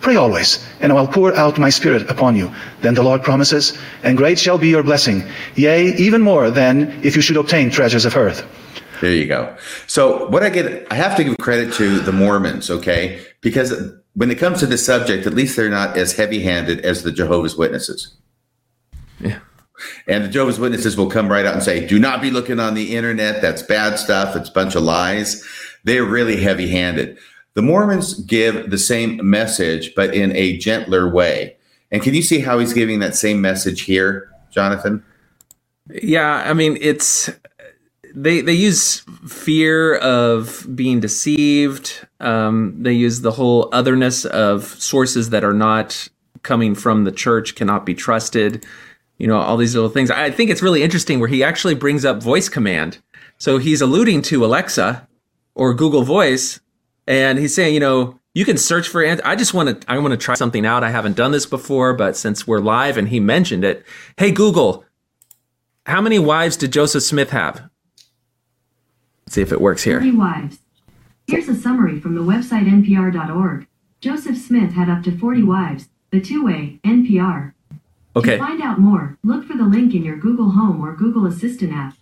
[0.00, 2.52] Pray always, and I will pour out my spirit upon you.
[2.82, 5.24] Then the Lord promises, and great shall be your blessing,
[5.56, 8.46] yea, even more than if you should obtain treasures of earth.
[9.02, 9.56] There you go.
[9.88, 13.20] So what I get, I have to give credit to the Mormons, okay?
[13.40, 13.74] Because
[14.14, 17.10] when it comes to this subject, at least they're not as heavy handed as the
[17.10, 18.14] Jehovah's Witnesses.
[19.18, 19.40] Yeah.
[20.06, 22.74] And the Jehovah's Witnesses will come right out and say, do not be looking on
[22.74, 23.42] the internet.
[23.42, 24.36] That's bad stuff.
[24.36, 25.44] It's a bunch of lies.
[25.82, 27.18] They're really heavy handed.
[27.54, 31.56] The Mormons give the same message, but in a gentler way.
[31.90, 35.02] And can you see how he's giving that same message here, Jonathan?
[35.90, 37.28] Yeah, I mean, it's
[38.14, 42.06] they they use fear of being deceived.
[42.20, 46.08] Um, they use the whole otherness of sources that are not
[46.42, 48.64] coming from the church cannot be trusted.
[49.18, 50.10] You know, all these little things.
[50.10, 52.98] I think it's really interesting where he actually brings up voice command.
[53.38, 55.08] So he's alluding to Alexa
[55.54, 56.60] or Google Voice,
[57.06, 59.04] and he's saying, you know, you can search for.
[59.04, 59.90] I just want to.
[59.90, 60.84] I want to try something out.
[60.84, 63.84] I haven't done this before, but since we're live and he mentioned it,
[64.16, 64.84] hey Google,
[65.86, 67.68] how many wives did Joseph Smith have?
[69.32, 70.00] See if it works here.
[70.00, 70.58] Three wives.
[71.26, 73.66] Here's a summary from the website npr.org.
[74.00, 75.88] Joseph Smith had up to 40 wives.
[76.10, 77.54] The two-way NPR.
[78.14, 78.36] Okay.
[78.36, 81.72] To find out more, look for the link in your Google Home or Google Assistant
[81.72, 81.94] app.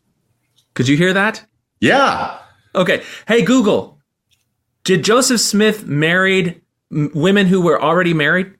[0.75, 1.47] Could you hear that?
[1.81, 2.39] Yeah.
[2.75, 3.03] Okay.
[3.29, 3.99] Hey Google,
[4.85, 8.55] did Joseph Smith married m- women who were already married?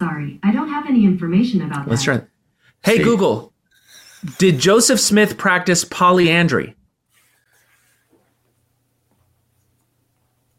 [0.00, 2.18] Sorry, I don't have any information about Let's that.
[2.20, 2.26] try.
[2.82, 3.02] Hey See.
[3.04, 3.49] Google,
[4.38, 6.74] did Joseph Smith practice polyandry?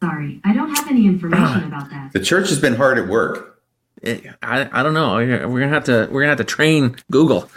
[0.04, 2.12] Sorry, I don't have any information about that.
[2.14, 3.62] The church has been hard at work.
[4.02, 5.16] It- I, I don't know.
[5.16, 7.50] We're gonna have to we're gonna have to train Google.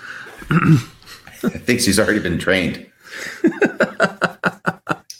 [0.50, 2.86] I think she's already been trained.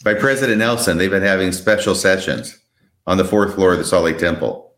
[0.03, 2.59] By President Nelson, they've been having special sessions
[3.07, 4.71] on the fourth floor of the Salt Lake Temple.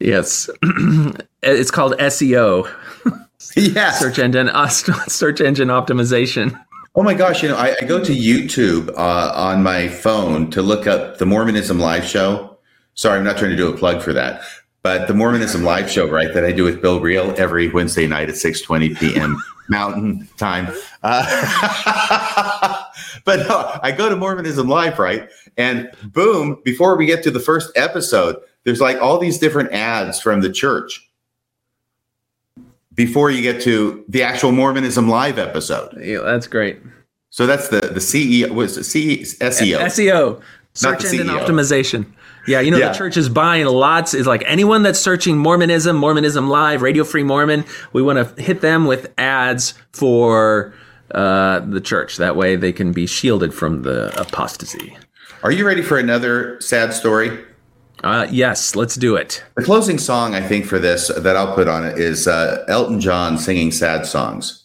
[0.00, 0.48] Yes,
[1.42, 2.70] it's called SEO,
[3.56, 3.92] Yeah.
[3.92, 6.58] search engine uh, search engine optimization.
[6.94, 10.62] Oh my gosh, you know, I, I go to YouTube uh, on my phone to
[10.62, 12.56] look up the Mormonism live show.
[12.94, 14.40] Sorry, I'm not trying to do a plug for that,
[14.82, 18.30] but the Mormonism live show, right, that I do with Bill Reel every Wednesday night
[18.30, 19.36] at 6:20 p.m.
[19.68, 20.74] Mountain Time.
[21.02, 22.82] Uh,
[23.26, 27.40] but no, I go to Mormonism live, right, and boom, before we get to the
[27.40, 31.05] first episode, there's like all these different ads from the church.
[32.96, 35.96] Before you get to the actual Mormonism live episode.
[36.00, 36.78] Yeah, that's great.
[37.30, 39.78] So that's the the CEO was C, SEO.
[39.78, 40.40] SEO,
[40.74, 42.06] search engine optimization.
[42.48, 42.88] Yeah, you know Yeah.
[42.92, 44.14] the church is buying lots.
[44.14, 47.64] Is like anyone that's searching Mormonism, Mormonism Live, Radio Free Mormon.
[47.92, 50.72] We want to hit them with ads for
[51.10, 52.16] uh, the church.
[52.16, 54.96] That way they can be shielded from the apostasy.
[55.42, 57.38] Are you ready for another sad story?
[58.04, 59.42] Uh, yes, let's do it.
[59.56, 63.00] The closing song I think for this that I'll put on it is uh, Elton
[63.00, 64.64] John singing sad songs.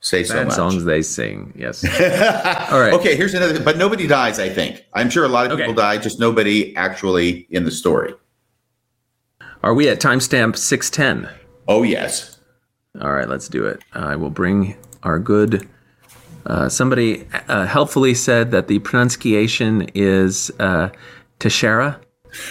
[0.00, 0.54] Say so much.
[0.54, 1.52] songs they sing.
[1.56, 1.82] Yes.
[2.72, 2.92] All right.
[2.92, 3.58] Okay, here's another.
[3.62, 4.38] But nobody dies.
[4.38, 4.84] I think.
[4.92, 5.62] I'm sure a lot of Okay.
[5.62, 5.96] people die.
[5.96, 8.12] Just nobody actually in the story.
[9.62, 11.30] Are we at timestamp six ten?
[11.68, 12.38] Oh yes.
[13.00, 13.82] All right, let's do it.
[13.94, 15.66] I will bring our good.
[16.44, 20.90] Uh, somebody uh, helpfully said that the pronunciation is uh,
[21.38, 21.98] Teixeira.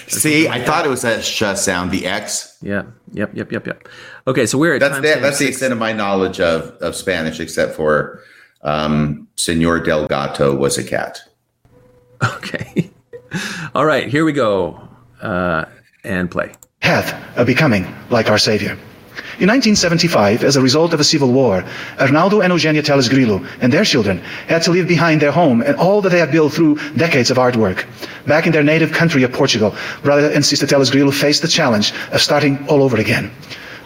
[0.08, 2.58] See, I thought it was that sh sound, the X.
[2.62, 2.84] Yeah.
[3.14, 3.36] Yep.
[3.36, 3.52] Yep.
[3.52, 3.68] Yep.
[3.68, 3.88] Yep.
[4.28, 6.96] Okay, so we're at That's the, timestamp that's the extent of my knowledge of of
[6.96, 8.22] Spanish, except for
[8.62, 11.20] um, Senor Delgato was a cat.
[12.24, 12.90] Okay.
[13.76, 14.88] All right, here we go.
[15.22, 15.66] Uh,
[16.04, 16.52] and play.
[16.82, 18.78] path a becoming like our Savior.
[19.40, 21.64] In 1975, as a result of a civil war,
[22.00, 25.76] Arnaldo and Eugenia Teles Grilo and their children had to leave behind their home and
[25.78, 27.86] all that they had built through decades of artwork.
[28.28, 31.94] Back in their native country of Portugal, brother and sister Teles Grilo faced the challenge
[32.12, 33.32] of starting all over again.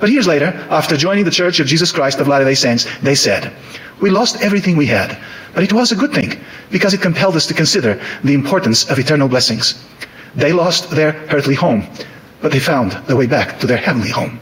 [0.02, 3.54] But years later, after joining the Church of Jesus Christ of Latter-day Saints, they said,
[4.02, 5.18] We lost everything we had,
[5.54, 9.00] but it was a good thing because it compelled us to consider the importance of
[9.00, 9.82] eternal blessings.
[10.36, 11.88] They lost their earthly home,
[12.42, 14.42] but they found the way back to their heavenly home.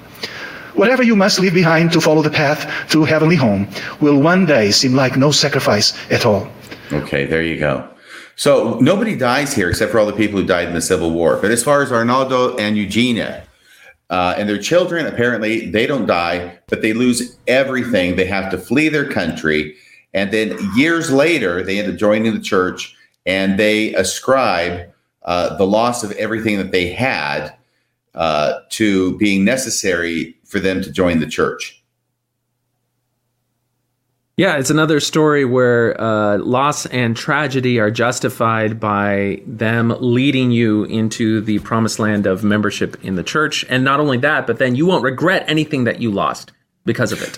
[0.76, 3.70] Whatever you must leave behind to follow the path to heavenly home
[4.02, 6.52] will one day seem like no sacrifice at all.
[6.92, 7.90] Okay, there you go.
[8.36, 11.38] So nobody dies here except for all the people who died in the Civil War.
[11.42, 13.48] But as far as Arnaldo and Eugenia
[14.10, 18.18] uh, and their children, apparently they don't die, but they lose everything.
[18.18, 19.76] They have to flee their country.
[20.14, 22.96] And then years later, they end up joining the church
[23.26, 24.92] and they ascribe
[25.24, 27.56] uh, the loss of everything that they had
[28.14, 31.84] uh, to being necessary for them to join the church.
[34.38, 40.86] Yeah, it's another story where uh, loss and tragedy are justified by them leading you
[40.86, 43.66] into the promised land of membership in the church.
[43.68, 46.54] And not only that, but then you won't regret anything that you lost
[46.86, 47.38] because of it.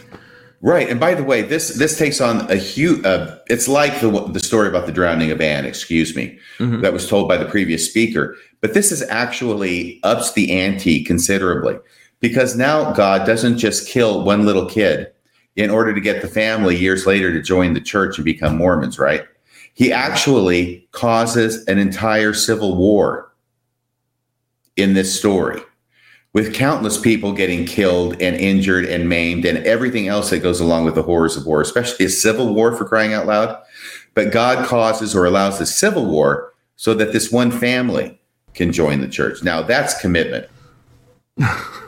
[0.61, 3.03] Right, and by the way, this this takes on a huge.
[3.05, 5.65] Uh, it's like the the story about the drowning of Anne.
[5.65, 8.35] Excuse me, that was told by the previous speaker.
[8.59, 11.77] But this is actually ups the ante considerably
[12.19, 15.11] because now God doesn't just kill one little kid
[15.55, 18.99] in order to get the family years later to join the church and become Mormons.
[18.99, 19.25] Right?
[19.73, 23.31] He actually causes an entire civil war
[24.75, 25.61] in this story
[26.33, 30.85] with countless people getting killed and injured and maimed and everything else that goes along
[30.85, 33.59] with the horrors of war, especially a civil war for crying out loud.
[34.13, 38.19] But God causes or allows the civil war so that this one family
[38.53, 39.43] can join the church.
[39.43, 40.47] Now that's commitment.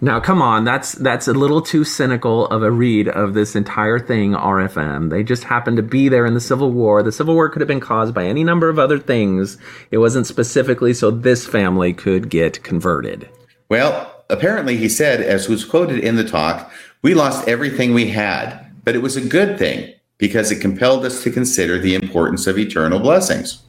[0.00, 3.98] Now, come on, that's that's a little too cynical of a read of this entire
[3.98, 4.32] thing.
[4.32, 5.08] RFM.
[5.08, 7.02] They just happened to be there in the Civil War.
[7.02, 9.56] The Civil War could have been caused by any number of other things.
[9.90, 13.28] It wasn't specifically so this family could get converted.
[13.70, 16.70] Well, apparently he said, as was quoted in the talk,
[17.02, 21.22] we lost everything we had, but it was a good thing because it compelled us
[21.22, 23.62] to consider the importance of eternal blessings.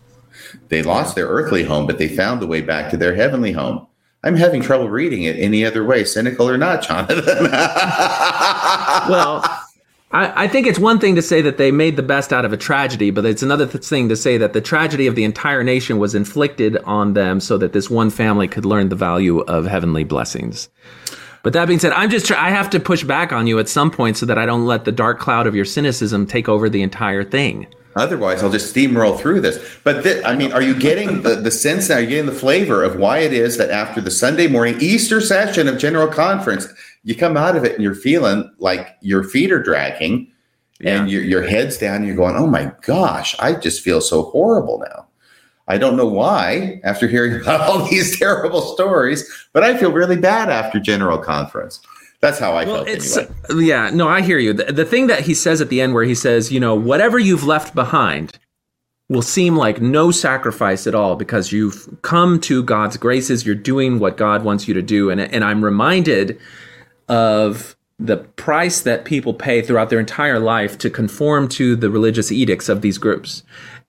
[0.69, 3.87] They lost their earthly home, but they found the way back to their heavenly home.
[4.27, 7.23] I'm having trouble reading it any other way, cynical or not, Jonathan.
[9.09, 9.41] well,
[10.11, 12.51] I, I think it's one thing to say that they made the best out of
[12.51, 15.63] a tragedy, but it's another th- thing to say that the tragedy of the entire
[15.63, 19.65] nation was inflicted on them so that this one family could learn the value of
[19.65, 20.67] heavenly blessings.
[21.41, 23.69] But that being said, I'm just try- I have to push back on you at
[23.69, 26.69] some point so that I don't let the dark cloud of your cynicism take over
[26.69, 27.67] the entire thing.
[27.97, 29.63] Otherwise, I'll just steamroll through this.
[29.83, 31.95] But th- I mean, are you getting the, the sense now?
[31.95, 35.21] Are you getting the flavor of why it is that after the Sunday morning Easter
[35.21, 36.67] session of General Conference,
[37.03, 40.31] you come out of it and you're feeling like your feet are dragging
[40.81, 44.23] and your, your head's down and you're going, oh my gosh, I just feel so
[44.23, 45.07] horrible now.
[45.67, 50.17] I don't know why after hearing about all these terrible stories, but I feel really
[50.17, 51.81] bad after General Conference.
[52.19, 53.33] That's how I well, felt it's, anyway.
[53.49, 54.53] Uh, yeah, no, I hear you.
[54.53, 57.19] The, the thing that he says at the end where he says, you know, whatever
[57.19, 58.39] you've left behind
[59.09, 63.99] will seem like no sacrifice at all because you've come to God's graces, you're doing
[63.99, 65.09] what God wants you to do.
[65.09, 66.39] And, and I'm reminded
[67.07, 72.31] of the price that people pay throughout their entire life to conform to the religious
[72.31, 73.43] edicts of these groups.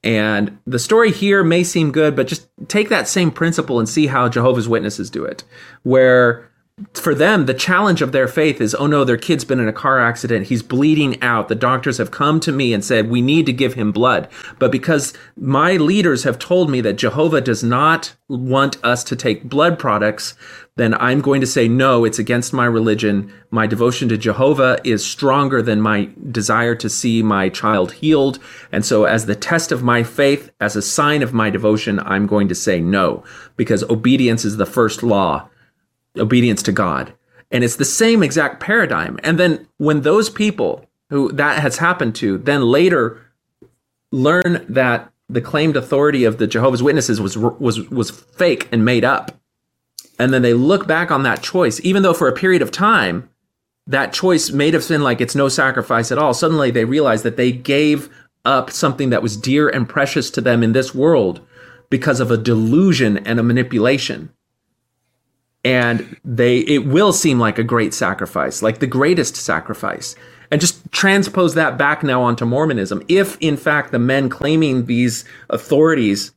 [0.05, 4.07] And the story here may seem good, but just take that same principle and see
[4.07, 5.45] how Jehovah's Witnesses do it,
[5.83, 6.48] where
[6.95, 9.73] for them, the challenge of their faith is, oh no, their kid's been in a
[9.73, 10.47] car accident.
[10.47, 11.49] He's bleeding out.
[11.49, 14.29] The doctors have come to me and said, we need to give him blood.
[14.59, 19.49] But because my leaders have told me that Jehovah does not want us to take
[19.49, 20.35] blood products,
[20.77, 23.33] then I'm going to say, no, it's against my religion.
[23.51, 28.39] My devotion to Jehovah is stronger than my desire to see my child healed.
[28.71, 32.29] And so, as the test of my faith, as a sign of my devotion, I'm
[32.29, 33.25] going to say no,
[33.57, 35.49] because obedience is the first law
[36.17, 37.13] obedience to God.
[37.51, 39.19] And it's the same exact paradigm.
[39.23, 43.21] And then when those people who that has happened to then later
[44.13, 49.05] learn that the claimed authority of the Jehovah's Witnesses was was was fake and made
[49.05, 49.33] up.
[50.19, 53.29] And then they look back on that choice, even though for a period of time
[53.87, 56.35] that choice may have been like it's no sacrifice at all.
[56.35, 58.11] Suddenly they realize that they gave
[58.45, 61.41] up something that was dear and precious to them in this world
[61.91, 64.31] because of a delusion and a manipulation
[65.69, 70.17] and they it will seem like a great sacrifice like the greatest sacrifice.
[70.51, 73.03] And just transpose that back now onto mormonism.
[73.07, 76.33] If in fact the men claiming these authorities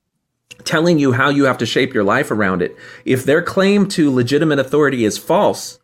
[0.66, 2.76] telling you how you have to shape your life around it
[3.06, 5.80] if their claim to legitimate authority is false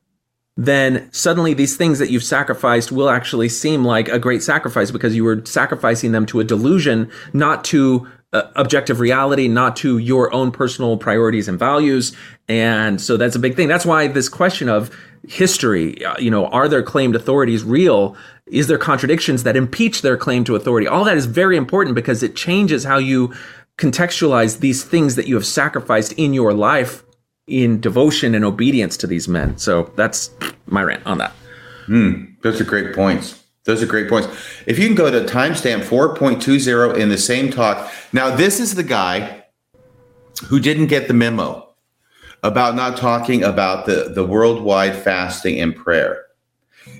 [0.56, 5.16] then suddenly these things that you've sacrificed will actually seem like a great sacrifice because
[5.16, 8.08] you were sacrificing them to a delusion not to
[8.38, 12.16] uh, objective reality, not to your own personal priorities and values.
[12.48, 13.68] And so that's a big thing.
[13.68, 14.90] That's why this question of
[15.28, 18.16] history, uh, you know, are their claimed authorities real?
[18.46, 20.88] Is there contradictions that impeach their claim to authority?
[20.88, 23.34] All that is very important because it changes how you
[23.78, 27.04] contextualize these things that you have sacrificed in your life
[27.48, 29.58] in devotion and obedience to these men.
[29.58, 30.32] So that's
[30.66, 31.34] my rant on that.
[31.88, 33.44] Mm, those are great points.
[33.68, 34.30] Those are great points.
[34.66, 37.92] If you can go to timestamp 4.20 in the same talk.
[38.14, 39.44] Now, this is the guy
[40.46, 41.68] who didn't get the memo
[42.44, 46.24] about not talking about the, the worldwide fasting and prayer.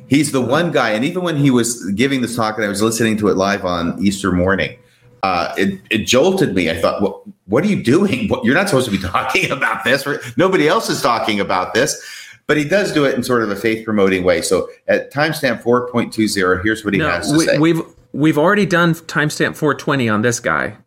[0.10, 2.82] He's the one guy, and even when he was giving this talk and I was
[2.82, 4.78] listening to it live on Easter morning,
[5.24, 6.70] uh, it, it jolted me.
[6.70, 8.30] I thought, well, what are you doing?
[8.44, 10.06] You're not supposed to be talking about this.
[10.36, 12.17] Nobody else is talking about this
[12.48, 14.42] but he does do it in sort of a faith promoting way.
[14.42, 17.60] So at timestamp 4.20, here's what he no, has to we, say.
[17.60, 17.82] We've
[18.14, 20.78] we've already done timestamp 420 on this guy.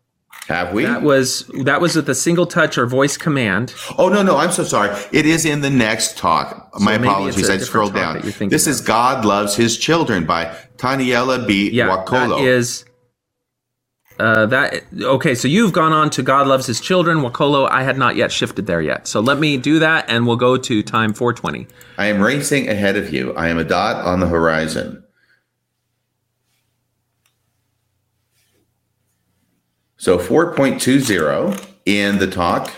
[0.47, 0.83] Have we?
[0.83, 3.73] That was that was with the single touch or voice command.
[3.97, 4.89] Oh no, no, I'm so sorry.
[5.11, 6.71] It is in the next talk.
[6.73, 7.49] So My apologies.
[7.49, 8.21] I scrolled down.
[8.49, 11.69] This is God Loves His Children by Taniela B.
[11.69, 12.39] Yeah, Wakolo.
[12.39, 12.85] That is
[14.21, 17.67] uh, that okay, so you've gone on to God loves his children, Wakolo.
[17.69, 20.57] I had not yet shifted there yet, so let me do that, and we'll go
[20.57, 21.67] to time 420.
[21.97, 23.33] I am racing ahead of you.
[23.33, 25.03] I am a dot on the horizon.
[29.97, 32.73] So 4.20 in the talk.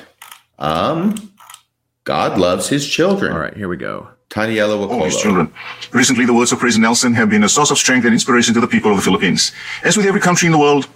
[0.60, 1.32] Um,
[2.04, 3.32] God loves his children.
[3.32, 4.10] All right, here we go.
[4.30, 4.92] Taniela Wakolo.
[4.92, 5.54] All his children.
[5.92, 8.60] Recently, the words of President Nelson have been a source of strength and inspiration to
[8.60, 9.52] the people of the Philippines.
[9.84, 10.88] As with every country in the world,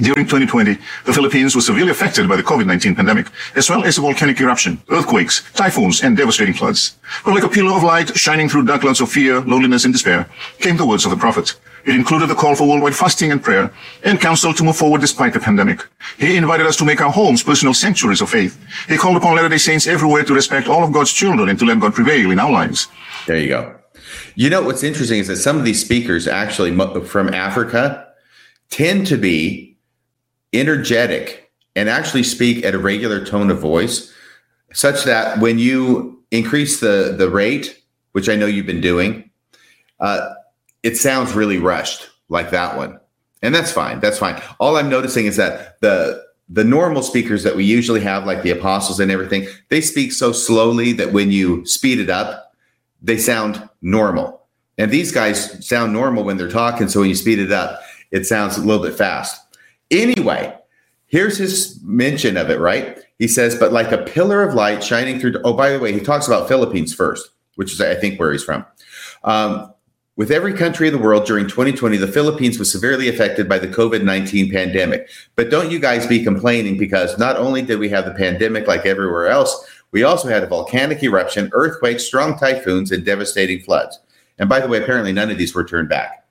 [0.00, 4.00] during 2020, the Philippines was severely affected by the COVID-19 pandemic, as well as a
[4.00, 6.96] volcanic eruption, earthquakes, typhoons, and devastating floods.
[7.24, 10.28] But like a pillar of light shining through dark clouds of fear, loneliness, and despair,
[10.58, 11.54] came the words of the prophet.
[11.84, 13.72] It included the call for worldwide fasting and prayer,
[14.04, 15.86] and counsel to move forward despite the pandemic.
[16.18, 18.58] He invited us to make our homes personal sanctuaries of faith.
[18.88, 21.80] He called upon Latter-day Saints everywhere to respect all of God's children and to let
[21.80, 22.88] God prevail in our lives.
[23.26, 23.76] There you go.
[24.34, 28.08] You know, what's interesting is that some of these speakers actually from Africa
[28.70, 29.69] tend to be
[30.52, 34.12] energetic and actually speak at a regular tone of voice
[34.72, 37.82] such that when you increase the the rate
[38.12, 39.30] which i know you've been doing
[40.00, 40.34] uh,
[40.82, 42.98] it sounds really rushed like that one.
[43.42, 44.40] And that's fine that's fine.
[44.58, 48.50] All i'm noticing is that the the normal speakers that we usually have like the
[48.50, 52.52] apostles and everything they speak so slowly that when you speed it up
[53.02, 54.46] they sound normal.
[54.76, 58.26] And these guys sound normal when they're talking so when you speed it up it
[58.26, 59.39] sounds a little bit fast
[59.90, 60.56] Anyway,
[61.06, 62.98] here's his mention of it, right?
[63.18, 65.34] He says, but like a pillar of light shining through.
[65.44, 68.44] Oh, by the way, he talks about Philippines first, which is, I think, where he's
[68.44, 68.64] from.
[69.24, 69.72] Um,
[70.16, 73.68] with every country in the world during 2020, the Philippines was severely affected by the
[73.68, 75.08] COVID 19 pandemic.
[75.34, 78.84] But don't you guys be complaining because not only did we have the pandemic like
[78.84, 83.98] everywhere else, we also had a volcanic eruption, earthquakes, strong typhoons, and devastating floods.
[84.38, 86.26] And by the way, apparently none of these were turned back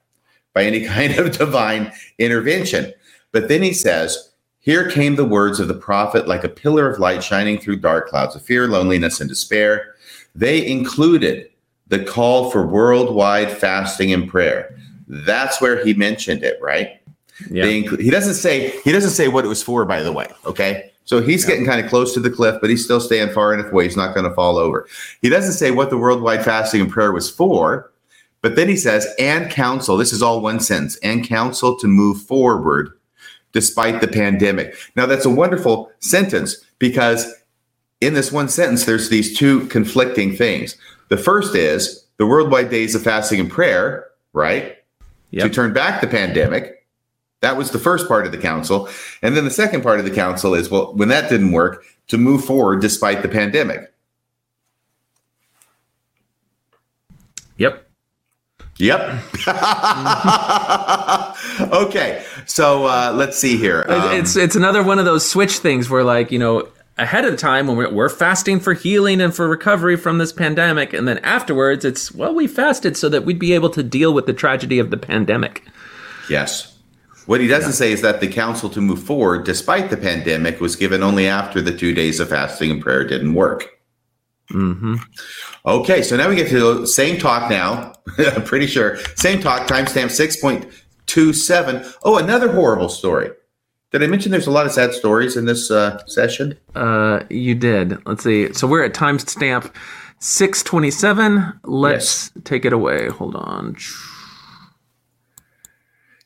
[0.54, 2.94] by any kind of divine intervention.
[3.32, 7.00] But then he says, Here came the words of the prophet like a pillar of
[7.00, 9.96] light shining through dark clouds of fear, loneliness, and despair.
[10.36, 11.50] They included
[11.88, 14.76] the call for worldwide fasting and prayer.
[15.08, 17.02] That's where he mentioned it, right?
[17.50, 17.66] Yeah.
[17.66, 20.28] He doesn't say he doesn't say what it was for, by the way.
[20.46, 20.92] Okay.
[21.06, 21.52] So he's yeah.
[21.52, 23.86] getting kind of close to the cliff, but he's still staying far enough away.
[23.86, 24.88] He's not going to fall over.
[25.22, 27.92] He doesn't say what the worldwide fasting and prayer was for,
[28.42, 29.98] but then he says, and counsel.
[29.98, 32.94] This is all one sentence, and counsel to move forward
[33.52, 34.76] despite the pandemic.
[34.96, 37.34] Now, that's a wonderful sentence because
[38.02, 40.78] in this one sentence, there's these two conflicting things.
[41.10, 44.78] The first is the worldwide days of fasting and prayer, right?
[45.32, 45.48] Yep.
[45.48, 46.86] To turn back the pandemic.
[47.42, 48.90] That was the first part of the counsel.
[49.22, 52.18] And then the second part of the counsel is well, when that didn't work, to
[52.18, 53.94] move forward despite the pandemic.
[57.58, 57.86] Yep.
[58.78, 59.20] Yep.
[61.62, 62.24] okay.
[62.46, 63.86] So uh, let's see here.
[63.88, 66.68] Um, it's it's another one of those switch things where like you know
[66.98, 70.94] ahead of time when we're, we're fasting for healing and for recovery from this pandemic,
[70.94, 74.26] and then afterwards it's well we fasted so that we'd be able to deal with
[74.26, 75.64] the tragedy of the pandemic.
[76.30, 76.76] Yes.
[77.26, 77.76] What he doesn't yeah.
[77.76, 81.62] say is that the counsel to move forward, despite the pandemic, was given only after
[81.62, 83.80] the two days of fasting and prayer didn't work.
[84.52, 84.96] Mm-hmm.
[85.66, 87.94] Okay, so now we get to the same talk now.
[88.18, 88.98] I'm pretty sure.
[89.16, 90.10] Same talk, timestamp
[91.10, 91.96] 6.27.
[92.04, 93.32] Oh, another horrible story.
[93.92, 96.58] Did I mention there's a lot of sad stories in this uh, session?
[96.76, 98.06] Uh, you did.
[98.06, 98.54] Let's see.
[98.54, 99.74] So we're at timestamp
[100.20, 101.60] 627.
[101.64, 102.44] Let's yes.
[102.44, 103.10] take it away.
[103.10, 103.76] Hold on.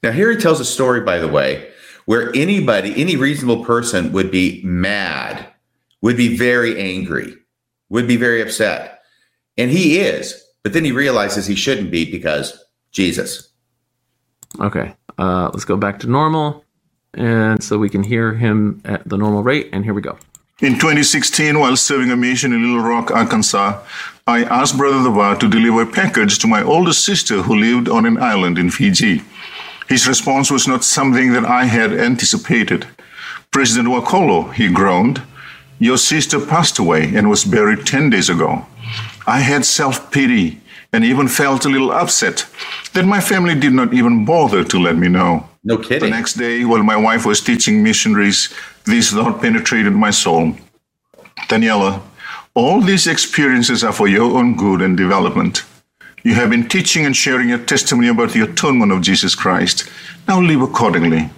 [0.02, 1.72] Now, here he tells a story, by the way,
[2.06, 5.48] where anybody, any reasonable person would be mad,
[6.02, 7.38] would be very angry
[7.94, 9.04] would be very upset.
[9.56, 13.53] And he is, but then he realizes he shouldn't be because Jesus.
[14.60, 14.96] Okay.
[15.18, 16.64] Uh, let's go back to normal.
[17.14, 19.70] And so we can hear him at the normal rate.
[19.72, 20.18] And here we go.
[20.62, 23.82] In 2016, while serving a mission in Little Rock, Arkansas,
[24.26, 28.06] I asked Brother Dava to deliver a package to my older sister who lived on
[28.06, 29.24] an island in Fiji.
[29.90, 32.88] His response was not something that I had anticipated.
[33.52, 35.22] President Wakolo, he groaned,
[35.80, 38.66] your sister passed away and was buried 10 days ago.
[39.28, 40.62] I had self pity
[40.94, 42.46] and even felt a little upset
[42.94, 45.50] that my family did not even bother to let me know.
[45.64, 46.12] No kidding.
[46.12, 48.54] The next day, while my wife was teaching missionaries,
[48.86, 50.56] this thought penetrated my soul.
[51.50, 52.02] Taniela,
[52.54, 55.64] all these experiences are for your own good and development.
[56.24, 59.90] You have been teaching and sharing your testimony about the atonement of Jesus Christ.
[60.28, 61.30] Now live accordingly.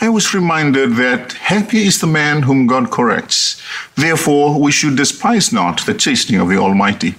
[0.00, 3.62] I was reminded that happy is the man whom God corrects.
[3.94, 7.14] Therefore, we should despise not the chastening of the Almighty.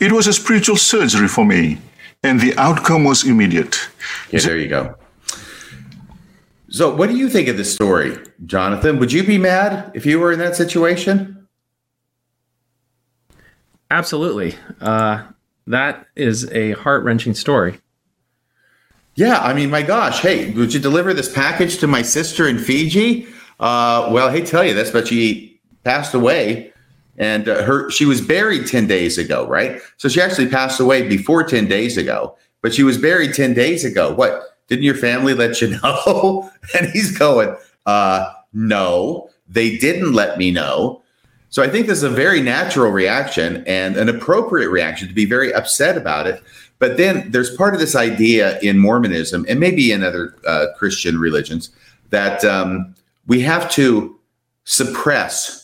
[0.00, 1.78] It was a spiritual surgery for me,
[2.22, 3.88] and the outcome was immediate.
[4.30, 4.94] Yeah, there you go.
[6.68, 8.98] So, what do you think of this story, Jonathan?
[8.98, 11.46] Would you be mad if you were in that situation?
[13.90, 14.56] Absolutely.
[14.80, 15.22] Uh,
[15.68, 17.80] that is a heart wrenching story.
[19.14, 22.58] Yeah, I mean, my gosh, hey, would you deliver this package to my sister in
[22.58, 23.28] Fiji?
[23.60, 26.72] Uh, well, hey, tell you this, but she passed away,
[27.18, 29.80] and uh, her she was buried ten days ago, right?
[29.96, 33.84] So she actually passed away before ten days ago, but she was buried ten days
[33.84, 34.12] ago.
[34.14, 36.50] What didn't your family let you know?
[36.78, 41.02] and he's going, uh, no, they didn't let me know.
[41.50, 45.24] So I think this is a very natural reaction and an appropriate reaction to be
[45.24, 46.42] very upset about it.
[46.80, 51.18] But then there's part of this idea in Mormonism and maybe in other uh, Christian
[51.18, 51.70] religions
[52.10, 52.94] that um,
[53.28, 54.18] we have to
[54.64, 55.63] suppress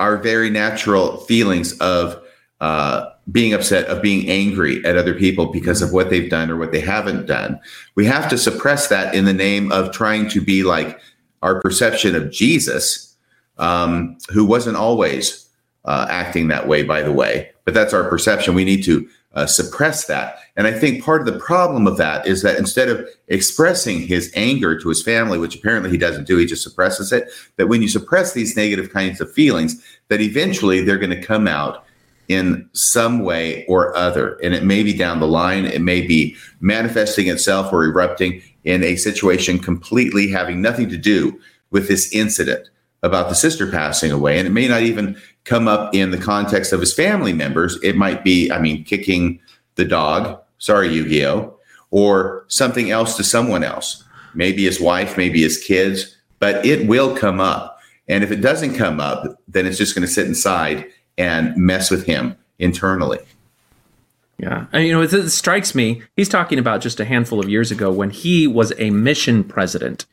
[0.00, 2.22] our very natural feelings of
[2.60, 6.56] uh, being upset, of being angry at other people because of what they've done or
[6.56, 7.60] what they haven't done.
[7.94, 10.98] We have to suppress that in the name of trying to be like
[11.42, 13.16] our perception of Jesus,
[13.58, 15.48] um, who wasn't always
[15.84, 17.50] uh, acting that way, by the way.
[17.64, 18.54] But that's our perception.
[18.54, 20.38] We need to uh, suppress that.
[20.56, 24.32] And I think part of the problem of that is that instead of expressing his
[24.34, 27.28] anger to his family, which apparently he doesn't do, he just suppresses it.
[27.56, 31.46] That when you suppress these negative kinds of feelings, that eventually they're going to come
[31.46, 31.84] out
[32.28, 34.38] in some way or other.
[34.42, 38.82] And it may be down the line, it may be manifesting itself or erupting in
[38.82, 41.38] a situation completely having nothing to do
[41.70, 42.68] with this incident
[43.02, 44.38] about the sister passing away.
[44.38, 45.16] And it may not even
[45.48, 47.78] come up in the context of his family members.
[47.82, 49.40] It might be, I mean, kicking
[49.76, 51.54] the dog, sorry, Yu Gi Oh!
[51.90, 54.04] or something else to someone else,
[54.34, 57.78] maybe his wife, maybe his kids, but it will come up.
[58.08, 61.90] And if it doesn't come up, then it's just going to sit inside and mess
[61.90, 63.20] with him internally.
[64.40, 64.66] Yeah.
[64.72, 67.72] And, you know, it, it, strikes me, he's talking about just a handful of years
[67.72, 70.06] ago when he was a mission president.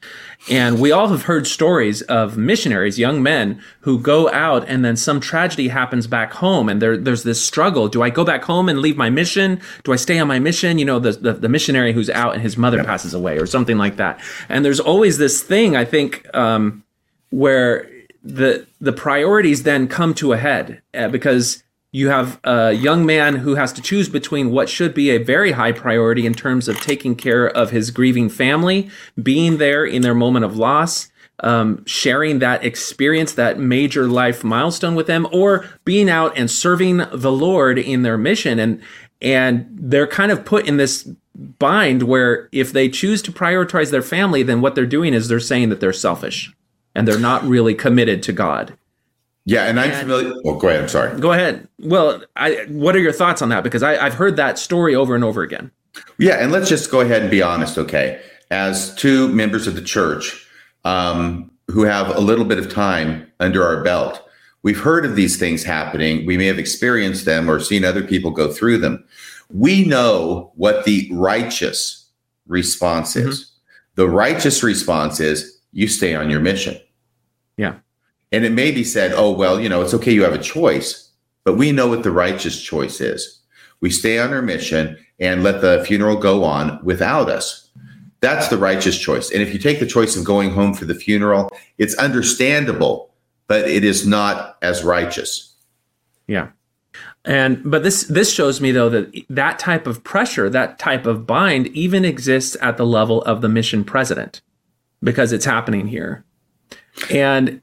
[0.49, 4.95] And we all have heard stories of missionaries, young men who go out and then
[4.95, 7.88] some tragedy happens back home and there, there's this struggle.
[7.88, 9.61] Do I go back home and leave my mission?
[9.84, 10.80] Do I stay on my mission?
[10.80, 13.77] You know, the, the, the missionary who's out and his mother passes away or something
[13.77, 14.19] like that.
[14.49, 16.84] And there's always this thing, I think, um,
[17.30, 17.88] where
[18.23, 21.61] the, the priorities then come to a head uh, because
[21.95, 25.53] you have a young man who has to choose between what should be a very
[25.53, 28.89] high priority in terms of taking care of his grieving family,
[29.23, 31.09] being there in their moment of loss,
[31.39, 36.97] um, sharing that experience, that major life milestone with them, or being out and serving
[37.13, 38.59] the Lord in their mission.
[38.59, 38.81] And
[39.22, 44.01] and they're kind of put in this bind where if they choose to prioritize their
[44.01, 46.53] family, then what they're doing is they're saying that they're selfish
[46.93, 48.77] and they're not really committed to God.
[49.45, 50.34] Yeah, and I'm and, familiar.
[50.43, 50.81] Oh, go ahead.
[50.81, 51.19] I'm sorry.
[51.19, 51.67] Go ahead.
[51.80, 53.63] Well, I, what are your thoughts on that?
[53.63, 55.72] Because I, I've heard that story over and over again.
[56.17, 58.22] Yeah, and let's just go ahead and be honest, okay?
[58.49, 60.47] As two members of the church
[60.84, 64.27] um, who have a little bit of time under our belt,
[64.63, 66.26] we've heard of these things happening.
[66.26, 69.05] We may have experienced them or seen other people go through them.
[69.53, 72.09] We know what the righteous
[72.47, 73.30] response mm-hmm.
[73.30, 73.51] is.
[73.93, 76.77] The righteous response is you stay on your mission.
[77.57, 77.76] Yeah.
[78.36, 81.10] And it may be said, oh, well, you know, it's okay, you have a choice,
[81.45, 83.40] but we know what the righteous choice is.
[83.80, 87.70] We stay on our mission and let the funeral go on without us.
[88.20, 89.32] That's the righteous choice.
[89.32, 93.10] And if you take the choice of going home for the funeral, it's understandable,
[93.48, 95.56] but it is not as righteous.
[96.28, 96.49] Yeah.
[97.24, 101.26] And but this this shows me though that that type of pressure, that type of
[101.26, 104.41] bind even exists at the level of the mission president
[105.02, 106.26] because it's happening here.
[107.10, 107.62] And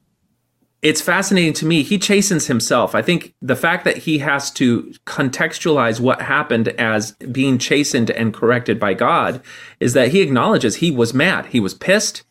[0.82, 1.84] it's fascinating to me.
[1.84, 2.94] He chastens himself.
[2.94, 8.34] I think the fact that he has to contextualize what happened as being chastened and
[8.34, 9.40] corrected by God
[9.78, 11.46] is that he acknowledges he was mad.
[11.46, 12.24] He was pissed.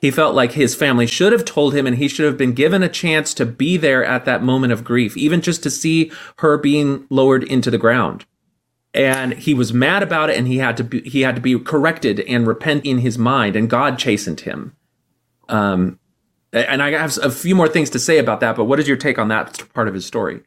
[0.00, 2.84] He felt like his family should have told him and he should have been given
[2.84, 6.56] a chance to be there at that moment of grief, even just to see her
[6.56, 8.24] being lowered into the ground.
[8.94, 11.58] And he was mad about it and he had to be, he had to be
[11.58, 14.76] corrected and repent in his mind and God chastened him.
[15.48, 15.98] Um,
[16.64, 18.96] and I have a few more things to say about that, but what is your
[18.96, 20.40] take on that part of his story?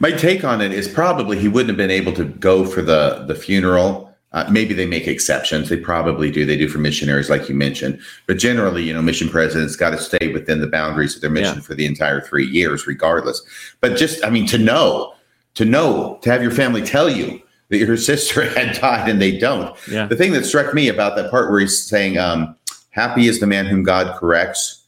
[0.00, 3.24] My take on it is probably he wouldn't have been able to go for the
[3.26, 4.10] the funeral.
[4.32, 5.68] Uh, maybe they make exceptions.
[5.68, 6.44] They probably do.
[6.44, 8.00] They do for missionaries, like you mentioned.
[8.26, 11.58] But generally, you know, mission presidents got to stay within the boundaries of their mission
[11.58, 11.62] yeah.
[11.62, 13.40] for the entire three years, regardless.
[13.80, 15.14] But just, I mean, to know,
[15.54, 19.38] to know, to have your family tell you that your sister had died and they
[19.38, 19.76] don't.
[19.88, 20.06] Yeah.
[20.06, 22.56] The thing that struck me about that part where he's saying, um,
[22.90, 24.83] "Happy is the man whom God corrects."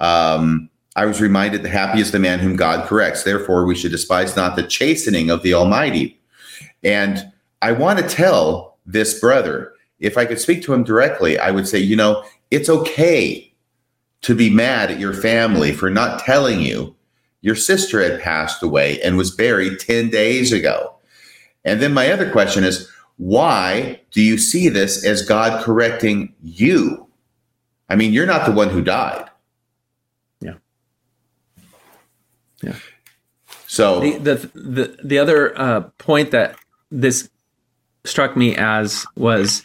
[0.00, 3.22] Um, I was reminded, the happy is the man whom God corrects.
[3.22, 6.18] Therefore, we should despise not the chastening of the Almighty.
[6.82, 7.32] And
[7.62, 11.68] I want to tell this brother, if I could speak to him directly, I would
[11.68, 13.52] say, you know, it's okay
[14.22, 16.94] to be mad at your family for not telling you
[17.42, 20.94] your sister had passed away and was buried 10 days ago.
[21.64, 27.06] And then my other question is, why do you see this as God correcting you?
[27.88, 29.28] I mean, you're not the one who died.
[32.62, 32.76] Yeah.
[33.66, 36.56] So the the the, the other uh, point that
[36.90, 37.30] this
[38.04, 39.62] struck me as was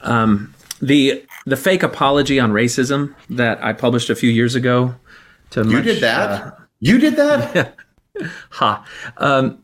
[0.00, 4.94] um, the the fake apology on racism that I published a few years ago.
[5.50, 6.30] To you much, did that.
[6.30, 6.50] Uh,
[6.80, 7.76] you did that.
[8.50, 8.86] ha.
[9.18, 9.62] Um,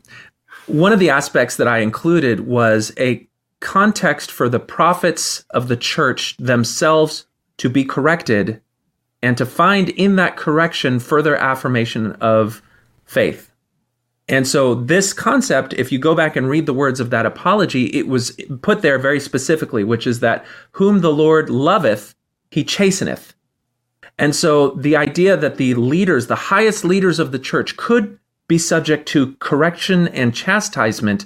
[0.67, 3.27] one of the aspects that I included was a
[3.59, 7.25] context for the prophets of the church themselves
[7.57, 8.61] to be corrected
[9.21, 12.61] and to find in that correction further affirmation of
[13.11, 13.51] faith.
[14.29, 17.87] And so, this concept, if you go back and read the words of that apology,
[17.87, 22.15] it was put there very specifically, which is that whom the Lord loveth,
[22.49, 23.33] he chasteneth.
[24.17, 28.17] And so, the idea that the leaders, the highest leaders of the church, could
[28.47, 31.25] be subject to correction and chastisement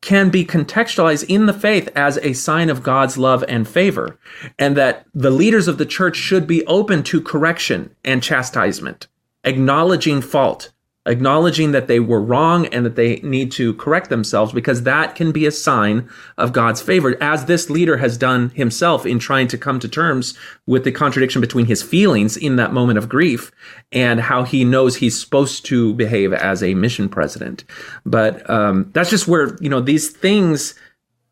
[0.00, 4.18] can be contextualized in the faith as a sign of God's love and favor,
[4.58, 9.08] and that the leaders of the church should be open to correction and chastisement,
[9.44, 10.70] acknowledging fault,
[11.08, 15.32] acknowledging that they were wrong and that they need to correct themselves because that can
[15.32, 19.58] be a sign of God's favor, as this leader has done himself in trying to
[19.58, 23.50] come to terms with the contradiction between his feelings in that moment of grief
[23.90, 27.64] and how he knows he's supposed to behave as a mission president.
[28.04, 30.74] But um, that's just where, you know, these things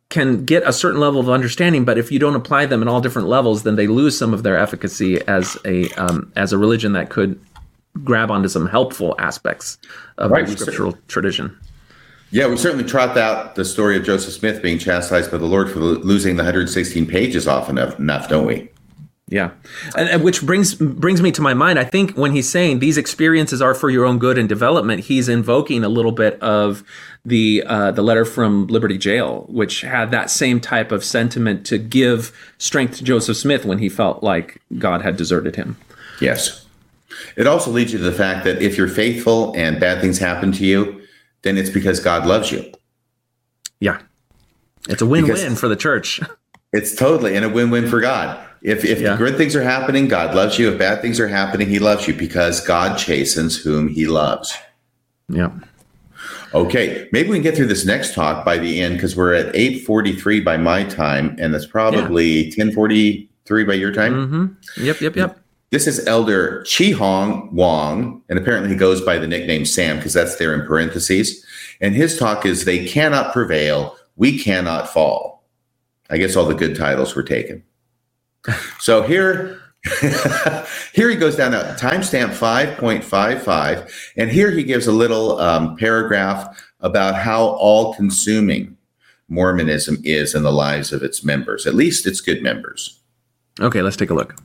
[0.09, 3.01] can get a certain level of understanding, but if you don't apply them in all
[3.01, 6.93] different levels, then they lose some of their efficacy as a um, as a religion
[6.93, 7.41] that could
[8.05, 9.79] grab onto some helpful aspects
[10.19, 11.57] of right, the scriptural tradition.
[12.31, 15.71] Yeah, we certainly trot out the story of Joseph Smith being chastised by the Lord
[15.71, 18.69] for losing the 116 pages often enough, don't we?
[19.29, 19.51] Yeah,
[19.97, 21.81] and, and, which brings brings me to my mind.
[21.81, 25.29] I think when he's saying these experiences are for your own good and development, he's
[25.29, 26.85] invoking a little bit of
[27.25, 31.77] the uh, the letter from Liberty Jail, which had that same type of sentiment to
[31.77, 35.77] give strength to Joseph Smith when he felt like God had deserted him.
[36.21, 36.65] Yes,
[37.37, 40.53] it also leads you to the fact that if you're faithful and bad things happen
[40.53, 41.03] to you,
[41.43, 42.73] then it's because God loves you.
[43.81, 44.01] Yeah,
[44.89, 46.21] it's a win-win because for the church.
[46.73, 48.45] It's totally and a win-win for God.
[48.61, 49.17] If if yeah.
[49.17, 50.71] good things are happening, God loves you.
[50.71, 54.55] If bad things are happening, He loves you because God chastens whom He loves.
[55.29, 55.53] Yeah.
[56.53, 59.55] Okay, maybe we can get through this next talk by the end because we're at
[59.55, 64.15] eight forty three by my time, and that's probably ten forty three by your time.
[64.15, 64.85] Mm-hmm.
[64.85, 65.41] Yep, yep, yep.
[65.71, 70.13] This is Elder Chi Hong Wong, and apparently he goes by the nickname Sam because
[70.13, 71.45] that's there in parentheses.
[71.81, 75.45] And his talk is "They cannot prevail, we cannot fall."
[76.09, 77.65] I guess all the good titles were taken.
[78.79, 79.61] So here,
[80.93, 84.13] here he goes down to timestamp 5.55.
[84.17, 88.77] And here he gives a little um, paragraph about how all consuming
[89.29, 93.01] Mormonism is in the lives of its members, at least its good members.
[93.61, 94.37] Okay, let's take a look.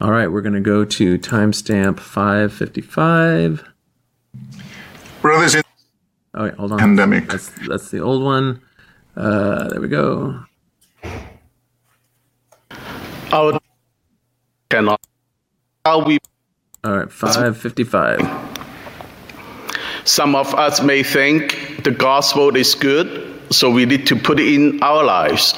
[0.00, 3.64] All right, we're going to go to timestamp 555.
[5.20, 5.62] Brothers in
[6.34, 6.78] oh, wait, hold on.
[6.78, 7.28] Pandemic.
[7.28, 8.62] That's, that's the old one.
[9.16, 10.44] Uh, there we go
[13.32, 13.58] our
[14.68, 15.00] cannot
[15.84, 16.18] how we
[16.84, 18.20] all right 555
[20.04, 24.52] some of us may think the gospel is good so we need to put it
[24.52, 25.54] in our lives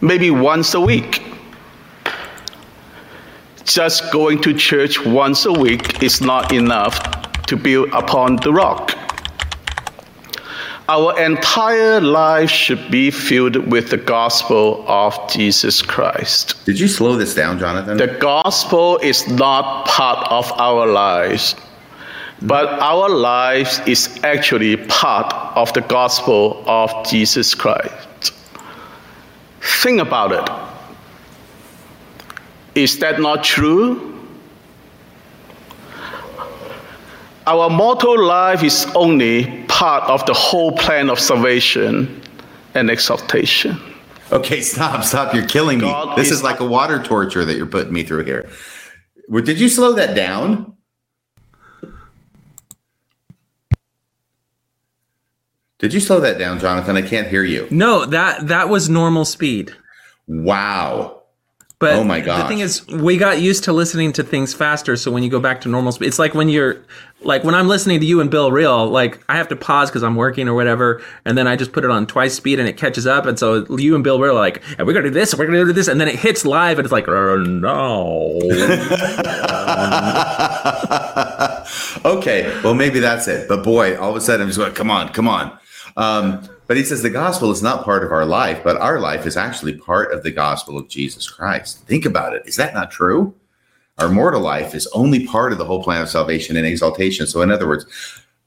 [0.00, 1.22] maybe once a week
[3.72, 6.98] just going to church once a week is not enough
[7.46, 8.94] to build upon the rock
[10.88, 16.64] our entire life should be filled with the gospel of Jesus Christ.
[16.64, 17.98] Did you slow this down, Jonathan?
[17.98, 21.54] The gospel is not part of our lives,
[22.40, 28.32] but our lives is actually part of the gospel of Jesus Christ.
[29.60, 30.67] Think about it.
[32.78, 34.14] Is that not true?
[37.44, 42.22] Our mortal life is only part of the whole plan of salvation
[42.74, 43.80] and exaltation.
[44.30, 45.34] Okay, stop, stop.
[45.34, 45.86] You're killing me.
[45.86, 48.48] God this is, is like a water torture that you're putting me through here.
[49.28, 50.76] Did you slow that down?
[55.78, 56.96] Did you slow that down, Jonathan?
[56.96, 57.66] I can't hear you.
[57.72, 59.74] No, that that was normal speed.
[60.28, 61.17] Wow.
[61.80, 62.42] But oh my god!
[62.42, 64.96] The thing is, we got used to listening to things faster.
[64.96, 66.82] So when you go back to normal speed, it's like when you're
[67.20, 70.02] like when I'm listening to you and Bill Reel, like I have to pause because
[70.02, 72.76] I'm working or whatever, and then I just put it on twice speed and it
[72.76, 73.26] catches up.
[73.26, 75.64] And so you and Bill Reel are like, and we're gonna do this, we're gonna
[75.64, 78.40] do this, and then it hits live and it's like, oh, no.
[82.18, 83.48] okay, well maybe that's it.
[83.48, 85.56] But boy, all of a sudden I'm just like, come on, come on.
[85.96, 89.26] Um, but he says the gospel is not part of our life, but our life
[89.26, 91.84] is actually part of the gospel of Jesus Christ.
[91.86, 92.42] Think about it.
[92.46, 93.34] Is that not true?
[93.96, 97.26] Our mortal life is only part of the whole plan of salvation and exaltation.
[97.26, 97.86] So, in other words,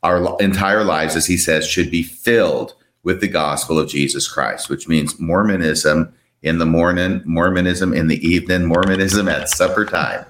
[0.03, 4.69] our entire lives, as he says, should be filled with the gospel of Jesus Christ,
[4.69, 10.25] which means Mormonism in the morning, Mormonism in the evening, Mormonism at supper time.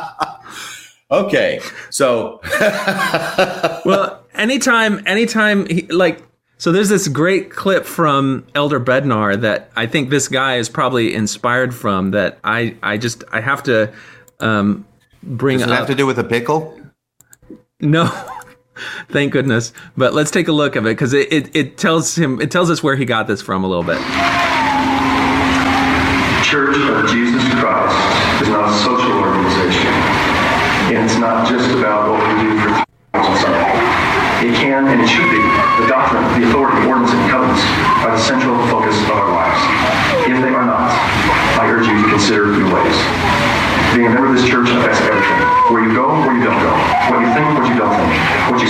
[1.10, 1.60] Okay,
[1.90, 2.40] so
[3.84, 6.22] well, anytime, anytime, he, like,
[6.56, 11.14] so there's this great clip from Elder Bednar that I think this guy is probably
[11.14, 12.12] inspired from.
[12.12, 13.92] That I, I just, I have to
[14.38, 14.86] um,
[15.22, 15.58] bring.
[15.58, 15.78] Does it up.
[15.78, 16.78] have to do with a pickle?
[17.80, 18.06] No.
[19.08, 19.72] Thank goodness.
[19.96, 22.70] But let's take a look of it because it, it, it tells him it tells
[22.70, 23.98] us where he got this from a little bit.
[26.44, 27.39] Church of Jesus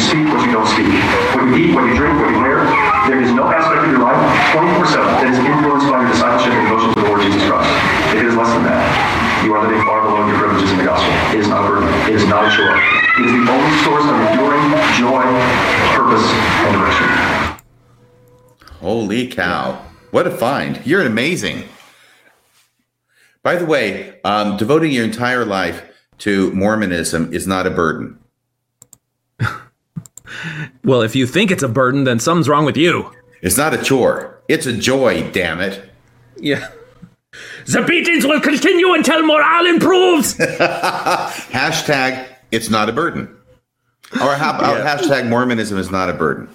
[0.00, 0.88] speak, what you don't speak.
[1.36, 2.64] What you eat, what you drink, what you wear.
[3.08, 4.18] There is no aspect of your life,
[4.52, 7.70] 24-7, that is influenced by your discipleship and devotion to the Lord Jesus Christ.
[8.12, 8.86] If it is less than that,
[9.44, 11.12] you are living far below your privileges in the gospel.
[11.32, 11.88] It is not a burden.
[12.08, 12.76] It is not a chore.
[12.76, 14.66] It is the only source of enduring
[15.00, 15.24] joy,
[15.96, 16.26] purpose,
[16.64, 17.08] and direction.
[18.80, 19.84] Holy cow.
[20.10, 20.80] What a find.
[20.84, 21.68] You're amazing.
[23.42, 25.82] By the way, um, devoting your entire life
[26.18, 28.18] to Mormonism is not a burden.
[30.84, 33.10] Well, if you think it's a burden, then something's wrong with you.
[33.42, 34.40] It's not a chore.
[34.48, 35.90] It's a joy, damn it.
[36.36, 36.68] Yeah.
[37.66, 40.34] The beatings will continue until morale improves.
[40.38, 43.36] hashtag it's not a burden.
[44.14, 44.96] Or about yeah.
[44.96, 46.48] hashtag Mormonism is not a burden.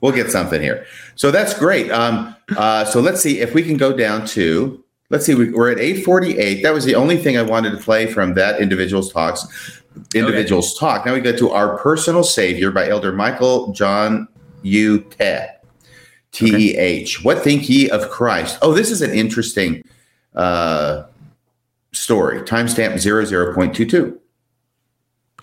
[0.00, 0.84] We'll get something here.
[1.14, 1.90] So that's great.
[1.90, 5.68] Um, uh, so let's see if we can go down to let's see we, are
[5.68, 9.77] at 848 that was the only thing i wanted to play from that individual's talks
[10.14, 10.80] individual's okay.
[10.80, 11.06] talk.
[11.06, 14.28] Now we go to our personal savior by elder michael john
[14.62, 15.00] u.
[15.00, 15.46] Teh.
[16.32, 17.22] t-e-h okay.
[17.24, 18.58] what think ye of christ?
[18.62, 19.82] Oh this is an interesting
[20.34, 21.04] uh,
[21.92, 22.42] story.
[22.42, 24.18] Timestamp 00.22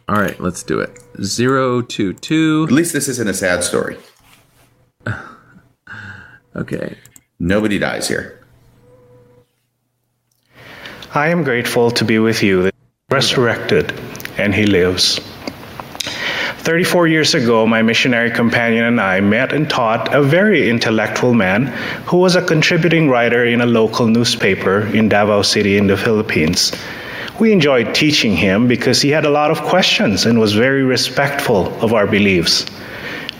[0.08, 1.00] all right let's do it.
[1.16, 3.98] 022 at least this isn't a sad story.
[6.56, 6.98] Okay.
[7.40, 8.40] Nobody dies here.
[11.14, 12.72] I am grateful to be with you,
[13.10, 13.94] resurrected,
[14.38, 15.20] and he lives.
[16.66, 21.68] 34 years ago, my missionary companion and I met and taught a very intellectual man
[22.08, 26.72] who was a contributing writer in a local newspaper in Davao City in the Philippines.
[27.40, 31.68] We enjoyed teaching him because he had a lot of questions and was very respectful
[31.84, 32.66] of our beliefs.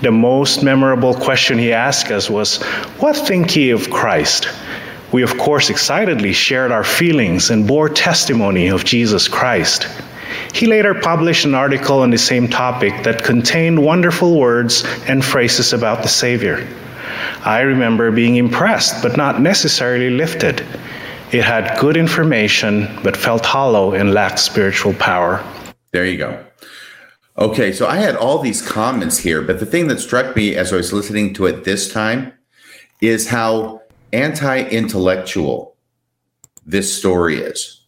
[0.02, 2.62] The most memorable question he asked us was,
[3.00, 4.48] What think ye of Christ?
[5.16, 9.88] we of course excitedly shared our feelings and bore testimony of Jesus Christ.
[10.56, 15.74] He later published an article on the same topic that contained wonderful words and phrases
[15.74, 16.66] about the Savior.
[17.44, 20.66] I remember being impressed, but not necessarily lifted.
[21.34, 25.44] It had good information, but felt hollow and lacked spiritual power.
[25.92, 26.46] There you go.
[27.38, 30.72] Okay, so I had all these comments here, but the thing that struck me as
[30.72, 32.32] I was listening to it this time
[33.02, 33.82] is how
[34.14, 35.76] anti-intellectual
[36.66, 37.82] this story is.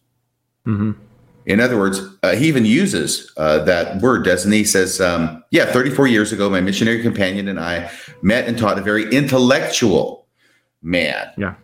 [0.66, 1.07] Mm-hmm.
[1.48, 4.58] In other words, uh, he even uses uh, that word, doesn't he?
[4.58, 8.78] he says, um, "Yeah, 34 years ago, my missionary companion and I met and taught
[8.78, 10.26] a very intellectual
[10.82, 11.32] man.
[11.38, 11.54] Yeah,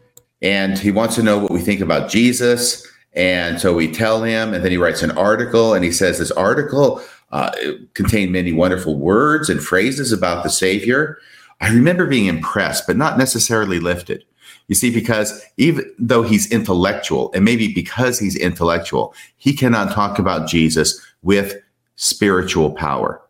[0.40, 4.54] and he wants to know what we think about Jesus." And so we tell him,
[4.54, 7.00] and then he writes an article, and he says this article
[7.30, 7.52] uh,
[7.92, 11.18] contained many wonderful words and phrases about the Savior.
[11.60, 14.24] I remember being impressed, but not necessarily lifted.
[14.68, 20.18] You see, because even though he's intellectual, and maybe because he's intellectual, he cannot talk
[20.18, 21.56] about Jesus with
[21.96, 23.20] spiritual power.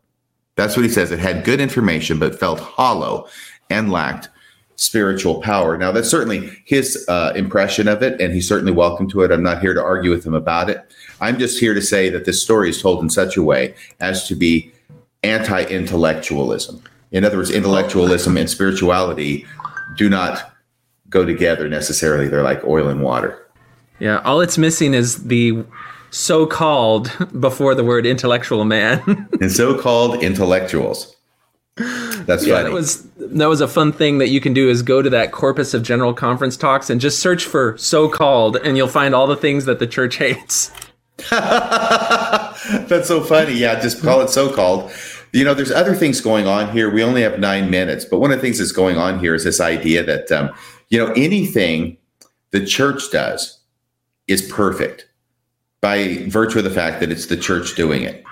[0.56, 1.10] That's what he says.
[1.10, 3.26] It had good information, but felt hollow
[3.68, 4.28] and lacked
[4.76, 5.76] spiritual power.
[5.76, 9.32] Now, that's certainly his uh, impression of it, and he's certainly welcome to it.
[9.32, 10.80] I'm not here to argue with him about it.
[11.20, 14.26] I'm just here to say that this story is told in such a way as
[14.28, 14.72] to be
[15.22, 16.82] anti intellectualism.
[17.12, 19.46] In other words, intellectualism and spirituality
[19.96, 20.53] do not
[21.08, 22.28] go together necessarily.
[22.28, 23.40] They're like oil and water.
[23.98, 25.64] Yeah, all it's missing is the
[26.10, 27.10] so-called
[27.40, 29.28] before the word intellectual man.
[29.40, 31.14] and so-called intellectuals.
[31.76, 32.68] That's yeah, funny.
[32.68, 35.32] That was that was a fun thing that you can do is go to that
[35.32, 39.36] corpus of general conference talks and just search for so-called and you'll find all the
[39.36, 40.70] things that the church hates.
[41.30, 43.54] That's so funny.
[43.54, 44.92] Yeah, just call it so-called.
[45.32, 46.90] You know, there's other things going on here.
[46.90, 49.42] We only have nine minutes, but one of the things that's going on here is
[49.42, 50.50] this idea that um,
[50.88, 51.96] you know, anything
[52.50, 53.58] the church does
[54.26, 55.08] is perfect
[55.80, 58.24] by virtue of the fact that it's the church doing it.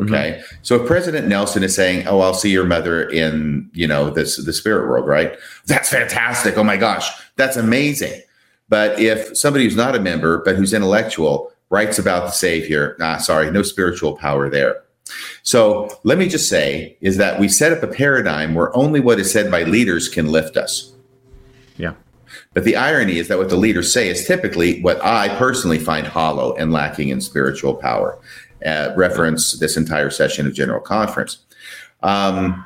[0.00, 0.14] Mm-hmm.
[0.14, 0.32] Okay.
[0.32, 0.56] Mm-hmm.
[0.62, 4.36] So if President Nelson is saying, "Oh, I'll see your mother in, you know, this
[4.36, 5.36] the spirit world," right?
[5.66, 6.56] That's fantastic.
[6.56, 8.22] Oh my gosh, that's amazing.
[8.68, 13.18] But if somebody who's not a member but who's intellectual writes about the Savior, ah,
[13.18, 14.82] sorry, no spiritual power there.
[15.42, 19.18] So let me just say is that we set up a paradigm where only what
[19.18, 20.92] is said by leaders can lift us.
[21.80, 21.94] Yeah.
[22.54, 26.06] But the irony is that what the leaders say is typically what I personally find
[26.06, 28.18] hollow and lacking in spiritual power.
[28.64, 31.38] Uh, reference this entire session of General Conference.
[32.02, 32.62] Um,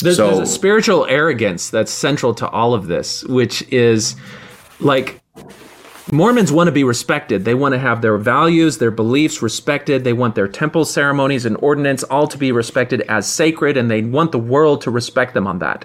[0.00, 4.16] there's, so, there's a spiritual arrogance that's central to all of this, which is
[4.80, 5.22] like
[6.12, 7.44] Mormons want to be respected.
[7.44, 10.04] They want to have their values, their beliefs respected.
[10.04, 14.02] They want their temple ceremonies and ordinance all to be respected as sacred, and they
[14.02, 15.84] want the world to respect them on that.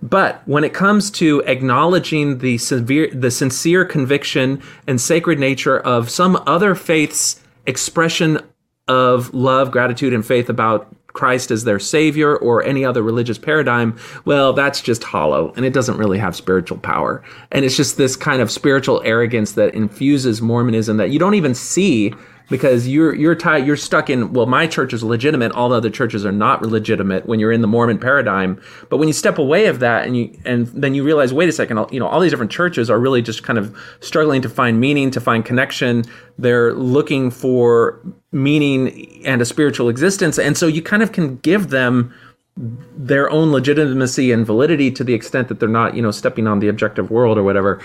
[0.00, 6.10] But when it comes to acknowledging the severe, the sincere conviction and sacred nature of
[6.10, 8.40] some other faith's expression
[8.86, 13.98] of love, gratitude, and faith about Christ as their savior or any other religious paradigm,
[14.24, 17.24] well, that's just hollow and it doesn't really have spiritual power.
[17.50, 21.54] And it's just this kind of spiritual arrogance that infuses Mormonism that you don't even
[21.54, 22.14] see
[22.50, 25.90] because you're you're tied you're stuck in well my church is legitimate all the other
[25.90, 28.60] churches are not legitimate when you're in the mormon paradigm.
[28.88, 31.52] But when you step away of that and you and then you realize wait a
[31.52, 34.80] second you know all these different churches are really just kind of struggling to find
[34.80, 36.04] meaning to find connection.
[36.38, 38.00] They're looking for
[38.32, 40.38] meaning and a spiritual existence.
[40.38, 42.14] And so you kind of can give them
[42.56, 46.60] their own legitimacy and validity to the extent that they're not you know stepping on
[46.60, 47.80] the objective world or whatever.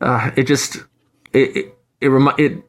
[0.00, 0.76] Uh, it just
[1.32, 2.64] it it, it, remi- it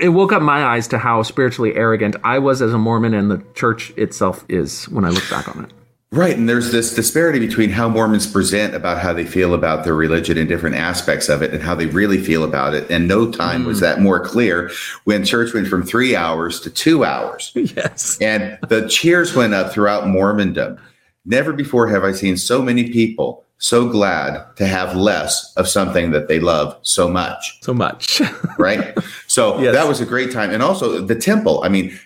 [0.00, 3.30] it woke up my eyes to how spiritually arrogant I was as a Mormon and
[3.30, 5.72] the church itself is when I look back on it.
[6.12, 6.36] Right.
[6.36, 10.36] And there's this disparity between how Mormons present about how they feel about their religion
[10.36, 12.90] and different aspects of it and how they really feel about it.
[12.90, 13.66] And no time mm.
[13.66, 14.70] was that more clear
[15.04, 17.50] when church went from three hours to two hours.
[17.74, 18.18] Yes.
[18.20, 20.78] And the cheers went up throughout Mormondom.
[21.24, 26.10] Never before have I seen so many people so glad to have less of something
[26.10, 27.60] that they love so much.
[27.62, 28.20] So much.
[28.58, 28.98] right?
[29.28, 29.72] So yes.
[29.72, 30.50] that was a great time.
[30.50, 31.62] And also the temple.
[31.62, 31.96] I mean,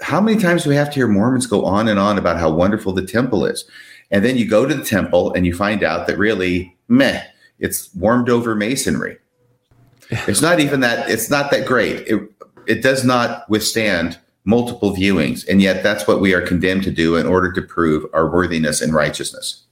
[0.00, 2.52] how many times do we have to hear Mormons go on and on about how
[2.52, 3.64] wonderful the temple is?
[4.12, 7.24] And then you go to the temple and you find out that really, meh,
[7.58, 9.18] it's warmed over masonry.
[10.10, 12.06] it's not even that, it's not that great.
[12.06, 12.20] It,
[12.68, 15.48] it does not withstand multiple viewings.
[15.48, 18.80] And yet that's what we are condemned to do in order to prove our worthiness
[18.80, 19.64] and righteousness.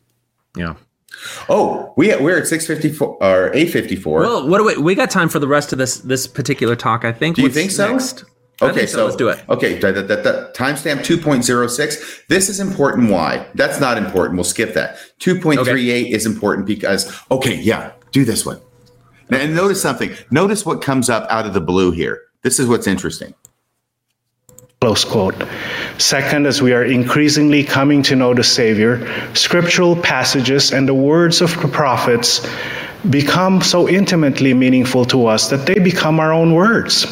[0.57, 0.75] Yeah.
[1.49, 4.21] Oh, we we're at six fifty four or eight fifty four.
[4.21, 7.05] Well, what do we we got time for the rest of this this particular talk?
[7.05, 7.37] I think.
[7.37, 7.93] Do you What's think so?
[7.93, 8.25] Next?
[8.63, 9.43] Okay, so, so, let's do it.
[9.49, 12.27] Okay, da, da, da, timestamp 2.06.
[12.29, 13.11] This is important.
[13.11, 13.47] Why?
[13.55, 14.37] That's not important.
[14.37, 14.97] We'll skip that.
[15.21, 16.03] 2.38 okay.
[16.03, 18.61] is important because, okay, yeah, do this one.
[19.31, 20.15] Now, and notice something.
[20.31, 22.21] Notice what comes up out of the blue here.
[22.43, 23.35] This is what's interesting.
[24.83, 25.35] Close quote.
[25.99, 31.43] Second, as we are increasingly coming to know the Savior, scriptural passages and the words
[31.43, 32.49] of the prophets
[33.11, 37.05] become so intimately meaningful to us that they become our own words.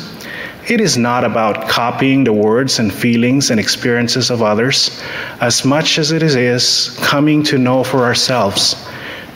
[0.66, 5.03] It is not about copying the words and feelings and experiences of others
[5.39, 8.82] as much as it is coming to know for ourselves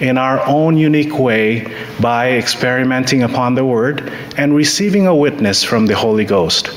[0.01, 5.85] in our own unique way by experimenting upon the Word and receiving a witness from
[5.85, 6.71] the Holy Ghost.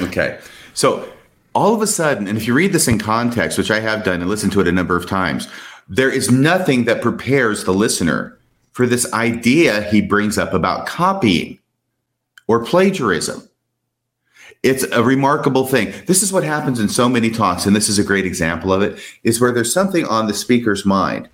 [0.00, 0.38] Okay.
[0.74, 1.10] So
[1.54, 4.20] all of a sudden, and if you read this in context, which I have done
[4.20, 5.48] and listened to it a number of times,
[5.88, 8.38] there is nothing that prepares the listener
[8.72, 11.58] for this idea he brings up about copying
[12.46, 13.48] or plagiarism.
[14.62, 15.92] It's a remarkable thing.
[16.06, 18.80] This is what happens in so many talks, and this is a great example of
[18.80, 21.28] it, is where there's something on the speaker's mind,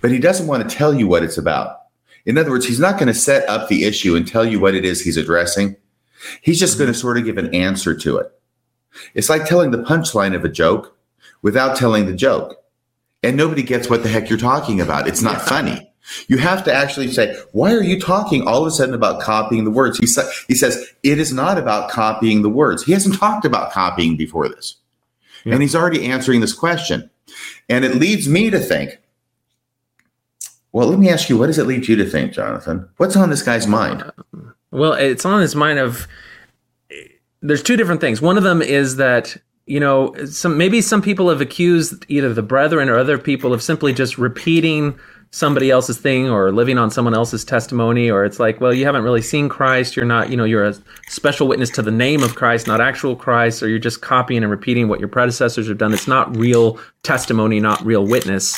[0.00, 1.82] but he doesn't want to tell you what it's about.
[2.24, 4.74] In other words, he's not going to set up the issue and tell you what
[4.74, 5.76] it is he's addressing.
[6.40, 6.84] He's just mm-hmm.
[6.84, 8.32] going to sort of give an answer to it.
[9.14, 10.96] It's like telling the punchline of a joke
[11.42, 12.62] without telling the joke.
[13.22, 15.08] And nobody gets what the heck you're talking about.
[15.08, 15.90] It's not funny.
[16.28, 19.64] You have to actually say, why are you talking all of a sudden about copying
[19.64, 19.98] the words?
[19.98, 22.84] He, sa- he says, it is not about copying the words.
[22.84, 24.76] He hasn't talked about copying before this.
[25.44, 25.54] Yeah.
[25.54, 27.10] And he's already answering this question.
[27.68, 29.00] And it leads me to think,
[30.70, 32.88] well, let me ask you, what does it lead you to think, Jonathan?
[32.98, 34.12] What's on this guy's mind?
[34.70, 36.06] Well, it's on his mind of
[37.46, 38.20] there's two different things.
[38.20, 39.36] One of them is that
[39.66, 43.62] you know some maybe some people have accused either the brethren or other people of
[43.62, 44.98] simply just repeating
[45.32, 49.02] somebody else's thing or living on someone else's testimony or it's like well you haven't
[49.02, 49.96] really seen christ.
[49.96, 50.74] You're not you know you're a
[51.08, 54.50] special witness to the name of christ not actual christ or you're just copying and
[54.50, 55.92] repeating what your predecessors have done.
[55.92, 58.56] It's not real testimony not real witness.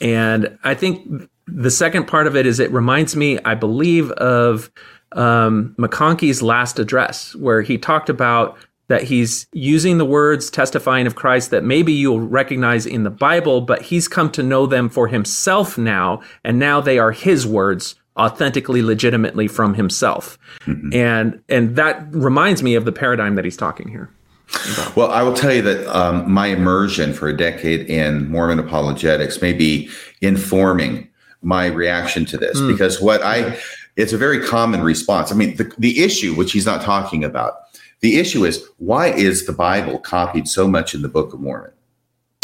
[0.00, 4.70] And i think the second part of it is it reminds me i believe of
[5.14, 8.56] um, McConkie's last address, where he talked about
[8.88, 13.62] that he's using the words testifying of Christ that maybe you'll recognize in the Bible,
[13.62, 17.94] but he's come to know them for himself now, and now they are his words
[18.16, 20.88] authentically legitimately from himself mm-hmm.
[20.94, 24.08] and and that reminds me of the paradigm that he's talking here
[24.72, 24.94] about.
[24.94, 29.42] well i will tell you that um, my immersion for a decade in mormon apologetics
[29.42, 31.08] may be informing
[31.42, 32.70] my reaction to this mm.
[32.70, 33.58] because what i
[33.96, 35.30] it's a very common response.
[35.30, 37.54] I mean, the, the issue, which he's not talking about,
[38.00, 41.70] the issue is why is the Bible copied so much in the Book of Mormon?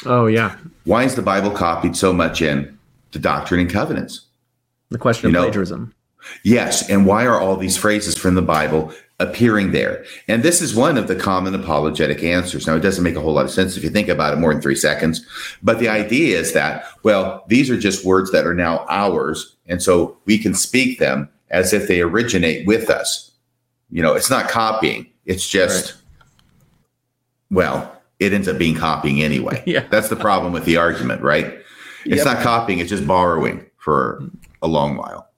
[0.06, 0.56] Oh, yeah.
[0.84, 2.78] Why is the Bible copied so much in
[3.12, 4.22] the Doctrine and Covenants?
[4.88, 5.94] The question you of know, plagiarism.
[6.44, 6.88] Yes.
[6.88, 10.04] And why are all these phrases from the Bible appearing there?
[10.28, 12.66] And this is one of the common apologetic answers.
[12.66, 14.52] Now, it doesn't make a whole lot of sense if you think about it more
[14.52, 15.26] than three seconds.
[15.62, 19.56] But the idea is that, well, these are just words that are now ours.
[19.66, 23.30] And so we can speak them as if they originate with us.
[23.90, 25.06] You know, it's not copying.
[25.26, 26.02] It's just right.
[27.50, 29.62] well, it ends up being copying anyway.
[29.66, 29.86] Yeah.
[29.90, 31.46] That's the problem with the argument, right?
[32.04, 32.24] It's Yep.
[32.24, 34.22] not copying, it's just borrowing for
[34.62, 35.28] a long while.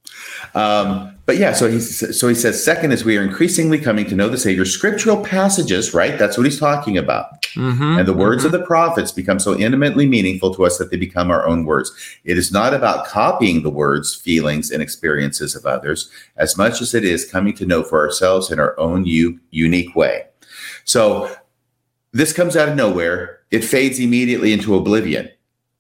[0.55, 4.15] Um, but yeah, so he so he says, second is we are increasingly coming to
[4.15, 4.65] know the Savior.
[4.65, 6.19] Scriptural passages, right?
[6.19, 7.43] That's what he's talking about.
[7.55, 10.97] Mhm, And the words of the prophets become so intimately meaningful to us that they
[10.97, 11.93] become our own words.
[12.24, 16.94] It is not about copying the words, feelings, and experiences of others as much as
[16.94, 20.24] it is coming to know for ourselves in our own u- unique way.
[20.85, 21.31] So
[22.12, 23.39] this comes out of nowhere.
[23.51, 25.28] It fades immediately into oblivion.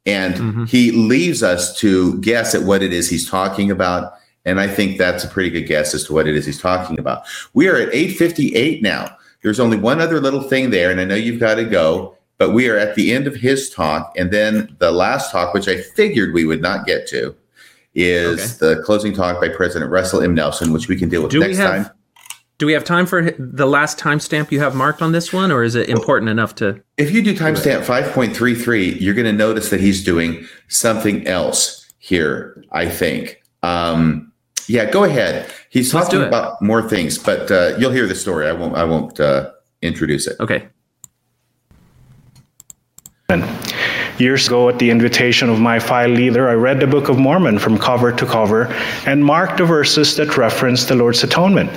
[0.04, 4.12] And he leaves us to guess at what it is he's talking about.
[4.44, 6.98] And I think that's a pretty good guess as to what it is he's talking
[6.98, 7.24] about.
[7.54, 9.16] We are at 858 now.
[9.42, 12.50] There's only one other little thing there, and I know you've got to go, but
[12.50, 14.12] we are at the end of his talk.
[14.16, 17.34] And then the last talk, which I figured we would not get to,
[17.94, 20.34] is the closing talk by President Russell M.
[20.34, 21.92] Nelson, which we can deal with Do next have- time.
[22.58, 25.64] Do we have time for the last timestamp you have marked on this one, or
[25.64, 26.80] is it important enough to?
[26.96, 32.62] If you do timestamp 5.33, you're going to notice that he's doing something else here,
[32.70, 33.42] I think.
[33.64, 34.31] Um,
[34.68, 35.50] yeah, go ahead.
[35.70, 38.46] He's Let's talking about more things, but uh, you'll hear the story.
[38.48, 38.76] I won't.
[38.76, 40.36] I won't uh, introduce it.
[40.40, 40.68] Okay.
[44.18, 47.58] Years ago, at the invitation of my file leader, I read the Book of Mormon
[47.58, 48.66] from cover to cover
[49.06, 51.70] and marked the verses that reference the Lord's atonement.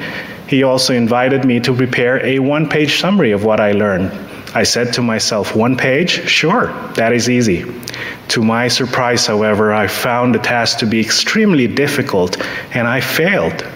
[0.47, 4.11] He also invited me to prepare a one page summary of what I learned.
[4.56, 6.30] I said to myself, one page?
[6.30, 7.65] Sure, that is easy.
[8.30, 12.41] To my surprise, however, I found the task to be extremely difficult
[12.73, 13.68] and I failed.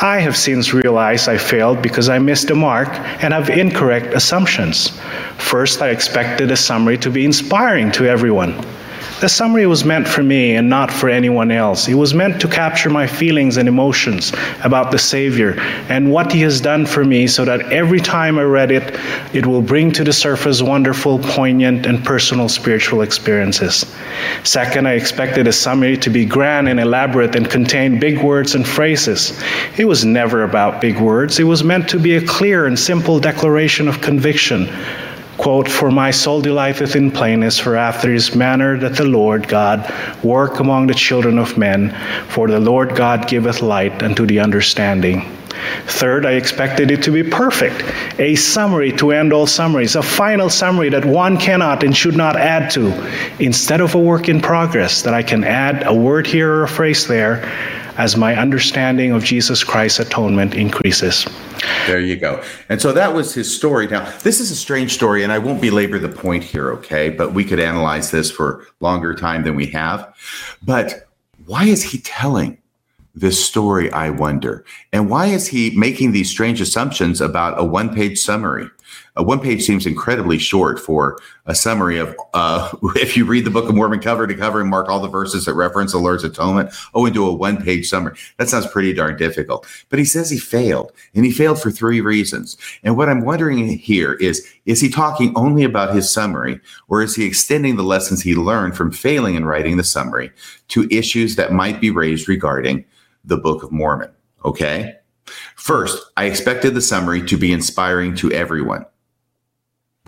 [0.00, 4.90] I have since realized I failed because I missed the mark and have incorrect assumptions.
[5.36, 8.64] First, I expected the summary to be inspiring to everyone.
[9.20, 11.88] The summary was meant for me and not for anyone else.
[11.88, 14.32] It was meant to capture my feelings and emotions
[14.62, 15.58] about the Savior
[15.88, 18.96] and what He has done for me so that every time I read it,
[19.34, 23.84] it will bring to the surface wonderful, poignant, and personal spiritual experiences.
[24.44, 28.64] Second, I expected a summary to be grand and elaborate and contain big words and
[28.64, 29.36] phrases.
[29.76, 33.18] It was never about big words, it was meant to be a clear and simple
[33.18, 34.68] declaration of conviction.
[35.38, 39.90] Quote, For my soul delighteth in plainness, for after his manner that the Lord God
[40.22, 41.96] work among the children of men,
[42.28, 45.32] for the Lord God giveth light unto the understanding.
[45.86, 47.84] Third, I expected it to be perfect,
[48.18, 52.36] a summary to end all summaries, a final summary that one cannot and should not
[52.36, 52.92] add to,
[53.38, 56.68] instead of a work in progress that I can add a word here or a
[56.68, 57.48] phrase there
[57.98, 61.26] as my understanding of Jesus Christ's atonement increases.
[61.86, 62.42] There you go.
[62.68, 63.88] And so that was his story.
[63.88, 67.10] Now, this is a strange story, and I won't belabor the point here, okay?
[67.10, 70.14] But we could analyze this for longer time than we have.
[70.62, 71.08] But
[71.46, 72.58] why is he telling
[73.14, 74.64] this story, I wonder?
[74.92, 78.70] And why is he making these strange assumptions about a one page summary?
[79.18, 83.50] A one page seems incredibly short for a summary of, uh, if you read the
[83.50, 86.22] Book of Mormon cover to cover and mark all the verses that reference the Lord's
[86.22, 88.16] atonement, oh, into a one page summary.
[88.36, 89.66] That sounds pretty darn difficult.
[89.88, 92.56] But he says he failed, and he failed for three reasons.
[92.84, 97.16] And what I'm wondering here is is he talking only about his summary, or is
[97.16, 100.30] he extending the lessons he learned from failing in writing the summary
[100.68, 102.84] to issues that might be raised regarding
[103.24, 104.10] the Book of Mormon?
[104.44, 104.94] Okay.
[105.56, 108.86] First, I expected the summary to be inspiring to everyone.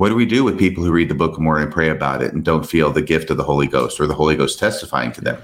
[0.00, 2.22] What do we do with people who read the Book of Mormon and pray about
[2.22, 5.12] it and don't feel the gift of the Holy Ghost or the Holy Ghost testifying
[5.12, 5.38] to them?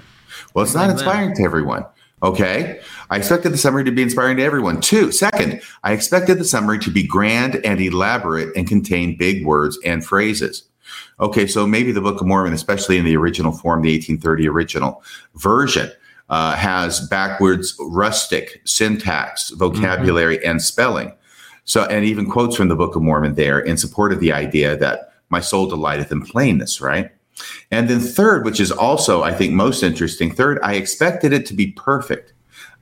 [0.54, 1.84] Well, it's not inspiring to everyone.
[2.22, 2.80] Okay.
[3.10, 4.80] I expected the summary to be inspiring to everyone.
[4.80, 9.78] Two, second, I expected the summary to be grand and elaborate and contain big words
[9.84, 10.62] and phrases.
[11.20, 15.02] Okay, so maybe the Book of Mormon, especially in the original form, the 1830 original
[15.34, 15.92] version,
[16.30, 21.12] uh, has backwards rustic syntax, vocabulary, and spelling.
[21.66, 24.76] So, and even quotes from the Book of Mormon there in support of the idea
[24.78, 27.10] that my soul delighteth in plainness, right?
[27.70, 31.54] And then, third, which is also, I think, most interesting, third, I expected it to
[31.54, 32.32] be perfect.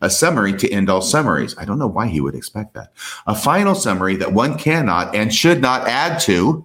[0.00, 1.56] A summary to end all summaries.
[1.56, 2.92] I don't know why he would expect that.
[3.26, 6.64] A final summary that one cannot and should not add to,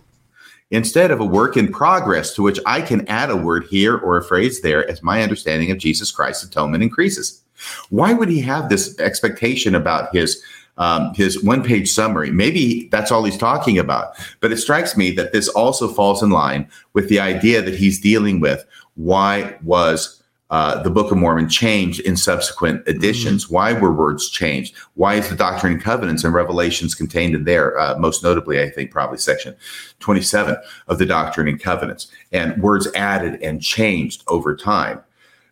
[0.71, 4.17] instead of a work in progress to which I can add a word here or
[4.17, 7.41] a phrase there as my understanding of Jesus Christ's atonement increases.
[7.89, 10.43] Why would he have this expectation about his
[10.79, 12.31] um, his one page summary?
[12.31, 14.13] Maybe that's all he's talking about.
[14.39, 17.99] But it strikes me that this also falls in line with the idea that he's
[17.99, 18.65] dealing with.
[18.95, 20.19] Why was
[20.49, 23.49] uh, the Book of Mormon changed in subsequent editions?
[23.49, 24.75] Why were words changed?
[24.95, 27.79] Why is the Doctrine and Covenants and Revelations contained in there?
[27.79, 29.55] Uh, most notably, I think probably section
[29.99, 30.57] 27
[30.87, 35.01] of the Doctrine and Covenants, and words added and changed over time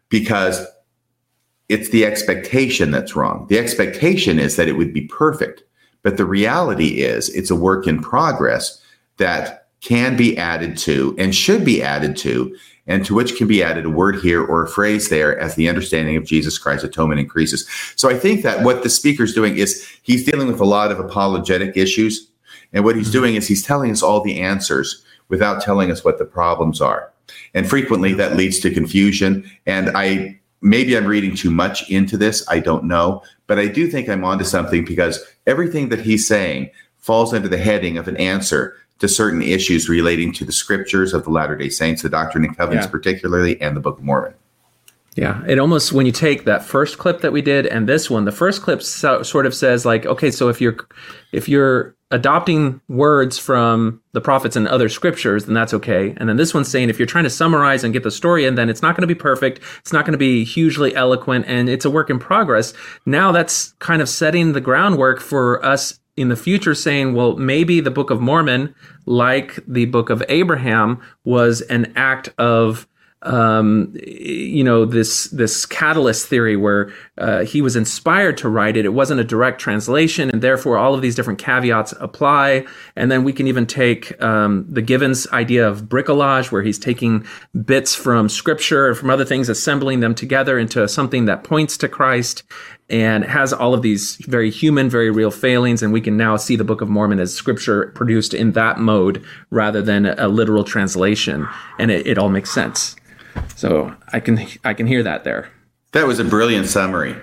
[0.09, 0.65] because
[1.69, 3.45] it's the expectation that's wrong.
[3.49, 5.63] The expectation is that it would be perfect,
[6.01, 8.81] but the reality is it's a work in progress
[9.17, 12.55] that can be added to and should be added to,
[12.87, 15.67] and to which can be added a word here or a phrase there as the
[15.67, 17.67] understanding of Jesus Christ's atonement increases.
[17.95, 20.99] So I think that what the speaker's doing is he's dealing with a lot of
[20.99, 22.29] apologetic issues.
[22.73, 23.19] And what he's mm-hmm.
[23.19, 27.11] doing is he's telling us all the answers without telling us what the problems are.
[27.53, 29.49] And frequently that leads to confusion.
[29.65, 32.43] And I maybe I'm reading too much into this.
[32.47, 33.23] I don't know.
[33.47, 37.57] But I do think I'm onto something because everything that he's saying falls under the
[37.57, 41.69] heading of an answer to certain issues relating to the scriptures of the Latter day
[41.69, 42.91] Saints, the Doctrine and Covenants, Yeah.
[42.91, 44.33] particularly, and the Book of Mormon.
[45.15, 48.25] Yeah, it almost when you take that first clip that we did and this one,
[48.25, 50.77] the first clip so, sort of says like, okay, so if you're
[51.31, 56.13] if you're adopting words from the prophets and other scriptures, then that's okay.
[56.17, 58.55] And then this one's saying if you're trying to summarize and get the story in,
[58.55, 59.59] then it's not going to be perfect.
[59.79, 62.73] It's not going to be hugely eloquent, and it's a work in progress.
[63.05, 67.79] Now that's kind of setting the groundwork for us in the future saying, well, maybe
[67.79, 68.73] the Book of Mormon,
[69.05, 72.87] like the Book of Abraham, was an act of
[73.23, 78.85] um, you know this this catalyst theory where uh, he was inspired to write it.
[78.85, 82.65] It wasn't a direct translation, and therefore all of these different caveats apply.
[82.95, 87.25] And then we can even take um, the Givens idea of bricolage, where he's taking
[87.65, 91.87] bits from Scripture and from other things, assembling them together into something that points to
[91.87, 92.43] Christ
[92.89, 95.83] and has all of these very human, very real failings.
[95.83, 99.23] And we can now see the Book of Mormon as Scripture produced in that mode
[99.49, 101.47] rather than a, literal translation,
[101.79, 102.95] and it, it all makes sense.
[103.55, 105.49] So I can I can hear that there.
[105.91, 107.15] That was a brilliant summary.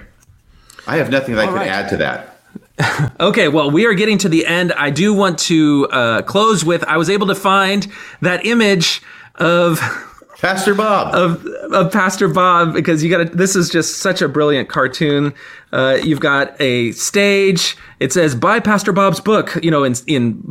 [0.87, 1.69] I have nothing that I All could right.
[1.69, 2.31] add to that.
[3.21, 4.73] Okay, well, we are getting to the end.
[4.73, 7.87] I do want to uh, close with I was able to find
[8.21, 9.01] that image
[9.37, 9.81] of
[10.45, 13.33] Pastor Bob of of Pastor Bob because you got.
[13.33, 15.33] This is just such a brilliant cartoon.
[15.73, 17.79] Uh, you've got a stage.
[17.99, 20.43] It says "Buy Pastor Bob's book." You know, in in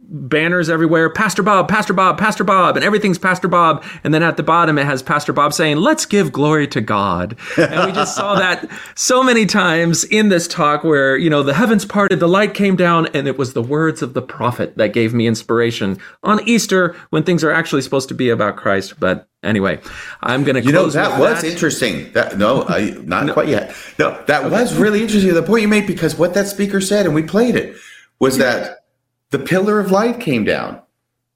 [0.00, 1.10] banners everywhere.
[1.10, 3.84] Pastor Bob, Pastor Bob, Pastor Bob, and everything's Pastor Bob.
[4.02, 7.36] And then at the bottom, it has Pastor Bob saying, "Let's give glory to God."
[7.58, 11.54] And we just saw that so many times in this talk, where you know the
[11.54, 14.94] heavens parted, the light came down, and it was the words of the prophet that
[14.94, 18.98] gave me inspiration on Easter when things are actually supposed to be about Christ.
[18.98, 19.80] But anyway,
[20.22, 22.12] I'm going to You know, that was interesting.
[22.12, 23.74] That no, I, not quite yet.
[23.98, 25.32] No, that was really interesting.
[25.34, 27.76] The point you made because what that speaker said, and we played it,
[28.18, 28.84] was that
[29.30, 30.80] the pillar of light came down.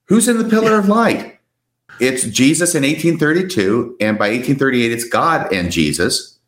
[0.06, 1.38] Who's in the pillar of light?
[2.00, 6.38] It's Jesus in 1832, and by 1838, it's God and Jesus.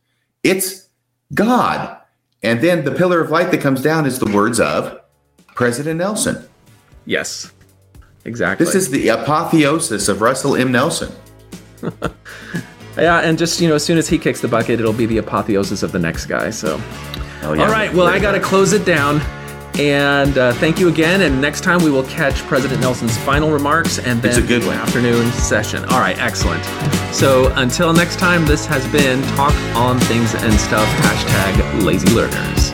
[0.42, 0.88] It's
[1.34, 1.96] God.
[2.42, 5.00] And then the pillar of light that comes down is the words of
[5.54, 6.48] President Nelson.
[7.04, 7.52] Yes,
[8.24, 8.64] exactly.
[8.64, 10.72] This is the apotheosis of Russell M.
[10.72, 11.12] Nelson.
[12.96, 15.18] Yeah, and just you know, as soon as he kicks the bucket, it'll be the
[15.18, 16.50] apotheosis of the next guy.
[16.50, 16.78] So,
[17.42, 17.64] Oh, yeah.
[17.64, 17.94] all right.
[17.94, 19.20] Well, I got to close it down.
[19.78, 21.22] And uh, thank you again.
[21.22, 24.62] And next time we will catch President Nelson's final remarks and then It's a good
[24.62, 24.76] the one.
[24.76, 25.84] afternoon session.
[25.86, 26.62] All right, excellent.
[27.14, 32.69] So until next time, this has been Thoughts on Things and Stuff, hashtag lazy learners.